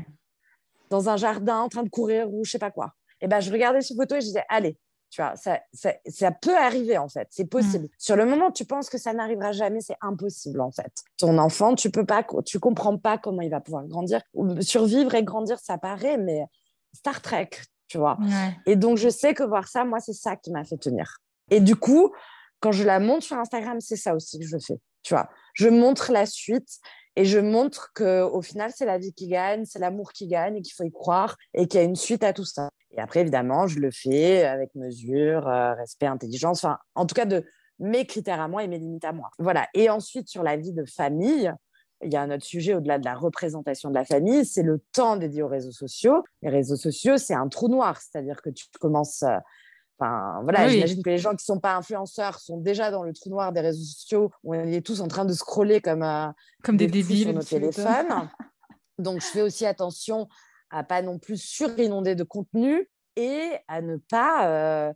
dans 0.92 1.08
un 1.08 1.16
jardin 1.16 1.60
en 1.60 1.68
train 1.70 1.82
de 1.82 1.88
courir 1.88 2.32
ou 2.32 2.44
je 2.44 2.50
sais 2.50 2.58
pas 2.58 2.70
quoi. 2.70 2.92
Et 3.22 3.26
ben, 3.26 3.40
je 3.40 3.50
regardais 3.50 3.80
ces 3.80 3.94
photos 3.94 4.18
et 4.18 4.20
je 4.20 4.26
disais, 4.26 4.44
allez, 4.50 4.78
tu 5.10 5.22
vois, 5.22 5.34
ça, 5.36 5.60
ça, 5.72 6.32
peut 6.32 6.56
arriver 6.56 6.98
en 6.98 7.08
fait, 7.08 7.28
c'est 7.30 7.46
possible. 7.46 7.84
Mm. 7.84 7.90
Sur 7.98 8.16
le 8.16 8.26
moment, 8.26 8.50
tu 8.50 8.66
penses 8.66 8.90
que 8.90 8.98
ça 8.98 9.12
n'arrivera 9.14 9.52
jamais, 9.52 9.80
c'est 9.80 9.96
impossible 10.02 10.60
en 10.60 10.70
fait. 10.70 10.92
Ton 11.16 11.38
enfant, 11.38 11.74
tu 11.74 11.90
peux 11.90 12.04
pas, 12.04 12.26
tu 12.44 12.58
comprends 12.58 12.98
pas 12.98 13.16
comment 13.16 13.40
il 13.40 13.50
va 13.50 13.60
pouvoir 13.60 13.86
grandir. 13.86 14.20
Survivre 14.60 15.14
et 15.14 15.22
grandir, 15.22 15.58
ça 15.58 15.78
paraît, 15.78 16.18
mais 16.18 16.44
Star 16.94 17.22
Trek, 17.22 17.50
tu 17.88 17.98
vois. 17.98 18.18
Et 18.66 18.76
donc, 18.76 18.98
je 18.98 19.08
sais 19.08 19.32
que 19.32 19.42
voir 19.42 19.68
ça, 19.68 19.84
moi, 19.84 20.00
c'est 20.00 20.12
ça 20.12 20.36
qui 20.36 20.50
m'a 20.50 20.64
fait 20.64 20.78
tenir. 20.78 21.18
Et 21.50 21.60
du 21.60 21.76
coup, 21.76 22.12
quand 22.60 22.72
je 22.72 22.84
la 22.84 23.00
montre 23.00 23.24
sur 23.24 23.36
Instagram, 23.36 23.80
c'est 23.80 23.96
ça 23.96 24.14
aussi 24.14 24.38
que 24.38 24.46
je 24.46 24.58
fais. 24.58 24.78
Tu 25.02 25.14
vois, 25.14 25.28
je 25.54 25.68
montre 25.68 26.12
la 26.12 26.26
suite 26.26 26.78
et 27.16 27.24
je 27.24 27.38
montre 27.38 27.92
qu'au 27.94 28.40
final, 28.42 28.72
c'est 28.74 28.86
la 28.86 28.98
vie 28.98 29.12
qui 29.12 29.28
gagne, 29.28 29.64
c'est 29.64 29.78
l'amour 29.78 30.12
qui 30.12 30.26
gagne 30.26 30.56
et 30.56 30.62
qu'il 30.62 30.72
faut 30.72 30.84
y 30.84 30.90
croire 30.90 31.36
et 31.52 31.66
qu'il 31.66 31.78
y 31.78 31.82
a 31.82 31.86
une 31.86 31.96
suite 31.96 32.24
à 32.24 32.32
tout 32.32 32.44
ça. 32.44 32.70
Et 32.92 33.00
après, 33.00 33.20
évidemment, 33.20 33.66
je 33.66 33.78
le 33.80 33.90
fais 33.90 34.44
avec 34.44 34.74
mesure, 34.74 35.46
euh, 35.48 35.74
respect, 35.74 36.06
intelligence, 36.06 36.64
enfin, 36.64 36.78
en 36.94 37.06
tout 37.06 37.14
cas, 37.14 37.26
de 37.26 37.44
mes 37.78 38.06
critères 38.06 38.40
à 38.40 38.48
moi 38.48 38.64
et 38.64 38.68
mes 38.68 38.78
limites 38.78 39.04
à 39.04 39.12
moi. 39.12 39.30
Voilà. 39.38 39.68
Et 39.74 39.90
ensuite, 39.90 40.28
sur 40.28 40.42
la 40.42 40.56
vie 40.56 40.72
de 40.72 40.84
famille, 40.84 41.52
il 42.02 42.12
y 42.12 42.16
a 42.16 42.22
un 42.22 42.30
autre 42.30 42.44
sujet 42.44 42.74
au-delà 42.74 42.98
de 42.98 43.04
la 43.04 43.14
représentation 43.14 43.90
de 43.90 43.94
la 43.94 44.04
famille, 44.04 44.44
c'est 44.44 44.62
le 44.62 44.82
temps 44.92 45.16
dédié 45.16 45.42
aux 45.42 45.48
réseaux 45.48 45.72
sociaux. 45.72 46.24
Les 46.42 46.50
réseaux 46.50 46.76
sociaux, 46.76 47.16
c'est 47.16 47.34
un 47.34 47.48
trou 47.48 47.68
noir, 47.68 48.00
c'est-à-dire 48.00 48.42
que 48.42 48.50
tu 48.50 48.66
commences 48.80 49.24
voilà, 50.42 50.68
j'imagine 50.68 51.02
que 51.02 51.10
les 51.10 51.18
gens 51.18 51.30
qui 51.30 51.42
ne 51.42 51.54
sont 51.54 51.60
pas 51.60 51.74
influenceurs 51.74 52.38
sont 52.38 52.58
déjà 52.58 52.90
dans 52.90 53.02
le 53.02 53.12
trou 53.12 53.30
noir 53.30 53.52
des 53.52 53.60
réseaux 53.60 53.84
sociaux 53.84 54.30
où 54.42 54.54
on 54.54 54.66
est 54.66 54.84
tous 54.84 55.00
en 55.00 55.08
train 55.08 55.24
de 55.24 55.32
scroller 55.32 55.80
comme, 55.80 56.02
euh, 56.02 56.28
comme 56.62 56.76
des, 56.76 56.86
débiles 56.86 57.24
sur 57.24 57.32
nos 57.32 57.42
téléphones. 57.42 58.28
Donc, 58.98 59.20
je 59.20 59.26
fais 59.26 59.42
aussi 59.42 59.66
attention 59.66 60.28
à 60.70 60.84
pas 60.84 61.02
non 61.02 61.18
plus 61.18 61.40
surinonder 61.40 62.14
de 62.14 62.24
contenu 62.24 62.88
et 63.16 63.50
à 63.68 63.82
ne 63.82 63.96
pas 63.96 64.48
euh, 64.48 64.92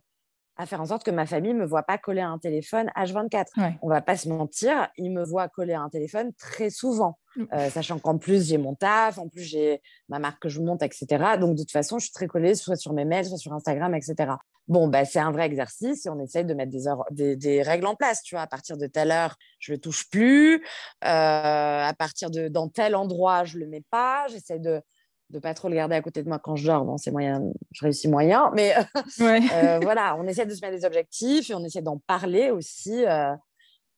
à 0.57 0.65
faire 0.65 0.81
en 0.81 0.85
sorte 0.85 1.03
que 1.03 1.11
ma 1.11 1.25
famille 1.25 1.53
me 1.53 1.65
voit 1.65 1.83
pas 1.83 1.97
coller 1.97 2.21
un 2.21 2.37
téléphone 2.39 2.91
H24. 2.95 3.75
On 3.81 3.89
va 3.89 4.01
pas 4.01 4.17
se 4.17 4.27
mentir, 4.27 4.89
ils 4.97 5.11
me 5.11 5.23
voient 5.23 5.47
coller 5.47 5.75
un 5.75 5.89
téléphone 5.89 6.33
très 6.33 6.69
souvent, 6.69 7.19
mm. 7.35 7.43
euh, 7.53 7.69
sachant 7.69 7.99
qu'en 7.99 8.17
plus 8.17 8.47
j'ai 8.47 8.57
mon 8.57 8.75
taf, 8.75 9.19
en 9.19 9.29
plus 9.29 9.43
j'ai 9.43 9.81
ma 10.09 10.19
marque 10.19 10.41
que 10.41 10.49
je 10.49 10.59
monte, 10.59 10.81
etc. 10.81 11.05
Donc 11.39 11.55
de 11.55 11.61
toute 11.61 11.71
façon, 11.71 11.99
je 11.99 12.05
suis 12.05 12.13
très 12.13 12.27
collée 12.27 12.55
soit 12.55 12.75
sur 12.75 12.93
mes 12.93 13.05
mails, 13.05 13.25
soit 13.25 13.37
sur 13.37 13.53
Instagram, 13.53 13.93
etc. 13.93 14.33
Bon, 14.67 14.87
bah, 14.87 15.05
c'est 15.05 15.19
un 15.19 15.31
vrai 15.31 15.45
exercice 15.45 16.05
et 16.05 16.09
on 16.09 16.19
essaye 16.19 16.43
de 16.43 16.53
mettre 16.53 16.71
des, 17.11 17.35
des, 17.35 17.61
règles 17.61 17.87
en 17.87 17.95
place. 17.95 18.21
Tu 18.21 18.35
vois, 18.35 18.41
à 18.41 18.47
partir 18.47 18.77
de 18.77 18.85
telle 18.87 19.11
heure, 19.11 19.35
je 19.59 19.71
le 19.71 19.77
touche 19.77 20.09
plus. 20.09 20.55
Euh, 20.55 20.59
à 21.03 21.93
partir 21.97 22.29
de 22.29 22.49
dans 22.49 22.67
tel 22.67 22.95
endroit, 22.95 23.45
je 23.45 23.57
le 23.57 23.67
mets 23.67 23.83
pas. 23.89 24.27
J'essaie 24.27 24.59
de 24.59 24.81
de 25.29 25.39
pas 25.39 25.53
trop 25.53 25.67
le 25.67 25.75
garder 25.75 25.95
à 25.95 26.01
côté 26.01 26.23
de 26.23 26.29
moi 26.29 26.39
quand 26.39 26.55
je 26.55 26.65
dors. 26.65 26.85
Bon, 26.85 26.97
c'est 26.97 27.11
moyen, 27.11 27.43
je 27.71 27.83
réussis 27.83 28.07
moyen, 28.07 28.51
mais 28.53 28.73
euh, 29.21 29.79
voilà, 29.81 30.15
on 30.17 30.27
essaie 30.27 30.45
de 30.45 30.53
se 30.53 30.61
mettre 30.61 30.77
des 30.77 30.85
objectifs 30.85 31.49
et 31.49 31.55
on 31.55 31.63
essaie 31.63 31.81
d'en 31.81 31.97
parler 31.97 32.49
aussi 32.51 33.05
euh, 33.05 33.35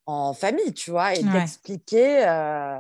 en 0.06 0.34
famille, 0.34 0.74
tu 0.74 0.92
vois, 0.92 1.14
et 1.14 1.24
d'expliquer 1.24 2.28
euh, 2.28 2.80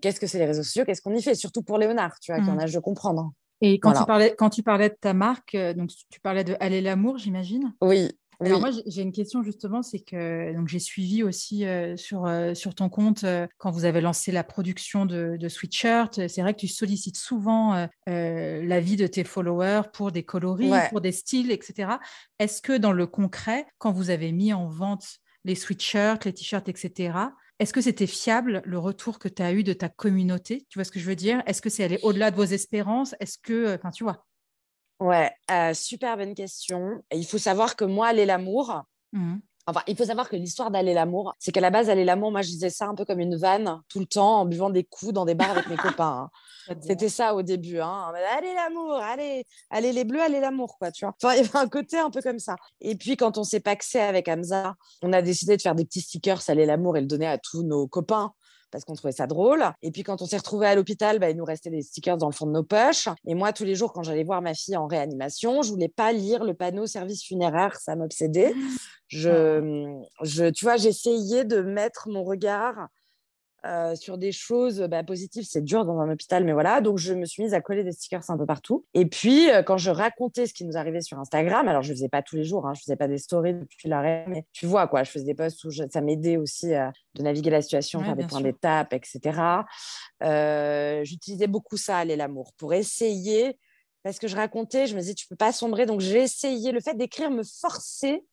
qu'est-ce 0.00 0.18
que 0.18 0.26
c'est 0.26 0.38
les 0.38 0.46
réseaux 0.46 0.62
sociaux, 0.62 0.84
qu'est-ce 0.84 1.02
qu'on 1.02 1.14
y 1.14 1.22
fait, 1.22 1.34
surtout 1.34 1.62
pour 1.62 1.78
Léonard, 1.78 2.18
tu 2.20 2.32
vois, 2.32 2.42
qui 2.42 2.50
en 2.50 2.54
mmh. 2.54 2.60
âge 2.60 2.72
de 2.72 2.80
comprendre. 2.80 3.30
Et 3.60 3.78
quand, 3.78 3.92
tu 3.92 4.04
parlais, 4.04 4.34
quand 4.36 4.50
tu 4.50 4.62
parlais 4.62 4.88
de 4.88 4.96
ta 4.98 5.12
marque, 5.12 5.56
donc 5.76 5.90
tu 6.10 6.20
parlais 6.20 6.44
de 6.44 6.56
Aller 6.60 6.80
l'amour, 6.80 7.18
j'imagine 7.18 7.74
Oui, 7.80 8.10
alors 8.46 8.60
moi, 8.60 8.70
j'ai 8.86 9.02
une 9.02 9.12
question 9.12 9.42
justement, 9.42 9.82
c'est 9.82 10.00
que 10.00 10.54
donc 10.54 10.68
j'ai 10.68 10.78
suivi 10.78 11.22
aussi 11.22 11.66
euh, 11.66 11.96
sur, 11.96 12.26
euh, 12.26 12.54
sur 12.54 12.74
ton 12.74 12.88
compte 12.88 13.24
euh, 13.24 13.46
quand 13.58 13.70
vous 13.70 13.84
avez 13.84 14.00
lancé 14.00 14.32
la 14.32 14.44
production 14.44 15.04
de, 15.04 15.36
de 15.38 15.48
Sweatshirt. 15.48 16.26
C'est 16.26 16.40
vrai 16.40 16.54
que 16.54 16.60
tu 16.60 16.68
sollicites 16.68 17.18
souvent 17.18 17.86
l'avis 18.06 18.96
de 18.96 19.06
tes 19.06 19.24
followers 19.24 19.82
pour 19.92 20.10
des 20.12 20.22
coloris, 20.22 20.72
pour 20.90 21.00
des 21.00 21.12
styles, 21.12 21.50
etc. 21.50 21.92
Est-ce 22.38 22.62
que 22.62 22.76
dans 22.76 22.92
le 22.92 23.06
concret, 23.06 23.66
quand 23.78 23.92
vous 23.92 24.10
avez 24.10 24.32
mis 24.32 24.52
en 24.52 24.68
vente 24.68 25.18
les 25.44 25.54
sweatshirts, 25.54 26.24
les 26.24 26.34
t-shirts, 26.34 26.68
etc., 26.68 27.12
est-ce 27.60 27.74
que 27.74 27.82
c'était 27.82 28.06
fiable 28.06 28.62
le 28.64 28.78
retour 28.78 29.18
que 29.18 29.28
tu 29.28 29.42
as 29.42 29.52
eu 29.52 29.62
de 29.62 29.74
ta 29.74 29.90
communauté? 29.90 30.66
Tu 30.70 30.78
vois 30.78 30.84
ce 30.84 30.90
que 30.90 30.98
je 30.98 31.04
veux 31.04 31.14
dire? 31.14 31.42
Est-ce 31.44 31.60
que 31.60 31.68
c'est 31.68 31.84
allé 31.84 31.98
au-delà 32.02 32.30
de 32.30 32.36
vos 32.36 32.44
espérances? 32.44 33.14
Est-ce 33.20 33.36
que, 33.36 33.76
enfin, 33.76 33.90
tu 33.90 34.02
vois? 34.02 34.26
Ouais, 34.98 35.30
euh, 35.50 35.74
super 35.74 36.16
bonne 36.16 36.34
question. 36.34 37.02
il 37.12 37.26
faut 37.26 37.38
savoir 37.38 37.76
que 37.76 37.84
moi, 37.84 38.14
l'amour, 38.14 38.82
mmh. 39.12 39.36
Enfin, 39.70 39.82
il 39.86 39.96
faut 39.96 40.04
savoir 40.04 40.28
que 40.28 40.36
l'histoire 40.36 40.70
d'aller 40.70 40.94
l'amour, 40.94 41.34
c'est 41.38 41.52
qu'à 41.52 41.60
la 41.60 41.70
base, 41.70 41.88
aller 41.90 42.04
l'amour, 42.04 42.30
moi, 42.30 42.42
je 42.42 42.48
disais 42.48 42.70
ça 42.70 42.86
un 42.86 42.94
peu 42.94 43.04
comme 43.04 43.20
une 43.20 43.36
vanne 43.36 43.80
tout 43.88 44.00
le 44.00 44.06
temps 44.06 44.40
en 44.40 44.44
buvant 44.44 44.70
des 44.70 44.84
coups 44.84 45.12
dans 45.12 45.24
des 45.24 45.34
bars 45.34 45.50
avec 45.50 45.68
mes 45.68 45.76
copains. 45.76 46.30
Hein. 46.68 46.76
C'était 46.80 47.08
ça 47.08 47.34
au 47.34 47.42
début. 47.42 47.80
Hein. 47.80 48.12
Allez 48.36 48.54
l'amour, 48.54 48.94
allez, 48.94 49.44
allez 49.70 49.92
les 49.92 50.04
bleus, 50.04 50.20
allez 50.20 50.40
l'amour, 50.40 50.76
quoi, 50.78 50.92
tu 50.92 51.04
vois. 51.04 51.14
Enfin, 51.22 51.34
il 51.34 51.38
y 51.38 51.40
avait 51.40 51.58
un 51.58 51.68
côté 51.68 51.98
un 51.98 52.10
peu 52.10 52.20
comme 52.20 52.38
ça. 52.38 52.56
Et 52.80 52.94
puis, 52.94 53.16
quand 53.16 53.38
on 53.38 53.44
s'est 53.44 53.60
paxé 53.60 53.98
avec 53.98 54.28
Hamza, 54.28 54.74
on 55.02 55.12
a 55.12 55.22
décidé 55.22 55.56
de 55.56 55.62
faire 55.62 55.74
des 55.74 55.84
petits 55.84 56.02
stickers, 56.02 56.42
aller 56.48 56.66
l'amour 56.66 56.96
et 56.96 57.00
le 57.00 57.06
donner 57.06 57.26
à 57.26 57.38
tous 57.38 57.62
nos 57.62 57.86
copains 57.86 58.32
parce 58.70 58.84
qu'on 58.84 58.94
trouvait 58.94 59.12
ça 59.12 59.26
drôle. 59.26 59.64
Et 59.82 59.90
puis 59.90 60.02
quand 60.02 60.22
on 60.22 60.26
s'est 60.26 60.36
retrouvés 60.36 60.66
à 60.66 60.74
l'hôpital, 60.74 61.18
bah, 61.18 61.30
il 61.30 61.36
nous 61.36 61.44
restait 61.44 61.70
des 61.70 61.82
stickers 61.82 62.16
dans 62.16 62.28
le 62.28 62.32
fond 62.32 62.46
de 62.46 62.52
nos 62.52 62.62
poches. 62.62 63.08
Et 63.26 63.34
moi, 63.34 63.52
tous 63.52 63.64
les 63.64 63.74
jours, 63.74 63.92
quand 63.92 64.02
j'allais 64.02 64.24
voir 64.24 64.42
ma 64.42 64.54
fille 64.54 64.76
en 64.76 64.86
réanimation, 64.86 65.62
je 65.62 65.70
voulais 65.70 65.88
pas 65.88 66.12
lire 66.12 66.44
le 66.44 66.54
panneau 66.54 66.86
service 66.86 67.24
funéraire, 67.24 67.76
ça 67.76 67.96
m'obsédait. 67.96 68.54
Je, 69.08 70.00
je, 70.22 70.50
tu 70.50 70.64
vois, 70.64 70.76
j'essayais 70.76 71.44
de 71.44 71.62
mettre 71.62 72.08
mon 72.08 72.22
regard 72.22 72.88
euh, 73.66 73.94
sur 73.94 74.16
des 74.16 74.32
choses 74.32 74.80
bah, 74.88 75.04
positives, 75.04 75.44
c'est 75.46 75.62
dur 75.62 75.84
dans 75.84 75.98
un 76.00 76.10
hôpital, 76.10 76.44
mais 76.44 76.52
voilà. 76.52 76.80
Donc, 76.80 76.96
je 76.96 77.12
me 77.12 77.26
suis 77.26 77.42
mise 77.42 77.52
à 77.52 77.60
coller 77.60 77.84
des 77.84 77.92
stickers 77.92 78.30
un 78.30 78.38
peu 78.38 78.46
partout. 78.46 78.86
Et 78.94 79.04
puis, 79.04 79.50
euh, 79.50 79.62
quand 79.62 79.76
je 79.76 79.90
racontais 79.90 80.46
ce 80.46 80.54
qui 80.54 80.64
nous 80.64 80.78
arrivait 80.78 81.02
sur 81.02 81.18
Instagram, 81.18 81.68
alors 81.68 81.82
je 81.82 81.90
ne 81.90 81.94
faisais 81.94 82.08
pas 82.08 82.22
tous 82.22 82.36
les 82.36 82.44
jours, 82.44 82.66
hein, 82.66 82.72
je 82.72 82.80
ne 82.80 82.82
faisais 82.84 82.96
pas 82.96 83.06
des 83.06 83.18
stories 83.18 83.52
depuis 83.52 83.88
l'arrêt, 83.90 84.24
mais 84.28 84.46
tu 84.52 84.64
vois, 84.64 84.88
quoi, 84.88 85.02
je 85.02 85.10
faisais 85.10 85.26
des 85.26 85.34
posts 85.34 85.62
où 85.64 85.70
ça 85.70 86.00
m'aidait 86.00 86.38
aussi 86.38 86.72
euh, 86.74 86.88
de 87.16 87.22
naviguer 87.22 87.50
la 87.50 87.60
situation, 87.60 88.02
faire 88.02 88.16
des 88.16 88.26
points 88.26 88.40
d'étape, 88.40 88.94
etc. 88.94 89.62
J'utilisais 91.04 91.46
beaucoup 91.46 91.76
ça, 91.76 91.98
aller 91.98 92.16
l'amour, 92.16 92.52
pour 92.56 92.72
essayer, 92.72 93.58
parce 94.02 94.18
que 94.18 94.26
je 94.26 94.36
racontais, 94.36 94.86
je 94.86 94.94
me 94.94 95.00
disais, 95.00 95.14
tu 95.14 95.26
peux 95.26 95.36
pas 95.36 95.52
sombrer. 95.52 95.84
Donc, 95.84 96.00
j'ai 96.00 96.22
essayé, 96.22 96.72
le 96.72 96.80
fait 96.80 96.96
d'écrire 96.96 97.30
me 97.30 97.42
forçait 97.42 98.24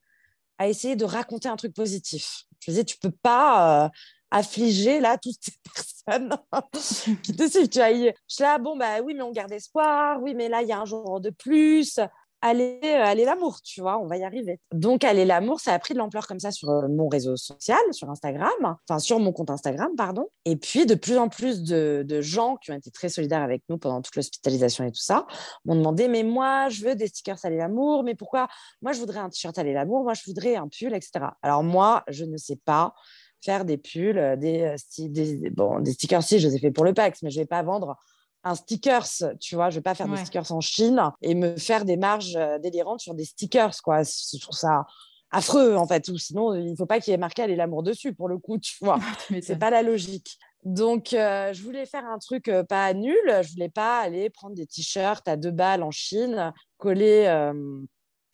à 0.58 0.70
essayer 0.70 0.96
de 0.96 1.04
raconter 1.04 1.50
un 1.50 1.58
truc 1.58 1.74
positif. 1.74 2.46
Je 2.62 2.72
me 2.72 2.74
disais, 2.74 2.86
tu 2.86 2.98
peux 2.98 3.12
pas 3.12 3.92
affliger 4.32 5.00
là 5.00 5.18
toutes 5.18 5.36
ces 5.40 5.54
personnes 6.08 6.36
qui 7.24 7.36
te 7.36 7.50
suivent. 7.50 7.70
Tu 7.70 7.80
vois, 7.80 7.94
je 7.94 8.12
suis 8.28 8.44
là, 8.44 8.58
bon, 8.58 8.78
bah 8.78 9.02
oui, 9.04 9.14
mais 9.14 9.24
on 9.24 9.32
garde 9.32 9.52
espoir. 9.52 10.22
Oui, 10.22 10.34
mais 10.36 10.50
là, 10.50 10.62
il 10.62 10.68
y 10.68 10.74
a 10.74 10.80
un 10.80 10.86
jour 10.86 11.20
de 11.20 11.30
plus. 11.30 12.00
Allez, 12.42 12.80
euh, 12.84 13.04
allez 13.04 13.26
l'amour, 13.26 13.62
tu 13.64 13.82
vois, 13.82 13.98
on 13.98 14.06
va 14.06 14.18
y 14.18 14.24
arriver. 14.24 14.60
Donc, 14.72 15.04
allez 15.04 15.26
l'amour, 15.26 15.60
ça 15.60 15.74
a 15.74 15.80
pris 15.80 15.96
de 15.96 16.00
l'ampleur 16.00 16.28
comme 16.28 16.40
ça 16.40 16.52
sur 16.52 16.70
euh, 16.70 16.88
mon 16.88 17.08
réseau 17.08 17.36
social, 17.36 17.80
sur 17.92 18.12
Instagram, 18.12 18.78
enfin 18.88 19.00
sur 19.00 19.20
mon 19.20 19.32
compte 19.34 19.50
Instagram, 19.50 19.90
pardon. 19.98 20.30
Et 20.46 20.56
puis, 20.56 20.86
de 20.86 20.94
plus 20.94 21.18
en 21.18 21.30
plus 21.30 21.64
de, 21.64 22.06
de 22.08 22.22
gens 22.22 22.58
qui 22.58 22.72
ont 22.72 22.76
été 22.76 22.92
très 22.92 23.10
solidaires 23.10 23.42
avec 23.42 23.64
nous 23.70 23.80
pendant 23.80 24.04
toute 24.04 24.16
l'hospitalisation 24.16 24.84
et 24.86 24.92
tout 24.92 25.02
ça 25.02 25.26
m'ont 25.66 25.76
demandé, 25.76 26.08
mais 26.08 26.22
moi, 26.22 26.70
je 26.70 26.86
veux 26.86 26.94
des 26.94 27.08
stickers 27.08 27.40
allez 27.44 27.58
l'amour, 27.58 28.04
mais 28.04 28.14
pourquoi? 28.14 28.48
Moi, 28.84 28.94
je 28.94 29.00
voudrais 29.00 29.20
un 29.20 29.30
t-shirt 29.30 29.58
allez 29.58 29.74
l'amour, 29.74 30.04
moi, 30.04 30.14
je 30.14 30.22
voudrais 30.28 30.58
un 30.58 30.68
pull, 30.68 30.94
etc. 30.94 31.26
Alors, 31.42 31.64
moi, 31.64 32.04
je 32.08 32.24
ne 32.24 32.38
sais 32.38 32.60
pas 32.64 32.94
faire 33.42 33.66
des 33.66 33.78
pulls, 33.78 34.18
euh, 34.18 34.36
des, 34.36 34.62
euh, 34.62 35.08
des, 35.08 35.50
bon, 35.50 35.80
des 35.80 35.94
stickers, 35.94 36.24
si, 36.24 36.40
je 36.40 36.48
les 36.48 36.56
ai 36.56 36.60
fait 36.60 36.72
pour 36.72 36.86
le 36.86 36.94
PAX, 36.94 37.22
mais 37.24 37.30
je 37.30 37.38
ne 37.38 37.44
vais 37.44 37.48
pas 37.48 37.64
vendre 37.64 37.96
un 38.44 38.56
stickers, 38.56 39.08
tu 39.40 39.56
vois, 39.56 39.70
je 39.70 39.76
vais 39.76 39.82
pas 39.82 39.96
faire 39.96 40.08
des 40.08 40.18
stickers 40.18 40.52
en 40.52 40.62
Chine 40.62 41.02
et 41.22 41.36
me 41.36 41.58
faire 41.58 41.86
des 41.86 41.98
marges 41.98 42.38
euh, 42.38 42.60
délirantes 42.60 43.02
sur 43.02 43.14
des 43.14 43.26
stickers, 43.26 43.76
quoi. 43.84 44.04
Je 44.04 44.40
trouve 44.40 44.56
ça 44.56 44.86
affreux, 45.32 45.76
en 45.76 45.86
fait, 45.86 46.08
ou 46.08 46.18
sinon, 46.18 46.54
il 46.54 46.76
faut 46.78 46.86
pas 46.86 47.02
qu'il 47.02 47.12
y 47.12 47.14
ait 47.14 47.18
marqué 47.18 47.42
Allez 47.42 47.58
l'amour 47.58 47.84
dessus, 47.84 48.14
pour 48.14 48.30
le 48.30 48.38
coup, 48.38 48.58
tu 48.58 48.76
vois. 48.80 49.00
c'est 49.42 49.60
pas 49.60 49.70
la 49.70 49.82
logique. 49.82 50.38
Donc, 50.64 51.10
je 51.12 51.62
voulais 51.62 51.86
faire 51.86 52.06
un 52.06 52.20
truc 52.20 52.50
pas 52.70 52.94
nul. 52.94 53.18
Je 53.42 53.52
voulais 53.52 53.70
pas 53.70 54.00
aller 54.00 54.30
prendre 54.30 54.56
des 54.56 54.66
t-shirts 54.66 55.28
à 55.28 55.36
deux 55.36 55.52
balles 55.52 55.84
en 55.84 55.92
Chine, 55.92 56.54
coller 56.78 57.26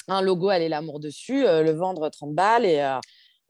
un 0.08 0.22
logo 0.22 0.49
Allez 0.49 0.70
l'amour 0.70 0.99
dessus, 0.99 1.41
le 1.43 1.72
vendre 1.72 2.10
30 2.10 2.36
balles 2.36 2.66
et 2.66 2.80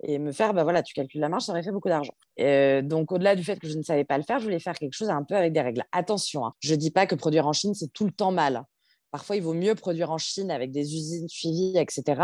et 0.02 0.20
me 0.20 0.32
faire, 0.32 0.54
bah 0.54 0.64
voilà, 0.64 0.84
tu 0.84 0.94
calcules 0.94 1.22
la 1.22 1.30
marge, 1.30 1.44
ça 1.44 1.52
aurait 1.52 1.64
fait 1.64 1.72
beaucoup 1.72 1.90
d'argent. 1.90 2.14
Euh, 2.40 2.82
donc, 2.82 3.12
au-delà 3.12 3.36
du 3.36 3.44
fait 3.44 3.60
que 3.60 3.68
je 3.68 3.78
ne 3.78 3.84
savais 3.84 4.04
pas 4.04 4.18
le 4.18 4.24
faire, 4.24 4.40
je 4.40 4.46
voulais 4.46 4.60
faire 4.60 4.76
quelque 4.76 4.94
chose 4.94 5.10
un 5.10 5.24
peu 5.24 5.36
avec 5.36 5.54
des 5.54 5.62
règles. 5.62 5.84
Attention, 5.92 6.46
hein, 6.46 6.54
je 6.60 6.74
ne 6.74 6.80
dis 6.80 6.92
pas 6.92 7.06
que 7.06 7.16
produire 7.16 7.48
en 7.48 7.54
Chine, 7.54 7.74
c'est 7.74 7.92
tout 7.94 8.06
le 8.06 8.12
temps 8.12 8.32
mal. 8.32 8.64
Parfois, 9.14 9.36
il 9.36 9.44
vaut 9.44 9.54
mieux 9.54 9.76
produire 9.76 10.10
en 10.10 10.18
Chine 10.18 10.50
avec 10.50 10.72
des 10.72 10.96
usines 10.96 11.30
suivies, 11.30 11.78
etc., 11.78 12.20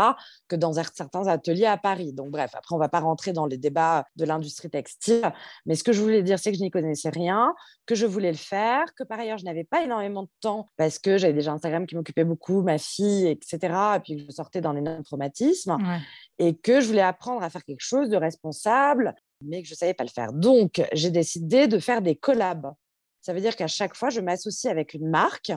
que 0.48 0.56
dans 0.56 0.72
certains 0.72 1.28
ateliers 1.28 1.66
à 1.66 1.76
Paris. 1.76 2.12
Donc, 2.12 2.32
bref, 2.32 2.50
après, 2.52 2.74
on 2.74 2.78
ne 2.78 2.82
va 2.82 2.88
pas 2.88 2.98
rentrer 2.98 3.32
dans 3.32 3.46
les 3.46 3.58
débats 3.58 4.04
de 4.16 4.24
l'industrie 4.24 4.70
textile. 4.70 5.32
Mais 5.66 5.76
ce 5.76 5.84
que 5.84 5.92
je 5.92 6.02
voulais 6.02 6.24
dire, 6.24 6.40
c'est 6.40 6.50
que 6.50 6.58
je 6.58 6.62
n'y 6.64 6.70
connaissais 6.72 7.10
rien, 7.10 7.54
que 7.86 7.94
je 7.94 8.06
voulais 8.06 8.32
le 8.32 8.36
faire, 8.36 8.92
que 8.96 9.04
par 9.04 9.20
ailleurs, 9.20 9.38
je 9.38 9.44
n'avais 9.44 9.62
pas 9.62 9.84
énormément 9.84 10.24
de 10.24 10.30
temps 10.40 10.68
parce 10.76 10.98
que 10.98 11.16
j'avais 11.16 11.32
déjà 11.32 11.52
Instagram 11.52 11.86
qui 11.86 11.94
m'occupait 11.94 12.24
beaucoup, 12.24 12.60
ma 12.62 12.76
fille, 12.76 13.28
etc., 13.28 13.58
et 13.94 14.00
puis 14.00 14.16
que 14.16 14.24
je 14.24 14.30
sortais 14.32 14.60
dans 14.60 14.72
les 14.72 14.82
traumatismes, 15.04 15.78
et 16.38 16.56
que 16.56 16.80
je 16.80 16.88
voulais 16.88 17.02
apprendre 17.02 17.44
à 17.44 17.50
faire 17.50 17.64
quelque 17.64 17.84
chose 17.84 18.08
de 18.08 18.16
responsable, 18.16 19.14
mais 19.42 19.62
que 19.62 19.68
je 19.68 19.74
ne 19.74 19.76
savais 19.76 19.94
pas 19.94 20.02
le 20.02 20.10
faire. 20.10 20.32
Donc, 20.32 20.82
j'ai 20.92 21.12
décidé 21.12 21.68
de 21.68 21.78
faire 21.78 22.02
des 22.02 22.16
collabs. 22.16 22.72
Ça 23.20 23.32
veut 23.32 23.40
dire 23.40 23.54
qu'à 23.54 23.68
chaque 23.68 23.94
fois, 23.94 24.10
je 24.10 24.20
m'associe 24.20 24.68
avec 24.68 24.94
une 24.94 25.08
marque 25.08 25.52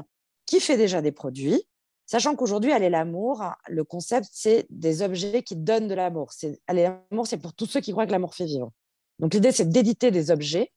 qui 0.45 0.59
fait 0.59 0.77
déjà 0.77 1.01
des 1.01 1.11
produits, 1.11 1.63
sachant 2.05 2.35
qu'aujourd'hui, 2.35 2.71
Aller 2.71 2.89
l'amour, 2.89 3.43
le 3.67 3.83
concept, 3.83 4.27
c'est 4.31 4.65
des 4.69 5.01
objets 5.01 5.43
qui 5.43 5.55
donnent 5.55 5.87
de 5.87 5.95
l'amour. 5.95 6.31
Aller 6.67 6.83
l'amour, 6.83 7.27
c'est 7.27 7.37
pour 7.37 7.53
tous 7.53 7.65
ceux 7.65 7.81
qui 7.81 7.91
croient 7.91 8.05
que 8.05 8.11
l'amour 8.11 8.35
fait 8.35 8.45
vivre. 8.45 8.71
Donc 9.19 9.33
l'idée, 9.33 9.51
c'est 9.51 9.69
d'éditer 9.69 10.11
des 10.11 10.31
objets, 10.31 10.71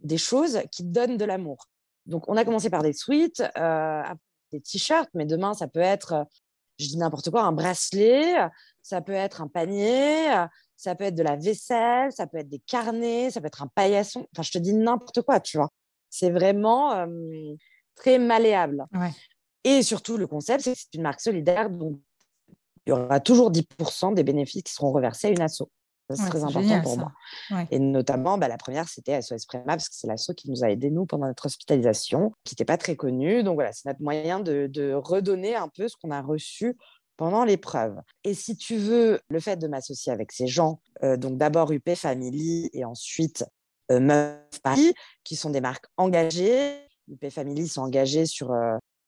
des 0.00 0.18
choses 0.18 0.60
qui 0.70 0.84
donnent 0.84 1.16
de 1.16 1.24
l'amour. 1.24 1.66
Donc 2.06 2.28
on 2.28 2.36
a 2.36 2.44
commencé 2.44 2.70
par 2.70 2.82
des 2.82 2.92
suites, 2.92 3.42
euh, 3.56 4.02
des 4.50 4.60
t-shirts, 4.60 5.08
mais 5.14 5.24
demain, 5.24 5.54
ça 5.54 5.68
peut 5.68 5.80
être, 5.80 6.26
je 6.78 6.86
dis 6.86 6.96
n'importe 6.96 7.30
quoi, 7.30 7.42
un 7.42 7.52
bracelet, 7.52 8.34
ça 8.82 9.00
peut 9.00 9.12
être 9.12 9.40
un 9.40 9.48
panier, 9.48 10.26
ça 10.76 10.94
peut 10.94 11.04
être 11.04 11.14
de 11.14 11.22
la 11.22 11.36
vaisselle, 11.36 12.10
ça 12.12 12.26
peut 12.26 12.38
être 12.38 12.48
des 12.48 12.58
carnets, 12.58 13.30
ça 13.30 13.40
peut 13.40 13.46
être 13.46 13.62
un 13.62 13.68
paillasson. 13.68 14.26
Enfin, 14.32 14.42
je 14.42 14.50
te 14.50 14.58
dis 14.58 14.74
n'importe 14.74 15.22
quoi, 15.22 15.40
tu 15.40 15.56
vois. 15.56 15.70
C'est 16.10 16.30
vraiment... 16.30 16.92
Euh, 16.92 17.06
très 17.94 18.18
malléable. 18.18 18.86
Et 19.64 19.82
surtout, 19.82 20.16
le 20.16 20.26
concept, 20.26 20.64
c'est 20.64 20.72
que 20.72 20.78
c'est 20.78 20.94
une 20.94 21.02
marque 21.02 21.20
solidaire, 21.20 21.70
donc 21.70 21.98
il 22.86 22.90
y 22.90 22.92
aura 22.92 23.20
toujours 23.20 23.52
10% 23.52 24.14
des 24.14 24.24
bénéfices 24.24 24.64
qui 24.64 24.72
seront 24.72 24.92
reversés 24.92 25.28
à 25.28 25.30
une 25.30 25.40
asso. 25.40 25.68
C'est 26.14 26.28
très 26.28 26.44
important 26.44 26.82
pour 26.82 26.98
moi. 26.98 27.12
Et 27.70 27.78
notamment, 27.78 28.38
bah, 28.38 28.48
la 28.48 28.58
première, 28.58 28.88
c'était 28.88 29.20
SOS 29.20 29.46
Préma, 29.46 29.64
parce 29.66 29.88
que 29.88 29.94
c'est 29.94 30.06
l'asso 30.06 30.32
qui 30.36 30.50
nous 30.50 30.64
a 30.64 30.70
aidés, 30.70 30.90
nous, 30.90 31.06
pendant 31.06 31.26
notre 31.26 31.46
hospitalisation, 31.46 32.32
qui 32.44 32.54
n'était 32.54 32.64
pas 32.64 32.76
très 32.76 32.96
connue. 32.96 33.42
Donc 33.42 33.54
voilà, 33.54 33.72
c'est 33.72 33.88
notre 33.88 34.02
moyen 34.02 34.40
de, 34.40 34.94
redonner 34.94 35.54
un 35.54 35.68
peu 35.68 35.88
ce 35.88 35.96
qu'on 35.96 36.10
a 36.10 36.20
reçu 36.20 36.76
pendant 37.16 37.44
l'épreuve. 37.44 37.96
Et 38.24 38.34
si 38.34 38.56
tu 38.56 38.76
veux, 38.76 39.20
le 39.28 39.40
fait 39.40 39.56
de 39.56 39.68
m'associer 39.68 40.12
avec 40.12 40.32
ces 40.32 40.46
gens, 40.46 40.80
euh, 41.02 41.16
donc 41.16 41.38
d'abord 41.38 41.72
UP 41.72 41.94
Family 41.94 42.68
et 42.72 42.84
ensuite 42.84 43.44
euh, 43.90 44.00
Meuf 44.00 44.60
Paris, 44.62 44.92
qui 45.24 45.36
sont 45.36 45.50
des 45.50 45.60
marques 45.60 45.86
engagées, 45.96 46.78
UP 47.10 47.30
Family 47.30 47.68
sont 47.68 47.82
engagés 47.82 48.26
sur 48.26 48.54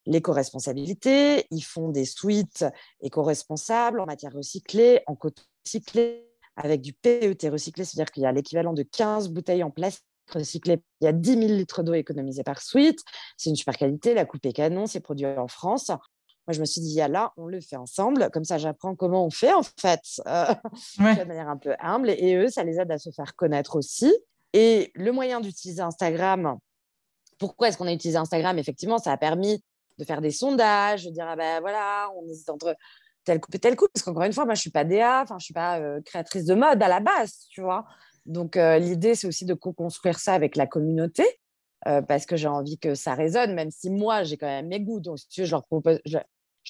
l'éco-responsabilité. 0.06 1.46
Ils 1.50 1.62
font 1.62 1.88
des 1.88 2.04
suites 2.04 2.64
éco-responsables 3.00 4.00
en 4.00 4.06
matière 4.06 4.32
recyclée, 4.32 5.02
en 5.06 5.14
coton 5.14 5.42
recyclé, 5.64 6.28
avec 6.56 6.80
du 6.80 6.92
PET 6.92 7.48
recyclé, 7.48 7.84
c'est-à-dire 7.84 8.12
qu'il 8.12 8.22
y 8.22 8.26
a 8.26 8.32
l'équivalent 8.32 8.72
de 8.72 8.82
15 8.82 9.28
bouteilles 9.30 9.62
en 9.62 9.70
plastique 9.70 10.04
recyclé. 10.32 10.82
Il 11.00 11.04
y 11.04 11.08
a 11.08 11.12
10 11.12 11.30
000 11.30 11.40
litres 11.52 11.82
d'eau 11.82 11.94
économisés 11.94 12.44
par 12.44 12.62
suite. 12.62 13.00
C'est 13.36 13.50
une 13.50 13.56
super 13.56 13.76
qualité. 13.76 14.14
La 14.14 14.24
coupe 14.24 14.44
est 14.46 14.52
canon. 14.52 14.86
C'est 14.86 15.00
produit 15.00 15.26
en 15.26 15.48
France. 15.48 15.88
Moi, 15.88 16.52
je 16.52 16.60
me 16.60 16.64
suis 16.64 16.80
dit, 16.80 16.96
là, 16.96 17.32
on 17.36 17.46
le 17.46 17.60
fait 17.60 17.76
ensemble. 17.76 18.30
Comme 18.30 18.44
ça, 18.44 18.58
j'apprends 18.58 18.94
comment 18.94 19.24
on 19.24 19.30
fait, 19.30 19.52
en 19.52 19.62
fait, 19.62 20.00
euh, 20.26 20.46
de 20.98 21.24
manière 21.24 21.48
un 21.48 21.56
peu 21.56 21.74
humble. 21.80 22.10
Et 22.10 22.36
eux, 22.36 22.48
ça 22.48 22.64
les 22.64 22.78
aide 22.78 22.90
à 22.90 22.98
se 22.98 23.10
faire 23.10 23.34
connaître 23.34 23.76
aussi. 23.76 24.14
Et 24.52 24.92
le 24.94 25.10
moyen 25.10 25.40
d'utiliser 25.40 25.80
Instagram, 25.82 26.58
pourquoi 27.38 27.68
est-ce 27.68 27.78
qu'on 27.78 27.86
a 27.86 27.92
utilisé 27.92 28.18
Instagram? 28.18 28.58
Effectivement, 28.58 28.98
ça 28.98 29.12
a 29.12 29.16
permis 29.16 29.62
de 29.98 30.04
faire 30.04 30.20
des 30.20 30.30
sondages, 30.30 31.04
de 31.04 31.10
dire, 31.10 31.26
ah 31.28 31.36
ben 31.36 31.60
voilà, 31.60 32.08
on 32.16 32.28
hésite 32.28 32.48
entre 32.50 32.74
tel 33.24 33.40
coupe 33.40 33.54
et 33.54 33.58
tel 33.58 33.76
coupe. 33.76 33.90
Parce 33.92 34.02
qu'encore 34.02 34.24
une 34.24 34.32
fois, 34.32 34.44
moi, 34.44 34.54
je 34.54 34.58
ne 34.58 34.62
suis 34.62 34.70
pas 34.70 34.84
DA, 34.84 35.24
je 35.28 35.34
ne 35.34 35.38
suis 35.38 35.54
pas 35.54 35.80
euh, 35.80 36.00
créatrice 36.02 36.44
de 36.44 36.54
mode 36.54 36.82
à 36.82 36.88
la 36.88 37.00
base, 37.00 37.46
tu 37.50 37.62
vois? 37.62 37.84
Donc, 38.26 38.56
euh, 38.56 38.78
l'idée, 38.78 39.14
c'est 39.14 39.26
aussi 39.26 39.44
de 39.44 39.54
co-construire 39.54 40.18
ça 40.18 40.34
avec 40.34 40.56
la 40.56 40.66
communauté. 40.66 41.24
Euh, 41.86 42.00
parce 42.00 42.24
que 42.24 42.34
j'ai 42.34 42.48
envie 42.48 42.78
que 42.78 42.94
ça 42.94 43.14
résonne, 43.14 43.52
même 43.52 43.70
si 43.70 43.90
moi, 43.90 44.22
j'ai 44.22 44.38
quand 44.38 44.46
même 44.46 44.68
mes 44.68 44.80
goûts. 44.80 45.00
Donc, 45.00 45.18
si 45.18 45.28
tu 45.28 45.40
veux, 45.42 45.46
je 45.46 45.50
leur 45.50 45.66
propose, 45.66 46.00
je, 46.06 46.16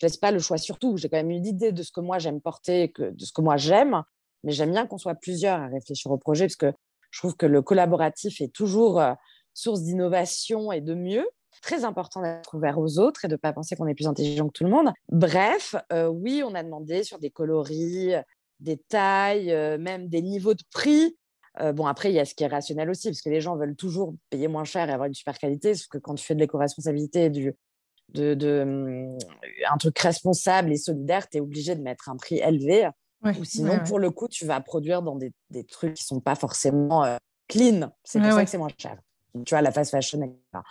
laisse 0.02 0.16
pas 0.16 0.32
le 0.32 0.40
choix 0.40 0.58
sur 0.58 0.80
tout. 0.80 0.96
J'ai 0.96 1.08
quand 1.08 1.18
même 1.18 1.30
une 1.30 1.46
idée 1.46 1.70
de 1.70 1.82
ce 1.84 1.92
que 1.92 2.00
moi, 2.00 2.18
j'aime 2.18 2.40
porter, 2.40 2.92
de 2.98 3.24
ce 3.24 3.32
que 3.32 3.40
moi, 3.40 3.56
j'aime. 3.56 4.02
Mais 4.42 4.50
j'aime 4.50 4.72
bien 4.72 4.88
qu'on 4.88 4.98
soit 4.98 5.14
plusieurs 5.14 5.60
à 5.60 5.68
réfléchir 5.68 6.10
au 6.10 6.18
projet, 6.18 6.46
parce 6.46 6.56
que 6.56 6.72
je 7.12 7.20
trouve 7.20 7.36
que 7.36 7.46
le 7.46 7.62
collaboratif 7.62 8.40
est 8.40 8.52
toujours 8.52 9.00
source 9.54 9.82
d'innovation 9.82 10.72
et 10.72 10.80
de 10.80 10.94
mieux. 10.94 11.26
Très 11.62 11.84
important 11.84 12.20
d'être 12.20 12.54
ouvert 12.54 12.78
aux 12.78 12.98
autres 12.98 13.24
et 13.24 13.28
de 13.28 13.34
ne 13.34 13.38
pas 13.38 13.52
penser 13.52 13.76
qu'on 13.76 13.86
est 13.86 13.94
plus 13.94 14.08
intelligent 14.08 14.48
que 14.48 14.52
tout 14.52 14.64
le 14.64 14.70
monde. 14.70 14.92
Bref, 15.08 15.76
euh, 15.92 16.08
oui, 16.08 16.42
on 16.44 16.54
a 16.54 16.62
demandé 16.62 17.04
sur 17.04 17.18
des 17.18 17.30
coloris, 17.30 18.12
des 18.60 18.76
tailles, 18.76 19.52
euh, 19.52 19.78
même 19.78 20.08
des 20.08 20.20
niveaux 20.20 20.54
de 20.54 20.62
prix. 20.72 21.16
Euh, 21.60 21.72
bon, 21.72 21.86
après, 21.86 22.10
il 22.10 22.14
y 22.16 22.18
a 22.18 22.24
ce 22.24 22.34
qui 22.34 22.42
est 22.42 22.48
rationnel 22.48 22.90
aussi, 22.90 23.08
parce 23.08 23.22
que 23.22 23.30
les 23.30 23.40
gens 23.40 23.56
veulent 23.56 23.76
toujours 23.76 24.14
payer 24.28 24.48
moins 24.48 24.64
cher 24.64 24.90
et 24.90 24.92
avoir 24.92 25.06
une 25.06 25.14
super 25.14 25.38
qualité, 25.38 25.74
sauf 25.74 25.86
que 25.86 25.98
quand 25.98 26.16
tu 26.16 26.24
fais 26.24 26.34
de 26.34 26.40
l'éco-responsabilité, 26.40 27.30
du, 27.30 27.54
de, 28.12 28.62
hum, 28.62 29.16
un 29.70 29.76
truc 29.78 29.96
responsable 30.00 30.72
et 30.72 30.76
solidaire, 30.76 31.28
tu 31.28 31.38
es 31.38 31.40
obligé 31.40 31.76
de 31.76 31.82
mettre 31.82 32.08
un 32.08 32.16
prix 32.16 32.40
élevé. 32.40 32.88
ou 33.24 33.44
sinon, 33.44 33.78
pour 33.86 34.00
le 34.00 34.10
coup, 34.10 34.28
tu 34.28 34.44
vas 34.44 34.60
produire 34.60 35.00
dans 35.00 35.14
des, 35.14 35.32
des 35.50 35.64
trucs 35.64 35.94
qui 35.94 36.02
ne 36.02 36.16
sont 36.16 36.20
pas 36.20 36.34
forcément 36.34 37.18
clean. 37.48 37.90
C'est 38.02 38.20
pour 38.20 38.32
ça 38.32 38.44
que 38.44 38.50
c'est 38.50 38.58
moins 38.58 38.68
cher 38.76 38.98
tu 39.44 39.54
vois, 39.54 39.62
la 39.62 39.72
fast 39.72 39.90
fashion, 39.90 40.22
etc. 40.22 40.62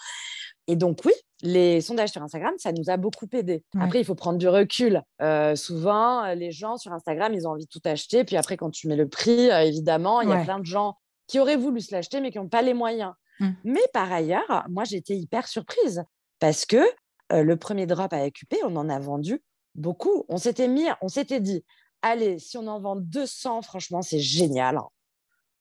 Et 0.68 0.76
donc, 0.76 1.00
oui, 1.06 1.12
les 1.42 1.82
sondages 1.82 2.12
sur 2.12 2.24
Instagram, 2.24 2.54
ça 2.58 2.72
nous 2.72 2.90
a 2.90 2.96
beaucoup 2.96 3.28
aidé. 3.34 3.64
Après, 3.78 4.00
il 4.00 4.06
faut 4.06 4.16
prendre 4.16 4.38
du 4.38 4.48
recul. 4.48 5.02
Euh, 5.22 5.56
souvent, 5.56 6.24
euh, 6.24 6.36
les 6.36 6.52
gens 6.52 6.78
sur 6.78 6.94
Instagram, 6.94 7.34
ils 7.34 7.46
ont 7.46 7.52
envie 7.52 7.66
de 7.66 7.70
tout 7.70 7.82
acheter. 7.84 8.24
Puis 8.24 8.38
après, 8.38 8.56
quand 8.56 8.70
tu 8.70 8.88
mets 8.88 8.96
le 8.96 9.10
prix, 9.10 9.52
euh, 9.52 9.64
évidemment, 9.64 10.22
il 10.22 10.30
y 10.30 10.34
a 10.34 10.44
plein 10.44 10.60
de 10.60 10.66
gens 10.66 10.96
qui 11.28 11.40
auraient 11.40 11.58
voulu 11.58 11.82
se 11.82 11.94
l'acheter, 11.94 12.22
mais 12.22 12.32
qui 12.32 12.38
n'ont 12.38 12.48
pas 12.48 12.62
les 12.62 12.74
moyens. 12.74 13.14
Mmh. 13.40 13.50
Mais 13.66 13.82
par 13.92 14.12
ailleurs, 14.12 14.66
moi, 14.70 14.86
j'étais 14.86 15.16
hyper 15.16 15.48
surprise 15.48 16.04
parce 16.40 16.66
que 16.66 16.82
le 17.30 17.56
premier 17.56 17.88
drop 17.88 18.14
avec 18.14 18.42
UP, 18.42 18.54
on 18.64 18.76
en 18.76 18.90
a 18.90 19.00
vendu 19.00 19.42
beaucoup. 19.76 20.26
On 20.30 20.38
s'était 20.38 20.68
mis, 20.68 20.86
on 21.02 21.08
s'était 21.08 21.40
dit, 21.40 21.66
allez, 22.02 22.40
si 22.40 22.58
on 22.58 22.68
en 22.68 22.80
vend 22.80 22.96
200, 22.96 23.64
franchement, 23.64 24.02
c'est 24.02 24.20
génial. 24.20 24.80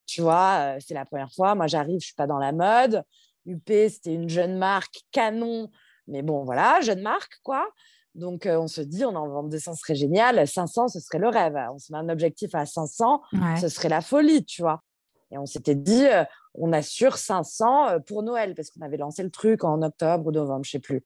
Tu 0.06 0.20
vois, 0.20 0.76
c'est 0.80 0.94
la 0.94 1.04
première 1.04 1.32
fois. 1.32 1.54
Moi, 1.54 1.66
j'arrive, 1.66 2.00
je 2.00 2.06
suis 2.06 2.14
pas 2.14 2.26
dans 2.26 2.38
la 2.38 2.52
mode. 2.52 3.02
UP, 3.46 3.66
c'était 3.66 4.14
une 4.14 4.28
jeune 4.28 4.56
marque 4.56 5.00
canon, 5.10 5.70
mais 6.06 6.22
bon, 6.22 6.44
voilà, 6.44 6.80
jeune 6.80 7.02
marque, 7.02 7.40
quoi. 7.42 7.66
Donc, 8.14 8.46
on 8.46 8.68
se 8.68 8.82
dit, 8.82 9.04
on 9.04 9.14
en 9.14 9.26
vend 9.28 9.42
200, 9.42 9.74
ce 9.74 9.80
serait 9.80 9.94
génial. 9.94 10.46
500, 10.46 10.88
ce 10.88 11.00
serait 11.00 11.18
le 11.18 11.28
rêve. 11.28 11.56
On 11.72 11.78
se 11.78 11.92
met 11.92 11.98
un 11.98 12.08
objectif 12.08 12.54
à 12.54 12.66
500, 12.66 13.22
ce 13.60 13.68
serait 13.68 13.88
la 13.88 14.00
folie, 14.00 14.44
tu 14.44 14.62
vois. 14.62 14.82
Et 15.30 15.38
on 15.38 15.46
s'était 15.46 15.74
dit, 15.74 16.04
on 16.54 16.72
assure 16.74 17.16
500 17.16 18.00
pour 18.06 18.22
Noël, 18.22 18.54
parce 18.54 18.70
qu'on 18.70 18.82
avait 18.82 18.98
lancé 18.98 19.22
le 19.22 19.30
truc 19.30 19.64
en 19.64 19.80
octobre 19.80 20.26
ou 20.26 20.30
novembre, 20.30 20.64
je 20.64 20.72
sais 20.72 20.78
plus. 20.78 21.02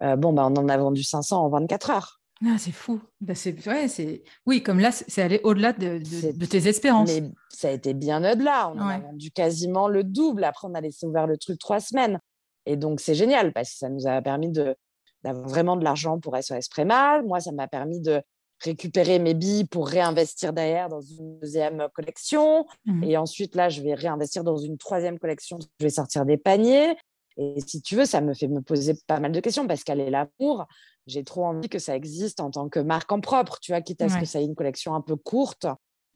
bon, 0.00 0.32
bah, 0.32 0.46
on 0.46 0.54
en 0.56 0.68
a 0.68 0.76
vendu 0.76 1.02
500 1.02 1.44
en 1.44 1.48
24 1.48 1.90
heures. 1.90 2.20
Ah, 2.44 2.56
c'est 2.58 2.72
fou. 2.72 3.00
C'est, 3.34 3.66
ouais, 3.66 3.88
c'est... 3.88 4.22
Oui, 4.44 4.62
comme 4.62 4.80
là, 4.80 4.90
c'est 4.92 5.22
allé 5.22 5.40
au-delà 5.44 5.72
de, 5.72 5.98
de, 6.32 6.46
tes 6.46 6.68
espérances. 6.68 7.08
Mais 7.08 7.30
ça 7.48 7.68
a 7.68 7.70
été 7.70 7.94
bien 7.94 8.18
au-delà. 8.18 8.70
On 8.70 8.80
a 8.80 8.98
vendu 8.98 9.30
quasiment 9.30 9.88
le 9.88 10.04
double. 10.04 10.44
Après, 10.44 10.66
on 10.68 10.74
a 10.74 10.80
laissé 10.80 11.06
ouvert 11.06 11.26
le 11.26 11.38
truc 11.38 11.58
trois 11.58 11.80
semaines. 11.80 12.18
Et 12.66 12.76
donc, 12.76 13.00
c'est 13.00 13.14
génial 13.14 13.52
parce 13.52 13.70
que 13.70 13.78
ça 13.78 13.88
nous 13.88 14.06
a 14.06 14.20
permis 14.20 14.50
de, 14.50 14.74
d'avoir 15.22 15.48
vraiment 15.48 15.76
de 15.76 15.84
l'argent 15.84 16.18
pour 16.18 16.36
SOS 16.36 16.68
Prémal. 16.68 17.24
Moi, 17.24 17.40
ça 17.40 17.52
m'a 17.52 17.68
permis 17.68 18.00
de 18.00 18.20
récupérer 18.62 19.18
mes 19.18 19.34
billes 19.34 19.66
pour 19.66 19.88
réinvestir 19.88 20.52
derrière 20.52 20.88
dans 20.88 21.00
une 21.00 21.38
deuxième 21.38 21.86
collection. 21.94 22.66
Mmh. 22.84 23.04
Et 23.04 23.16
ensuite, 23.16 23.54
là, 23.54 23.68
je 23.68 23.82
vais 23.82 23.94
réinvestir 23.94 24.44
dans 24.44 24.56
une 24.56 24.78
troisième 24.78 25.18
collection. 25.18 25.58
Je 25.60 25.84
vais 25.84 25.90
sortir 25.90 26.24
des 26.24 26.36
paniers. 26.36 26.96
Et 27.36 27.56
si 27.66 27.82
tu 27.82 27.96
veux, 27.96 28.06
ça 28.06 28.20
me 28.20 28.32
fait 28.32 28.48
me 28.48 28.60
poser 28.60 28.94
pas 29.06 29.20
mal 29.20 29.32
de 29.32 29.40
questions 29.40 29.66
parce 29.66 29.82
qu'elle 29.82 30.00
est 30.00 30.10
l'amour 30.10 30.66
j'ai 31.06 31.24
trop 31.24 31.44
envie 31.44 31.68
que 31.68 31.78
ça 31.78 31.94
existe 31.96 32.40
en 32.40 32.50
tant 32.50 32.68
que 32.68 32.80
marque 32.80 33.10
en 33.12 33.20
propre, 33.20 33.58
tu 33.60 33.72
vois, 33.72 33.80
quitte 33.80 34.02
à 34.02 34.08
ce 34.08 34.18
que 34.18 34.24
ça 34.24 34.40
ait 34.40 34.44
une 34.44 34.54
collection 34.54 34.94
un 34.94 35.00
peu 35.00 35.16
courte 35.16 35.66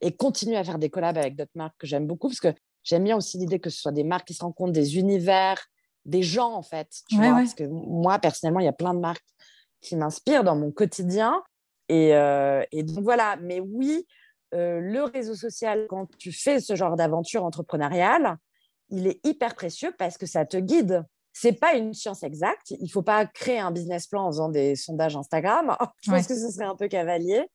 et 0.01 0.17
continuer 0.17 0.57
à 0.57 0.65
faire 0.65 0.79
des 0.79 0.91
collabs 0.91 1.19
avec 1.19 1.37
d'autres 1.37 1.51
marques 1.55 1.77
que 1.79 1.87
j'aime 1.87 2.07
beaucoup 2.07 2.29
parce 2.29 2.41
que 2.41 2.55
j'aime 2.85 3.05
bien 3.05 3.17
aussi 3.17 3.39
l'idée 3.39 3.59
que 3.59 3.71
ce 3.71 3.81
soit 3.81 3.93
des 3.93 4.05
marques 4.05 4.29
qui 4.29 4.35
se 4.35 4.43
rencontrent, 4.43 4.73
des 4.73 4.97
univers, 4.97 5.59
des 6.05 6.23
gens 6.23 6.55
en 6.55 6.63
fait, 6.63 6.89
tu 7.09 7.17
vois, 7.17 7.33
parce 7.33 7.55
que 7.55 7.65
moi 7.65 8.19
personnellement, 8.19 8.61
il 8.61 8.67
y 8.67 8.69
a 8.69 8.73
plein 8.73 8.95
de 8.95 9.01
marques 9.01 9.27
qui 9.81 9.97
m'inspirent 9.97 10.45
dans 10.45 10.57
mon 10.57 10.71
quotidien 10.71 11.43
et, 11.89 12.15
euh, 12.15 12.63
et, 12.73 12.83
donc 12.83 13.03
voilà, 13.03 13.37
mais 13.41 13.61
oui, 13.61 14.07
euh, 14.55 14.81
le 14.81 15.05
réseau 15.05 15.35
social, 15.35 15.87
quand 15.89 16.07
tu 16.19 16.33
fais 16.33 16.61
ce 16.61 16.77
genre 16.77 16.97
d'aventure 16.97 17.45
entrepreneuriale, 17.45 18.37
il 18.91 19.07
est 19.07 19.25
hyper 19.25 19.55
précieux 19.55 19.93
parce 19.99 20.17
que 20.17 20.27
ça 20.27 20.47
te 20.47 20.57
guide 20.57 21.05
c'est 21.41 21.53
pas 21.53 21.75
une 21.75 21.95
science 21.95 22.25
exacte. 22.25 22.75
Il 22.81 22.89
faut 22.89 23.03
pas 23.03 23.25
créer 23.25 23.61
un 23.61 23.71
business 23.71 24.09
plan 24.09 24.25
en 24.25 24.31
faisant 24.31 24.49
des 24.49 24.75
sondages 24.75 25.17
Instagram. 25.17 25.77
Je 26.03 26.11
pense 26.11 26.27
que 26.27 26.35
ce 26.35 26.51
serait 26.51 26.65
un 26.65 26.75
peu 26.75 26.89
cavalier. 26.89 27.47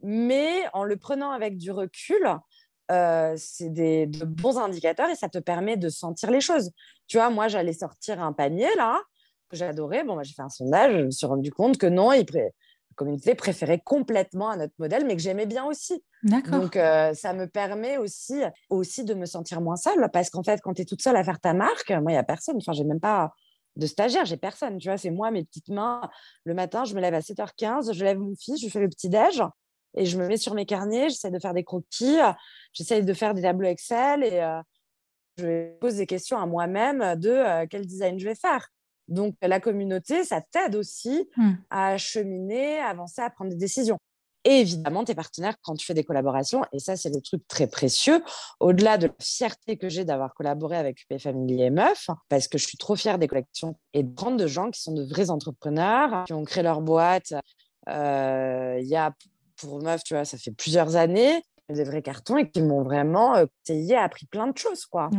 Mais 0.00 0.64
en 0.72 0.84
le 0.84 0.96
prenant 0.96 1.30
avec 1.30 1.58
du 1.58 1.70
recul, 1.70 2.26
c'est 2.88 3.70
des 3.70 4.06
de 4.06 4.24
bons 4.24 4.58
indicateurs 4.58 5.10
et 5.10 5.14
ça 5.14 5.28
te 5.28 5.38
permet 5.38 5.76
de 5.76 5.90
sentir 5.90 6.30
les 6.30 6.40
choses. 6.40 6.70
Tu 7.06 7.18
vois, 7.18 7.28
moi, 7.28 7.48
j'allais 7.48 7.74
sortir 7.74 8.22
un 8.22 8.32
panier 8.32 8.68
là 8.76 8.98
que 9.50 9.56
j'adorais. 9.56 10.04
Bon, 10.04 10.16
bah, 10.16 10.22
j'ai 10.22 10.32
fait 10.32 10.42
un 10.42 10.48
sondage, 10.48 10.92
je 10.92 11.04
me 11.04 11.10
suis 11.10 11.26
rendu 11.26 11.50
compte 11.50 11.76
que 11.76 11.86
non, 11.86 12.12
il 12.12 12.24
la 12.32 12.48
communauté 12.98 13.34
préférait 13.34 13.80
complètement 13.80 14.50
un 14.50 14.60
autre 14.60 14.74
modèle, 14.78 15.06
mais 15.06 15.16
que 15.16 15.22
j'aimais 15.22 15.46
bien 15.46 15.64
aussi. 15.64 16.04
Donc, 16.50 16.74
ça 16.74 17.32
me 17.32 17.46
permet 17.46 17.96
aussi, 17.96 18.42
aussi 18.68 19.04
de 19.04 19.14
me 19.14 19.24
sentir 19.24 19.60
moins 19.60 19.76
seule 19.76 20.10
parce 20.12 20.28
qu'en 20.28 20.42
fait, 20.42 20.60
quand 20.60 20.74
tu 20.74 20.82
es 20.82 20.84
toute 20.84 21.00
seule 21.00 21.16
à 21.16 21.24
faire 21.24 21.40
ta 21.40 21.54
marque, 21.54 21.90
moi, 21.90 22.10
il 22.10 22.14
n'y 22.14 22.16
a 22.16 22.24
personne. 22.24 22.56
Enfin, 22.56 22.72
j'ai 22.72 22.84
même 22.84 23.00
pas 23.00 23.32
de 23.76 23.86
stagiaire, 23.86 24.24
j'ai 24.24 24.36
personne. 24.36 24.78
Tu 24.78 24.88
vois, 24.88 24.98
c'est 24.98 25.10
moi, 25.10 25.30
mes 25.30 25.44
petites 25.44 25.68
mains. 25.68 26.00
Le 26.44 26.52
matin, 26.52 26.84
je 26.84 26.94
me 26.94 27.00
lève 27.00 27.14
à 27.14 27.20
7h15, 27.20 27.94
je 27.94 28.04
lève 28.04 28.18
mon 28.18 28.34
fils, 28.34 28.60
je 28.60 28.68
fais 28.68 28.80
le 28.80 28.88
petit-déj 28.88 29.42
et 29.96 30.04
je 30.04 30.18
me 30.18 30.26
mets 30.26 30.36
sur 30.36 30.54
mes 30.54 30.66
carnets, 30.66 31.08
j'essaie 31.08 31.30
de 31.30 31.38
faire 31.38 31.54
des 31.54 31.64
croquis, 31.64 32.18
j'essaie 32.72 33.02
de 33.02 33.14
faire 33.14 33.32
des 33.32 33.42
tableaux 33.42 33.68
Excel 33.68 34.24
et 34.24 34.42
je 35.38 35.72
pose 35.78 35.94
des 35.96 36.06
questions 36.06 36.36
à 36.36 36.46
moi-même 36.46 37.14
de 37.16 37.64
quel 37.66 37.86
design 37.86 38.18
je 38.18 38.24
vais 38.24 38.34
faire. 38.34 38.68
Donc, 39.08 39.34
la 39.42 39.60
communauté, 39.60 40.24
ça 40.24 40.40
t'aide 40.40 40.76
aussi 40.76 41.28
mmh. 41.36 41.50
à 41.70 41.98
cheminer, 41.98 42.78
à 42.78 42.88
avancer, 42.88 43.22
à 43.22 43.30
prendre 43.30 43.50
des 43.50 43.56
décisions. 43.56 43.98
Et 44.44 44.60
évidemment, 44.60 45.04
tes 45.04 45.14
partenaires, 45.14 45.56
quand 45.62 45.74
tu 45.74 45.84
fais 45.84 45.94
des 45.94 46.04
collaborations, 46.04 46.62
et 46.72 46.78
ça, 46.78 46.96
c'est 46.96 47.12
le 47.12 47.20
truc 47.20 47.46
très 47.48 47.66
précieux, 47.66 48.22
au-delà 48.60 48.96
de 48.96 49.08
la 49.08 49.14
fierté 49.20 49.76
que 49.76 49.88
j'ai 49.88 50.04
d'avoir 50.04 50.32
collaboré 50.34 50.76
avec 50.76 51.02
UP 51.02 51.18
Family 51.18 51.62
et 51.62 51.70
Meuf, 51.70 52.08
parce 52.28 52.48
que 52.48 52.56
je 52.56 52.66
suis 52.66 52.78
trop 52.78 52.96
fière 52.96 53.18
des 53.18 53.26
collections 53.26 53.76
et 53.92 54.02
de 54.02 54.14
prendre 54.14 54.36
de 54.36 54.46
gens 54.46 54.70
qui 54.70 54.80
sont 54.80 54.92
de 54.92 55.04
vrais 55.04 55.30
entrepreneurs, 55.30 56.24
qui 56.24 56.32
ont 56.32 56.44
créé 56.44 56.62
leur 56.62 56.80
boîte. 56.80 57.34
Euh, 57.88 58.78
il 58.80 58.86
y 58.86 58.96
a, 58.96 59.12
pour 59.56 59.82
Meuf, 59.82 60.04
tu 60.04 60.14
vois, 60.14 60.24
ça 60.24 60.38
fait 60.38 60.52
plusieurs 60.52 60.96
années, 60.96 61.42
des 61.68 61.84
vrais 61.84 62.02
cartons 62.02 62.38
et 62.38 62.48
qui 62.48 62.62
m'ont 62.62 62.82
vraiment 62.82 63.34
euh, 63.36 63.46
conseillé, 63.66 63.96
appris 63.96 64.26
plein 64.26 64.46
de 64.46 64.56
choses, 64.56 64.86
quoi. 64.86 65.10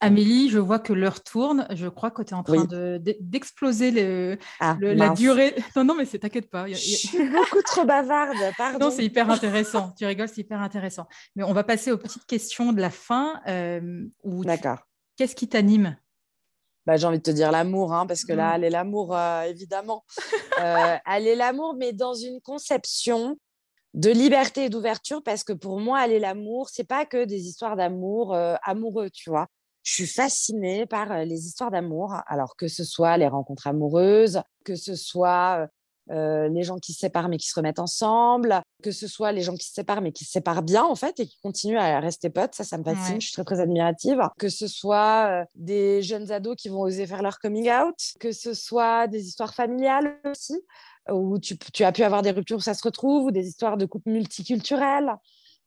Amélie, 0.00 0.50
je 0.50 0.58
vois 0.58 0.78
que 0.78 0.92
l'heure 0.92 1.22
tourne. 1.22 1.66
Je 1.70 1.88
crois 1.88 2.10
que 2.10 2.22
tu 2.22 2.30
es 2.30 2.36
en 2.36 2.42
train 2.42 2.66
d'exploser 3.00 3.92
de, 3.92 4.38
ah, 4.60 4.76
la 4.80 5.10
durée. 5.10 5.54
Non, 5.76 5.84
non, 5.84 5.94
mais 5.94 6.04
c'est 6.04 6.18
t'inquiète 6.18 6.50
pas. 6.50 6.68
Je 6.68 6.74
suis 6.74 7.28
beaucoup 7.28 7.62
trop 7.62 7.84
bavarde, 7.84 8.36
pardon. 8.58 8.86
Non, 8.86 8.90
c'est 8.90 9.04
hyper 9.04 9.30
intéressant. 9.30 9.92
tu 9.96 10.04
rigoles, 10.04 10.28
c'est 10.28 10.42
hyper 10.42 10.60
intéressant. 10.60 11.06
Mais 11.34 11.44
on 11.44 11.52
va 11.52 11.64
passer 11.64 11.92
aux 11.92 11.98
petites 11.98 12.26
questions 12.26 12.72
de 12.72 12.80
la 12.80 12.90
fin. 12.90 13.40
Euh, 13.48 14.04
D'accord. 14.24 14.80
Qu'est-ce 15.16 15.34
qui 15.34 15.48
t'anime? 15.48 15.96
Bah, 16.84 16.96
j'ai 16.96 17.06
envie 17.06 17.18
de 17.18 17.22
te 17.22 17.30
dire 17.30 17.50
l'amour, 17.50 17.92
hein, 17.92 18.06
parce 18.06 18.24
que 18.24 18.32
là, 18.32 18.52
elle 18.54 18.64
est 18.64 18.70
l'amour, 18.70 19.16
euh, 19.16 19.42
évidemment. 19.42 20.04
euh, 20.60 20.96
elle 21.06 21.26
est 21.26 21.34
l'amour, 21.34 21.74
mais 21.76 21.92
dans 21.92 22.14
une 22.14 22.40
conception 22.40 23.36
de 23.94 24.10
liberté 24.10 24.66
et 24.66 24.68
d'ouverture, 24.68 25.22
parce 25.24 25.42
que 25.42 25.52
pour 25.52 25.80
moi, 25.80 26.04
elle 26.04 26.12
est 26.12 26.18
l'amour, 26.18 26.68
c'est 26.68 26.86
pas 26.86 27.06
que 27.06 27.24
des 27.24 27.48
histoires 27.48 27.76
d'amour 27.76 28.34
euh, 28.34 28.54
amoureux, 28.62 29.10
tu 29.10 29.30
vois 29.30 29.48
je 29.86 29.92
suis 29.92 30.06
fascinée 30.06 30.84
par 30.84 31.24
les 31.24 31.46
histoires 31.46 31.70
d'amour, 31.70 32.16
alors 32.26 32.56
que 32.56 32.66
ce 32.66 32.82
soit 32.82 33.16
les 33.18 33.28
rencontres 33.28 33.68
amoureuses, 33.68 34.42
que 34.64 34.74
ce 34.74 34.96
soit 34.96 35.68
les 36.08 36.62
gens 36.64 36.78
qui 36.78 36.92
se 36.92 36.98
séparent 36.98 37.28
mais 37.28 37.36
qui 37.36 37.46
se 37.48 37.54
remettent 37.54 37.78
ensemble, 37.78 38.60
que 38.82 38.90
ce 38.90 39.06
soit 39.06 39.30
les 39.30 39.42
gens 39.42 39.54
qui 39.54 39.66
se 39.66 39.74
séparent 39.74 40.00
mais 40.00 40.10
qui 40.10 40.24
se 40.24 40.32
séparent 40.32 40.62
bien 40.62 40.84
en 40.84 40.96
fait 40.96 41.20
et 41.20 41.26
qui 41.26 41.36
continuent 41.40 41.78
à 41.78 42.00
rester 42.00 42.30
potes, 42.30 42.56
ça, 42.56 42.64
ça 42.64 42.78
me 42.78 42.84
fascine, 42.84 43.20
je 43.20 43.26
suis 43.26 43.34
très 43.34 43.44
très 43.44 43.60
admirative. 43.60 44.20
Que 44.40 44.48
ce 44.48 44.66
soit 44.66 45.44
des 45.54 46.02
jeunes 46.02 46.32
ados 46.32 46.56
qui 46.56 46.68
vont 46.68 46.80
oser 46.80 47.06
faire 47.06 47.22
leur 47.22 47.38
coming 47.38 47.70
out, 47.70 47.96
que 48.18 48.32
ce 48.32 48.54
soit 48.54 49.06
des 49.06 49.24
histoires 49.28 49.54
familiales 49.54 50.18
aussi, 50.24 50.60
où 51.12 51.38
tu, 51.38 51.56
tu 51.72 51.84
as 51.84 51.92
pu 51.92 52.02
avoir 52.02 52.22
des 52.22 52.32
ruptures 52.32 52.56
où 52.56 52.60
ça 52.60 52.74
se 52.74 52.82
retrouve, 52.82 53.26
ou 53.26 53.30
des 53.30 53.46
histoires 53.46 53.76
de 53.76 53.86
couples 53.86 54.10
multiculturels, 54.10 55.14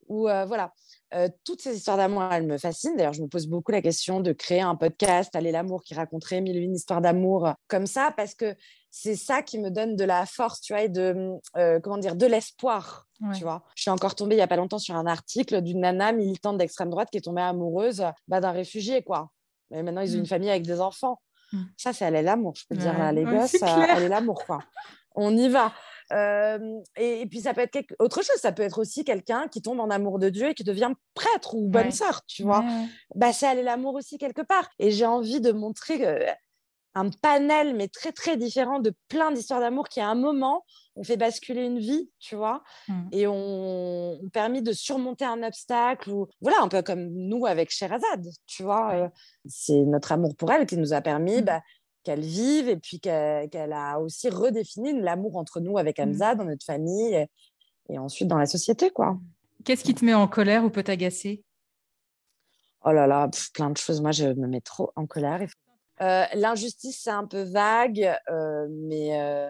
ou 0.10 0.24
voilà. 0.24 0.74
Euh, 1.16 1.28
toutes 1.44 1.62
ces 1.62 1.76
histoires 1.76 1.98
d'amour, 1.98 2.24
elles 2.32 2.46
me 2.46 2.58
fascinent. 2.58 2.96
D'ailleurs, 2.96 3.14
je 3.14 3.24
me 3.24 3.28
pose 3.28 3.48
beaucoup 3.48 3.72
la 3.72 3.82
question 3.82 4.20
de 4.20 4.32
créer 4.32 4.62
un 4.62 4.76
podcast, 4.76 5.36
Aller 5.36 5.52
l'amour, 5.52 5.84
qui 5.84 5.96
raconterait 5.96 6.40
mille 6.42 6.58
et 6.58 6.60
une 6.60 6.76
histoires 6.76 7.02
d'amour 7.02 7.48
euh, 7.48 7.54
comme 7.68 7.88
ça, 7.88 8.14
parce 8.16 8.36
que 8.36 8.56
c'est 8.92 9.16
ça 9.16 9.42
qui 9.42 9.60
me 9.60 9.70
donne 9.70 9.96
de 9.96 10.04
la 10.04 10.26
force, 10.26 10.62
tu 10.62 10.74
vois, 10.74 10.84
et 10.84 10.90
de, 10.90 11.34
euh, 11.58 11.80
comment 11.80 11.98
dire, 11.98 12.16
de 12.16 12.26
l'espoir, 12.26 13.08
tu 13.36 13.44
vois. 13.44 13.64
Je 13.76 13.84
suis 13.84 13.92
encore 13.92 14.16
tombée 14.16 14.36
il 14.36 14.40
y 14.40 14.42
a 14.42 14.48
pas 14.48 14.56
longtemps 14.56 14.80
sur 14.80 14.96
un 14.96 15.06
article 15.06 15.62
d'une 15.62 15.82
nana 15.82 16.12
militante 16.12 16.58
d'extrême 16.58 16.90
droite 16.90 17.10
qui 17.12 17.18
est 17.18 17.22
tombée 17.22 17.42
amoureuse 17.42 18.04
bah, 18.28 18.40
d'un 18.40 18.52
réfugié, 18.52 19.04
quoi. 19.04 19.30
Mais 19.72 19.84
maintenant, 19.84 20.02
ils 20.02 20.14
ont 20.14 20.18
mmh. 20.18 20.20
une 20.20 20.26
famille 20.26 20.50
avec 20.50 20.64
des 20.64 20.80
enfants. 20.80 21.22
Mmh. 21.52 21.64
Ça, 21.78 21.94
c'est 21.94 22.06
aller 22.06 22.22
l'amour, 22.22 22.54
je 22.56 22.64
peux 22.70 22.76
dire. 22.76 22.98
Là, 22.98 23.12
les 23.12 23.24
gosses, 23.24 23.62
aller 23.62 24.08
l'amour, 24.08 24.44
quoi. 24.46 24.60
On 25.16 25.36
y 25.36 25.50
va 25.50 25.74
et, 26.12 27.26
puis, 27.30 27.42
ça 27.42 27.54
peut 27.54 27.62
être 27.62 27.80
autre 28.00 28.22
chose. 28.24 28.38
Ça 28.38 28.52
peut 28.52 28.64
être 28.64 28.80
aussi 28.80 29.04
quelqu'un 29.04 29.48
qui 29.48 29.62
tombe 29.62 29.80
en 29.80 29.90
amour 29.90 30.20
de 30.20 30.30
Dieu 30.30 30.50
et 30.50 30.54
qui 30.54 30.64
devient 30.64 30.94
prêtre 31.14 31.56
ou 31.56 31.68
bonne 31.68 31.92
sœur, 31.92 32.22
tu 32.28 32.44
vois? 32.44 32.64
Bah, 33.16 33.34
c'est 33.34 33.48
aller 33.48 33.64
l'amour 33.64 33.96
aussi 33.96 34.18
quelque 34.18 34.42
part. 34.42 34.70
Et 34.80 34.92
j'ai 34.92 35.06
envie 35.06 35.42
de 35.42 35.52
montrer 35.52 36.36
un 36.96 37.10
panel, 37.10 37.76
mais 37.76 37.88
très, 37.88 38.12
très 38.12 38.38
différent 38.38 38.80
de 38.80 38.94
plein 39.08 39.32
d'histoires 39.32 39.60
d'amour 39.60 39.88
qui, 39.88 40.00
à 40.00 40.08
un 40.08 40.16
moment, 40.16 40.66
ont 40.96 41.04
fait 41.04 41.18
basculer 41.18 41.64
une 41.64 41.80
vie, 41.80 42.10
tu 42.20 42.36
vois, 42.36 42.64
mmh. 42.88 43.08
et 43.12 43.28
ont, 43.28 44.20
permis 44.34 44.62
de 44.62 44.74
surmonter 44.74 45.26
un 45.26 45.44
obstacle. 45.44 46.10
Ou... 46.10 46.28
Voilà, 46.42 46.62
un 46.62 46.68
peu 46.68 46.82
comme 46.82 47.08
nous 47.10 47.46
avec 47.46 47.72
Sherazade, 47.72 48.28
tu 48.48 48.64
vois? 48.64 49.12
c'est 49.46 49.82
notre 49.86 50.12
amour 50.12 50.36
pour 50.36 50.52
elle 50.52 50.66
qui 50.66 50.78
nous 50.78 50.94
a 50.94 51.02
permis 51.02 51.42
mmh. 51.42 51.46
bah, 51.46 51.62
qu'elle 52.04 52.22
vive 52.22 52.70
et 52.70 52.78
puis 52.78 53.00
qu'elle 53.00 53.74
a 53.74 54.00
aussi 54.00 54.30
redéfini 54.30 55.00
l'amour 55.00 55.38
entre 55.38 55.60
nous 55.60 55.78
avec 55.78 56.00
mmh. 56.00 56.04
Hamza 56.04 56.36
dans 56.36 56.46
notre 56.46 56.66
famille 56.66 57.28
et, 57.90 58.00
ensuite 58.00 58.28
dans 58.28 58.38
la 58.38 58.46
société. 58.46 58.90
quoi. 58.92 59.18
Qu'est-ce 59.66 59.84
qui 59.84 59.94
te 59.94 60.06
met 60.06 60.14
en 60.14 60.28
colère 60.28 60.64
ou 60.64 60.70
peut 60.70 60.84
t'agacer? 60.84 61.44
Oh 62.86 62.92
là 62.92 63.08
là, 63.08 63.30
plein 63.54 63.70
de 63.70 63.78
choses. 63.78 64.02
Moi, 64.02 64.12
je 64.12 64.28
me 64.28 64.48
mets 64.48 64.62
trop 64.62 64.92
en 64.96 65.06
colère. 65.06 65.42
Euh, 66.02 66.26
l'injustice, 66.34 67.02
c'est 67.04 67.10
un 67.10 67.26
peu 67.26 67.42
vague, 67.42 68.16
euh, 68.30 68.68
mais 68.70 69.20
euh, 69.20 69.50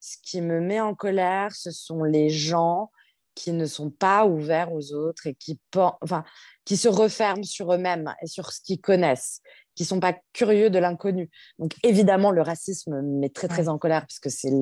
ce 0.00 0.16
qui 0.22 0.40
me 0.40 0.60
met 0.60 0.80
en 0.80 0.94
colère, 0.94 1.54
ce 1.54 1.70
sont 1.70 2.02
les 2.04 2.30
gens 2.30 2.90
qui 3.34 3.52
ne 3.52 3.66
sont 3.66 3.90
pas 3.90 4.26
ouverts 4.26 4.72
aux 4.72 4.92
autres 4.92 5.26
et 5.26 5.34
qui, 5.34 5.58
enfin, 6.02 6.24
qui 6.64 6.76
se 6.76 6.88
referment 6.88 7.44
sur 7.44 7.72
eux-mêmes 7.72 8.14
et 8.22 8.26
sur 8.26 8.52
ce 8.52 8.60
qu'ils 8.60 8.80
connaissent, 8.80 9.40
qui 9.74 9.84
sont 9.84 10.00
pas 10.00 10.14
curieux 10.32 10.70
de 10.70 10.78
l'inconnu. 10.78 11.30
Donc 11.58 11.74
évidemment, 11.82 12.30
le 12.30 12.42
racisme 12.42 13.00
me 13.00 13.20
met 13.20 13.30
très 13.30 13.48
très 13.48 13.68
en 13.68 13.78
colère 13.78 14.06
puisque 14.06 14.30
c'est 14.30 14.52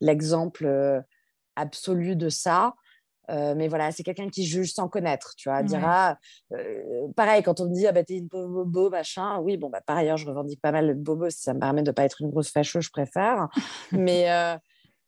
l'exemple 0.00 0.66
euh, 0.66 1.00
absolu 1.56 2.16
de 2.16 2.28
ça. 2.28 2.74
Euh, 3.30 3.54
mais 3.54 3.68
voilà, 3.68 3.92
c'est 3.92 4.02
quelqu'un 4.02 4.30
qui 4.30 4.46
juge 4.46 4.72
sans 4.72 4.88
connaître, 4.88 5.34
tu 5.36 5.50
vois, 5.50 5.62
dira, 5.62 6.16
euh, 6.52 7.08
pareil, 7.14 7.42
quand 7.42 7.60
on 7.60 7.66
me 7.68 7.74
dit, 7.74 7.86
ah 7.86 7.92
bah 7.92 8.02
t'es 8.02 8.16
une 8.16 8.26
bobo, 8.26 8.88
machin, 8.88 9.38
oui, 9.40 9.58
bon, 9.58 9.68
bah 9.68 9.82
par 9.86 9.98
ailleurs, 9.98 10.16
je 10.16 10.26
revendique 10.26 10.62
pas 10.62 10.72
mal 10.72 10.86
le 10.86 10.94
bobo, 10.94 11.28
si 11.28 11.42
ça 11.42 11.52
me 11.52 11.60
permet 11.60 11.82
de 11.82 11.90
pas 11.90 12.04
être 12.04 12.22
une 12.22 12.30
grosse 12.30 12.50
fâcheuse, 12.50 12.84
je 12.84 12.90
préfère, 12.90 13.48
mais, 13.92 14.30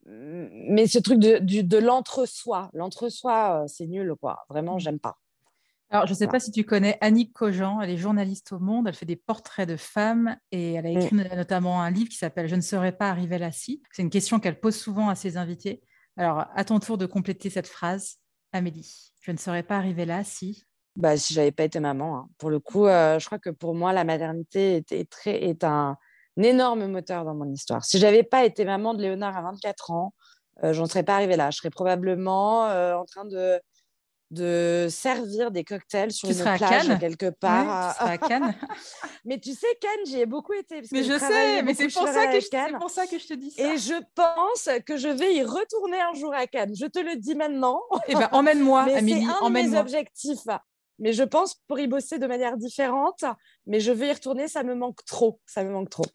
mais 0.05 0.87
ce 0.87 0.99
truc 0.99 1.19
de, 1.19 1.39
de 1.39 1.77
l'entre-soi, 1.77 2.69
l'entre-soi, 2.73 3.65
c'est 3.67 3.87
nul, 3.87 4.15
quoi, 4.19 4.45
vraiment, 4.49 4.75
mmh. 4.75 4.79
j'aime 4.79 4.99
pas. 4.99 5.17
Alors, 5.91 6.07
je 6.07 6.13
ne 6.13 6.17
sais 6.17 6.27
pas 6.27 6.39
si 6.39 6.51
tu 6.51 6.63
connais 6.63 6.97
Annick 7.01 7.33
Cogent, 7.33 7.81
elle 7.81 7.89
est 7.89 7.97
journaliste 7.97 8.53
au 8.53 8.59
Monde, 8.59 8.87
elle 8.87 8.93
fait 8.93 9.05
des 9.05 9.17
portraits 9.17 9.67
de 9.67 9.75
femmes 9.75 10.37
et 10.53 10.73
elle 10.73 10.85
a 10.85 10.89
écrit 10.89 11.17
notamment 11.17 11.81
un 11.81 11.91
livre 11.91 12.07
qui 12.07 12.15
s'appelle 12.15 12.47
Je 12.47 12.55
ne 12.55 12.61
serais 12.61 12.93
pas 12.93 13.09
arrivée 13.09 13.37
là 13.37 13.51
si. 13.51 13.83
C'est 13.91 14.01
une 14.01 14.09
question 14.09 14.39
qu'elle 14.39 14.57
pose 14.57 14.77
souvent 14.77 15.09
à 15.09 15.15
ses 15.15 15.35
invités. 15.35 15.81
Alors, 16.15 16.45
à 16.55 16.63
ton 16.63 16.79
tour 16.79 16.97
de 16.97 17.05
compléter 17.05 17.49
cette 17.49 17.67
phrase, 17.67 18.19
Amélie, 18.53 19.11
je 19.19 19.31
ne 19.31 19.37
serais 19.37 19.63
pas 19.63 19.75
arrivée 19.75 20.05
là 20.05 20.23
si. 20.23 20.63
Bah, 20.95 21.17
si 21.17 21.33
j'avais 21.33 21.51
pas 21.51 21.65
été 21.65 21.81
maman. 21.81 22.17
Hein. 22.17 22.29
Pour 22.37 22.49
le 22.49 22.59
coup, 22.59 22.85
euh, 22.85 23.19
je 23.19 23.25
crois 23.25 23.39
que 23.39 23.49
pour 23.49 23.75
moi, 23.75 23.91
la 23.91 24.05
maternité 24.05 24.83
est, 24.89 25.09
très, 25.09 25.43
est 25.43 25.65
un, 25.65 25.97
énorme 26.37 26.87
moteur 26.87 27.25
dans 27.25 27.35
mon 27.35 27.49
histoire. 27.51 27.83
Si 27.83 27.97
j'avais 27.97 28.23
pas 28.23 28.45
été 28.45 28.65
maman 28.65 28.93
de 28.93 29.01
Léonard 29.01 29.37
à 29.37 29.41
24 29.41 29.91
ans, 29.91 30.13
euh, 30.63 30.73
je 30.73 30.79
n'en 30.79 30.87
serais 30.87 31.03
pas 31.03 31.15
arrivée 31.15 31.35
là. 31.35 31.49
Je 31.51 31.57
serais 31.57 31.69
probablement 31.69 32.67
euh, 32.67 32.95
en 32.95 33.05
train 33.05 33.25
de 33.25 33.59
de 34.31 34.87
servir 34.89 35.51
des 35.51 35.65
cocktails 35.65 36.11
sur 36.11 36.29
une 36.29 36.37
plage 36.37 36.99
quelque 36.99 37.29
part. 37.29 37.95
à 37.99 38.17
Cannes. 38.17 38.55
mais 39.25 39.37
tu 39.37 39.53
sais, 39.53 39.67
Cannes, 39.81 40.05
j'y 40.05 40.21
ai 40.21 40.25
beaucoup 40.25 40.53
été. 40.53 40.81
mais 40.91 41.03
je 41.03 41.19
sais, 41.19 41.61
mais 41.63 41.73
c'est 41.73 41.89
pour, 41.89 42.07
ça 42.07 42.27
que 42.27 42.39
je, 42.39 42.77
pour 42.79 42.89
ça 42.89 43.07
que 43.07 43.19
je 43.19 43.27
te 43.27 43.33
dis 43.33 43.51
ça. 43.51 43.73
Et 43.73 43.77
je 43.77 44.01
pense 44.15 44.69
que 44.85 44.95
je 44.95 45.09
vais 45.09 45.35
y 45.35 45.43
retourner 45.43 45.99
un 45.99 46.13
jour 46.13 46.33
à 46.33 46.47
Cannes. 46.47 46.73
Je 46.73 46.85
te 46.85 46.99
le 46.99 47.17
dis 47.17 47.35
maintenant. 47.35 47.81
Eh 48.07 48.13
ben, 48.13 48.29
emmène-moi, 48.31 48.81
Amélie. 48.95 49.25
C'est 49.25 49.45
un 49.45 49.49
de 49.49 49.53
mes 49.53 49.77
objectifs. 49.77 50.47
Mais 51.01 51.13
je 51.13 51.23
pense 51.23 51.55
pour 51.67 51.79
y 51.79 51.87
bosser 51.87 52.19
de 52.19 52.27
manière 52.27 52.55
différente. 52.57 53.25
Mais 53.65 53.79
je 53.79 53.91
vais 53.91 54.09
y 54.09 54.13
retourner, 54.13 54.47
ça 54.47 54.63
me 54.63 54.75
manque 54.75 55.03
trop. 55.05 55.41
Ça 55.47 55.63
me 55.63 55.71
manque 55.71 55.89
trop. 55.89 56.05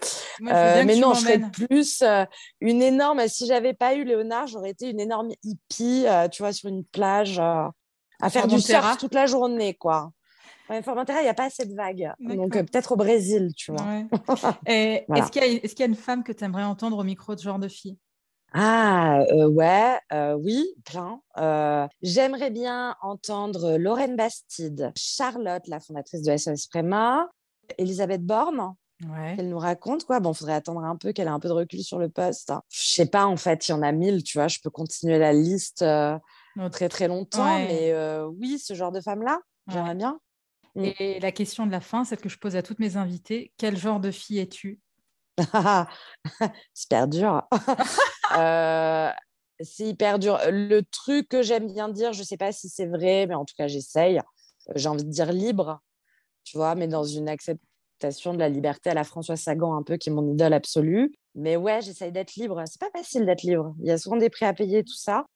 Euh, 0.42 0.84
mais 0.84 0.96
non, 0.96 1.12
je 1.12 1.20
serais 1.20 1.40
plus 1.52 2.02
euh, 2.02 2.24
une 2.60 2.80
énorme. 2.80 3.26
Si 3.26 3.46
j'avais 3.46 3.74
pas 3.74 3.94
eu 3.94 4.04
Léonard, 4.04 4.46
j'aurais 4.46 4.70
été 4.70 4.88
une 4.88 5.00
énorme 5.00 5.30
hippie, 5.42 6.04
euh, 6.06 6.28
tu 6.28 6.42
vois, 6.42 6.52
sur 6.52 6.68
une 6.68 6.84
plage 6.84 7.40
à 7.40 7.72
faire 8.30 8.46
du 8.46 8.60
surf 8.60 8.96
toute 8.96 9.14
la 9.14 9.26
journée, 9.26 9.74
quoi. 9.74 10.12
Ouais, 10.70 10.82
Formentera, 10.82 11.20
il 11.20 11.24
n'y 11.24 11.28
a 11.28 11.34
pas 11.34 11.44
assez 11.44 11.66
de 11.66 11.74
vagues. 11.74 12.12
Donc, 12.20 12.52
peut-être 12.52 12.92
au 12.92 12.96
Brésil, 12.96 13.52
tu 13.56 13.72
vois. 13.72 13.86
Est-ce 14.66 15.30
qu'il 15.30 15.78
y, 15.78 15.82
a 15.82 15.86
une 15.86 15.94
femme 15.96 16.22
que 16.22 16.32
tu 16.32 16.44
aimerais 16.44 16.64
entendre 16.64 16.98
au 16.98 17.04
micro 17.04 17.34
de 17.34 17.40
ce 17.40 17.44
genre 17.44 17.58
de 17.58 17.68
fille? 17.68 17.98
Ah, 18.58 19.22
ouais, 19.30 19.98
oui, 20.38 20.66
plein. 20.84 21.20
J'aimerais 22.00 22.50
bien 22.50 22.96
entendre 23.02 23.76
Lorraine 23.76 24.16
Bastide, 24.16 24.92
Charlotte, 24.96 25.66
la 25.68 25.78
fondatrice 25.78 26.22
de 26.22 26.34
SOS 26.36 26.66
Préma, 26.68 27.28
Elisabeth 27.76 28.24
Borne, 28.24 28.74
Ouais. 29.10 29.36
qu'elle 29.36 29.50
nous 29.50 29.58
raconte 29.58 30.06
quoi. 30.06 30.20
Bon, 30.20 30.32
faudrait 30.32 30.54
attendre 30.54 30.82
un 30.82 30.96
peu 30.96 31.12
qu'elle 31.12 31.26
ait 31.26 31.30
un 31.30 31.38
peu 31.38 31.48
de 31.48 31.52
recul 31.52 31.82
sur 31.82 31.98
le 31.98 32.08
poste. 32.08 32.50
Je 32.70 32.80
sais 32.80 33.04
pas, 33.04 33.26
en 33.26 33.36
fait, 33.36 33.68
il 33.68 33.72
y 33.72 33.74
en 33.74 33.82
a 33.82 33.92
mille, 33.92 34.22
tu 34.22 34.38
vois. 34.38 34.48
Je 34.48 34.58
peux 34.58 34.70
continuer 34.70 35.18
la 35.18 35.34
liste 35.34 35.84
très 36.72 36.88
très 36.88 37.08
longtemps, 37.08 37.58
mais 37.58 37.94
oui, 38.40 38.58
ce 38.58 38.72
genre 38.72 38.92
de 38.92 39.02
femme-là, 39.02 39.38
j'aimerais 39.68 39.96
bien. 39.96 40.18
Mmh. 40.76 40.84
Et 40.98 41.20
la 41.20 41.32
question 41.32 41.66
de 41.66 41.72
la 41.72 41.80
fin, 41.80 42.04
celle 42.04 42.20
que 42.20 42.30
je 42.30 42.38
pose 42.38 42.56
à 42.56 42.62
toutes 42.62 42.78
mes 42.78 42.96
invitées, 42.96 43.52
quel 43.58 43.76
genre 43.76 44.00
de 44.00 44.10
fille 44.10 44.38
es-tu? 44.38 44.80
C'est 46.74 46.86
hyper 46.86 47.06
dur. 48.30 49.12
c'est 49.60 49.86
hyper 49.86 50.18
dur. 50.18 50.38
Le 50.50 50.82
truc 50.82 51.28
que 51.28 51.42
j'aime 51.42 51.66
bien 51.72 51.88
dire, 51.88 52.12
je 52.12 52.22
sais 52.22 52.36
pas 52.36 52.52
si 52.52 52.68
c'est 52.68 52.86
vrai, 52.86 53.26
mais 53.26 53.34
en 53.34 53.44
tout 53.44 53.54
cas, 53.56 53.68
j'essaye. 53.68 54.20
J'ai 54.74 54.88
envie 54.88 55.04
de 55.04 55.10
dire 55.10 55.32
libre, 55.32 55.80
tu 56.44 56.56
vois, 56.56 56.74
mais 56.74 56.88
dans 56.88 57.04
une 57.04 57.28
acceptation 57.28 58.34
de 58.34 58.38
la 58.38 58.48
liberté 58.48 58.90
à 58.90 58.94
la 58.94 59.04
François 59.04 59.36
Sagan, 59.36 59.74
un 59.74 59.82
peu, 59.82 59.96
qui 59.96 60.10
est 60.10 60.12
mon 60.12 60.26
idole 60.28 60.52
absolue. 60.52 61.12
Mais 61.34 61.56
ouais, 61.56 61.80
j'essaye 61.82 62.12
d'être 62.12 62.34
libre. 62.34 62.62
C'est 62.66 62.80
pas 62.80 62.90
facile 62.90 63.26
d'être 63.26 63.42
libre. 63.42 63.74
Il 63.80 63.86
y 63.86 63.90
a 63.90 63.98
souvent 63.98 64.16
des 64.16 64.30
prix 64.30 64.46
à 64.46 64.52
payer, 64.52 64.82
tout 64.82 64.96
ça 64.96 65.26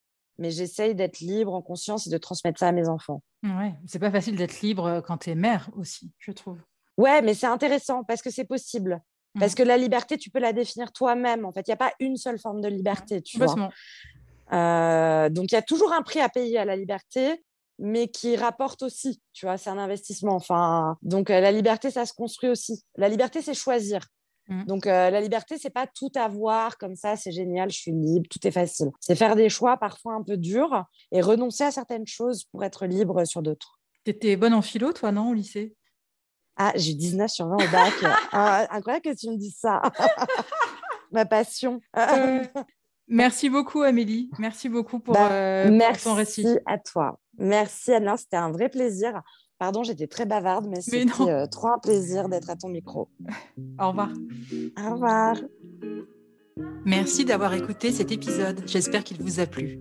mais 0.41 0.51
j'essaye 0.51 0.95
d'être 0.95 1.21
libre 1.21 1.55
en 1.55 1.63
conscience 1.63 2.07
et 2.07 2.11
de 2.11 2.19
transmettre 2.19 2.59
ça 2.59 2.69
à 2.69 2.73
mes 2.73 2.89
enfants. 2.89 3.23
Ouais, 3.45 3.75
c'est 3.87 3.99
pas 3.99 4.11
facile 4.11 4.37
d'être 4.37 4.63
libre 4.63 4.87
euh, 4.87 5.01
quand 5.03 5.19
tu 5.19 5.31
es 5.31 5.35
mère 5.35 5.71
aussi, 5.77 6.11
je 6.19 6.33
trouve. 6.33 6.59
Ouais, 6.97 7.23
mais 7.23 7.35
c'est 7.35 7.47
intéressant 7.47 8.03
parce 8.05 8.23
que 8.23 8.31
c'est 8.31 8.47
possible. 8.47 9.01
Parce 9.39 9.53
mmh. 9.53 9.57
que 9.57 9.63
la 9.63 9.77
liberté, 9.77 10.17
tu 10.17 10.31
peux 10.31 10.41
la 10.41 10.53
définir 10.53 10.93
toi-même. 10.93 11.45
En 11.45 11.53
fait, 11.53 11.67
il 11.67 11.71
n'y 11.71 11.75
a 11.75 11.77
pas 11.77 11.93
une 12.01 12.17
seule 12.17 12.39
forme 12.39 12.61
de 12.61 12.69
liberté, 12.69 13.23
tu 13.23 13.39
vois. 13.39 13.71
Euh, 14.53 15.29
donc, 15.29 15.53
il 15.53 15.55
y 15.55 15.59
a 15.59 15.63
toujours 15.63 15.93
un 15.93 16.03
prix 16.03 16.21
à 16.21 16.29
payer 16.29 16.59
à 16.59 16.65
la 16.65 16.77
liberté, 16.77 17.45
mais 17.79 18.09
qui 18.09 18.37
rapporte 18.37 18.83
aussi, 18.83 19.21
tu 19.33 19.47
vois, 19.47 19.57
c'est 19.57 19.71
un 19.71 19.79
investissement. 19.79 20.35
Enfin, 20.35 20.97
donc, 21.03 21.31
euh, 21.31 21.41
la 21.41 21.53
liberté, 21.53 21.91
ça 21.91 22.05
se 22.07 22.13
construit 22.13 22.51
aussi. 22.51 22.83
La 22.97 23.09
liberté, 23.09 23.41
c'est 23.43 23.55
choisir. 23.55 24.01
Mmh. 24.49 24.65
Donc, 24.65 24.87
euh, 24.87 25.11
la 25.11 25.21
liberté, 25.21 25.57
c'est 25.59 25.71
pas 25.71 25.87
tout 25.87 26.11
avoir 26.17 26.77
comme 26.79 26.97
ça, 26.97 27.15
c'est 27.15 27.31
génial, 27.31 27.71
je 27.71 27.79
suis 27.79 27.93
libre, 27.93 28.27
tout 28.29 28.45
est 28.47 28.51
facile. 28.51 28.91
C'est 28.99 29.15
faire 29.15 29.37
des 29.37 29.49
choix 29.49 29.77
parfois 29.77 30.15
un 30.15 30.23
peu 30.25 30.37
durs 30.37 30.85
et 31.13 31.21
renoncer 31.21 31.63
à 31.63 31.71
certaines 31.71 32.07
choses 32.07 32.45
pour 32.51 32.65
être 32.65 32.87
libre 32.87 33.25
sur 33.25 33.43
d'autres. 33.43 33.79
Tu 34.05 34.11
étais 34.11 34.37
bonne 34.37 34.55
en 34.55 34.63
philo, 34.63 34.93
toi, 34.93 35.13
non, 35.13 35.31
au 35.31 35.35
lycée? 35.35 35.77
Ah, 36.63 36.73
j'ai 36.75 36.93
19 36.93 37.31
sur 37.31 37.49
20 37.49 37.55
au 37.55 37.73
bac. 37.73 37.95
Ah, 38.33 38.67
incroyable 38.71 39.03
que 39.03 39.17
tu 39.17 39.31
me 39.31 39.37
dises 39.37 39.57
ça. 39.57 39.81
Ma 41.11 41.25
passion. 41.25 41.81
merci 43.09 43.49
beaucoup, 43.49 43.81
Amélie. 43.81 44.31
Merci 44.39 44.69
beaucoup 44.69 45.01
pour, 45.01 45.15
bah, 45.15 45.33
euh, 45.33 45.81
ton 46.05 46.13
récit. 46.13 46.45
Merci 46.45 46.61
à 46.67 46.79
toi. 46.79 47.19
Merci, 47.39 47.95
Anna. 47.95 48.19
C'était 48.19 48.37
un 48.37 48.51
vrai 48.51 48.69
plaisir. 48.69 49.23
Pardon, 49.59 49.83
j'étais 49.85 50.07
très 50.07 50.27
bavarde, 50.27 50.67
mais 50.69 50.83
c'était 50.83 51.31
euh, 51.31 51.47
trop 51.47 51.69
un 51.69 51.79
plaisir 51.79 52.29
d'être 52.29 52.51
à 52.51 52.57
ton 52.57 52.69
micro. 52.69 53.09
Au 53.79 53.89
revoir. 53.89 54.11
Au 54.79 54.93
revoir. 54.93 55.37
Merci 56.85 57.25
d'avoir 57.25 57.55
écouté 57.55 57.91
cet 57.91 58.13
épisode. 58.13 58.65
J'espère 58.67 59.03
qu'il 59.03 59.23
vous 59.23 59.41
a 59.41 59.47
plu. 59.47 59.81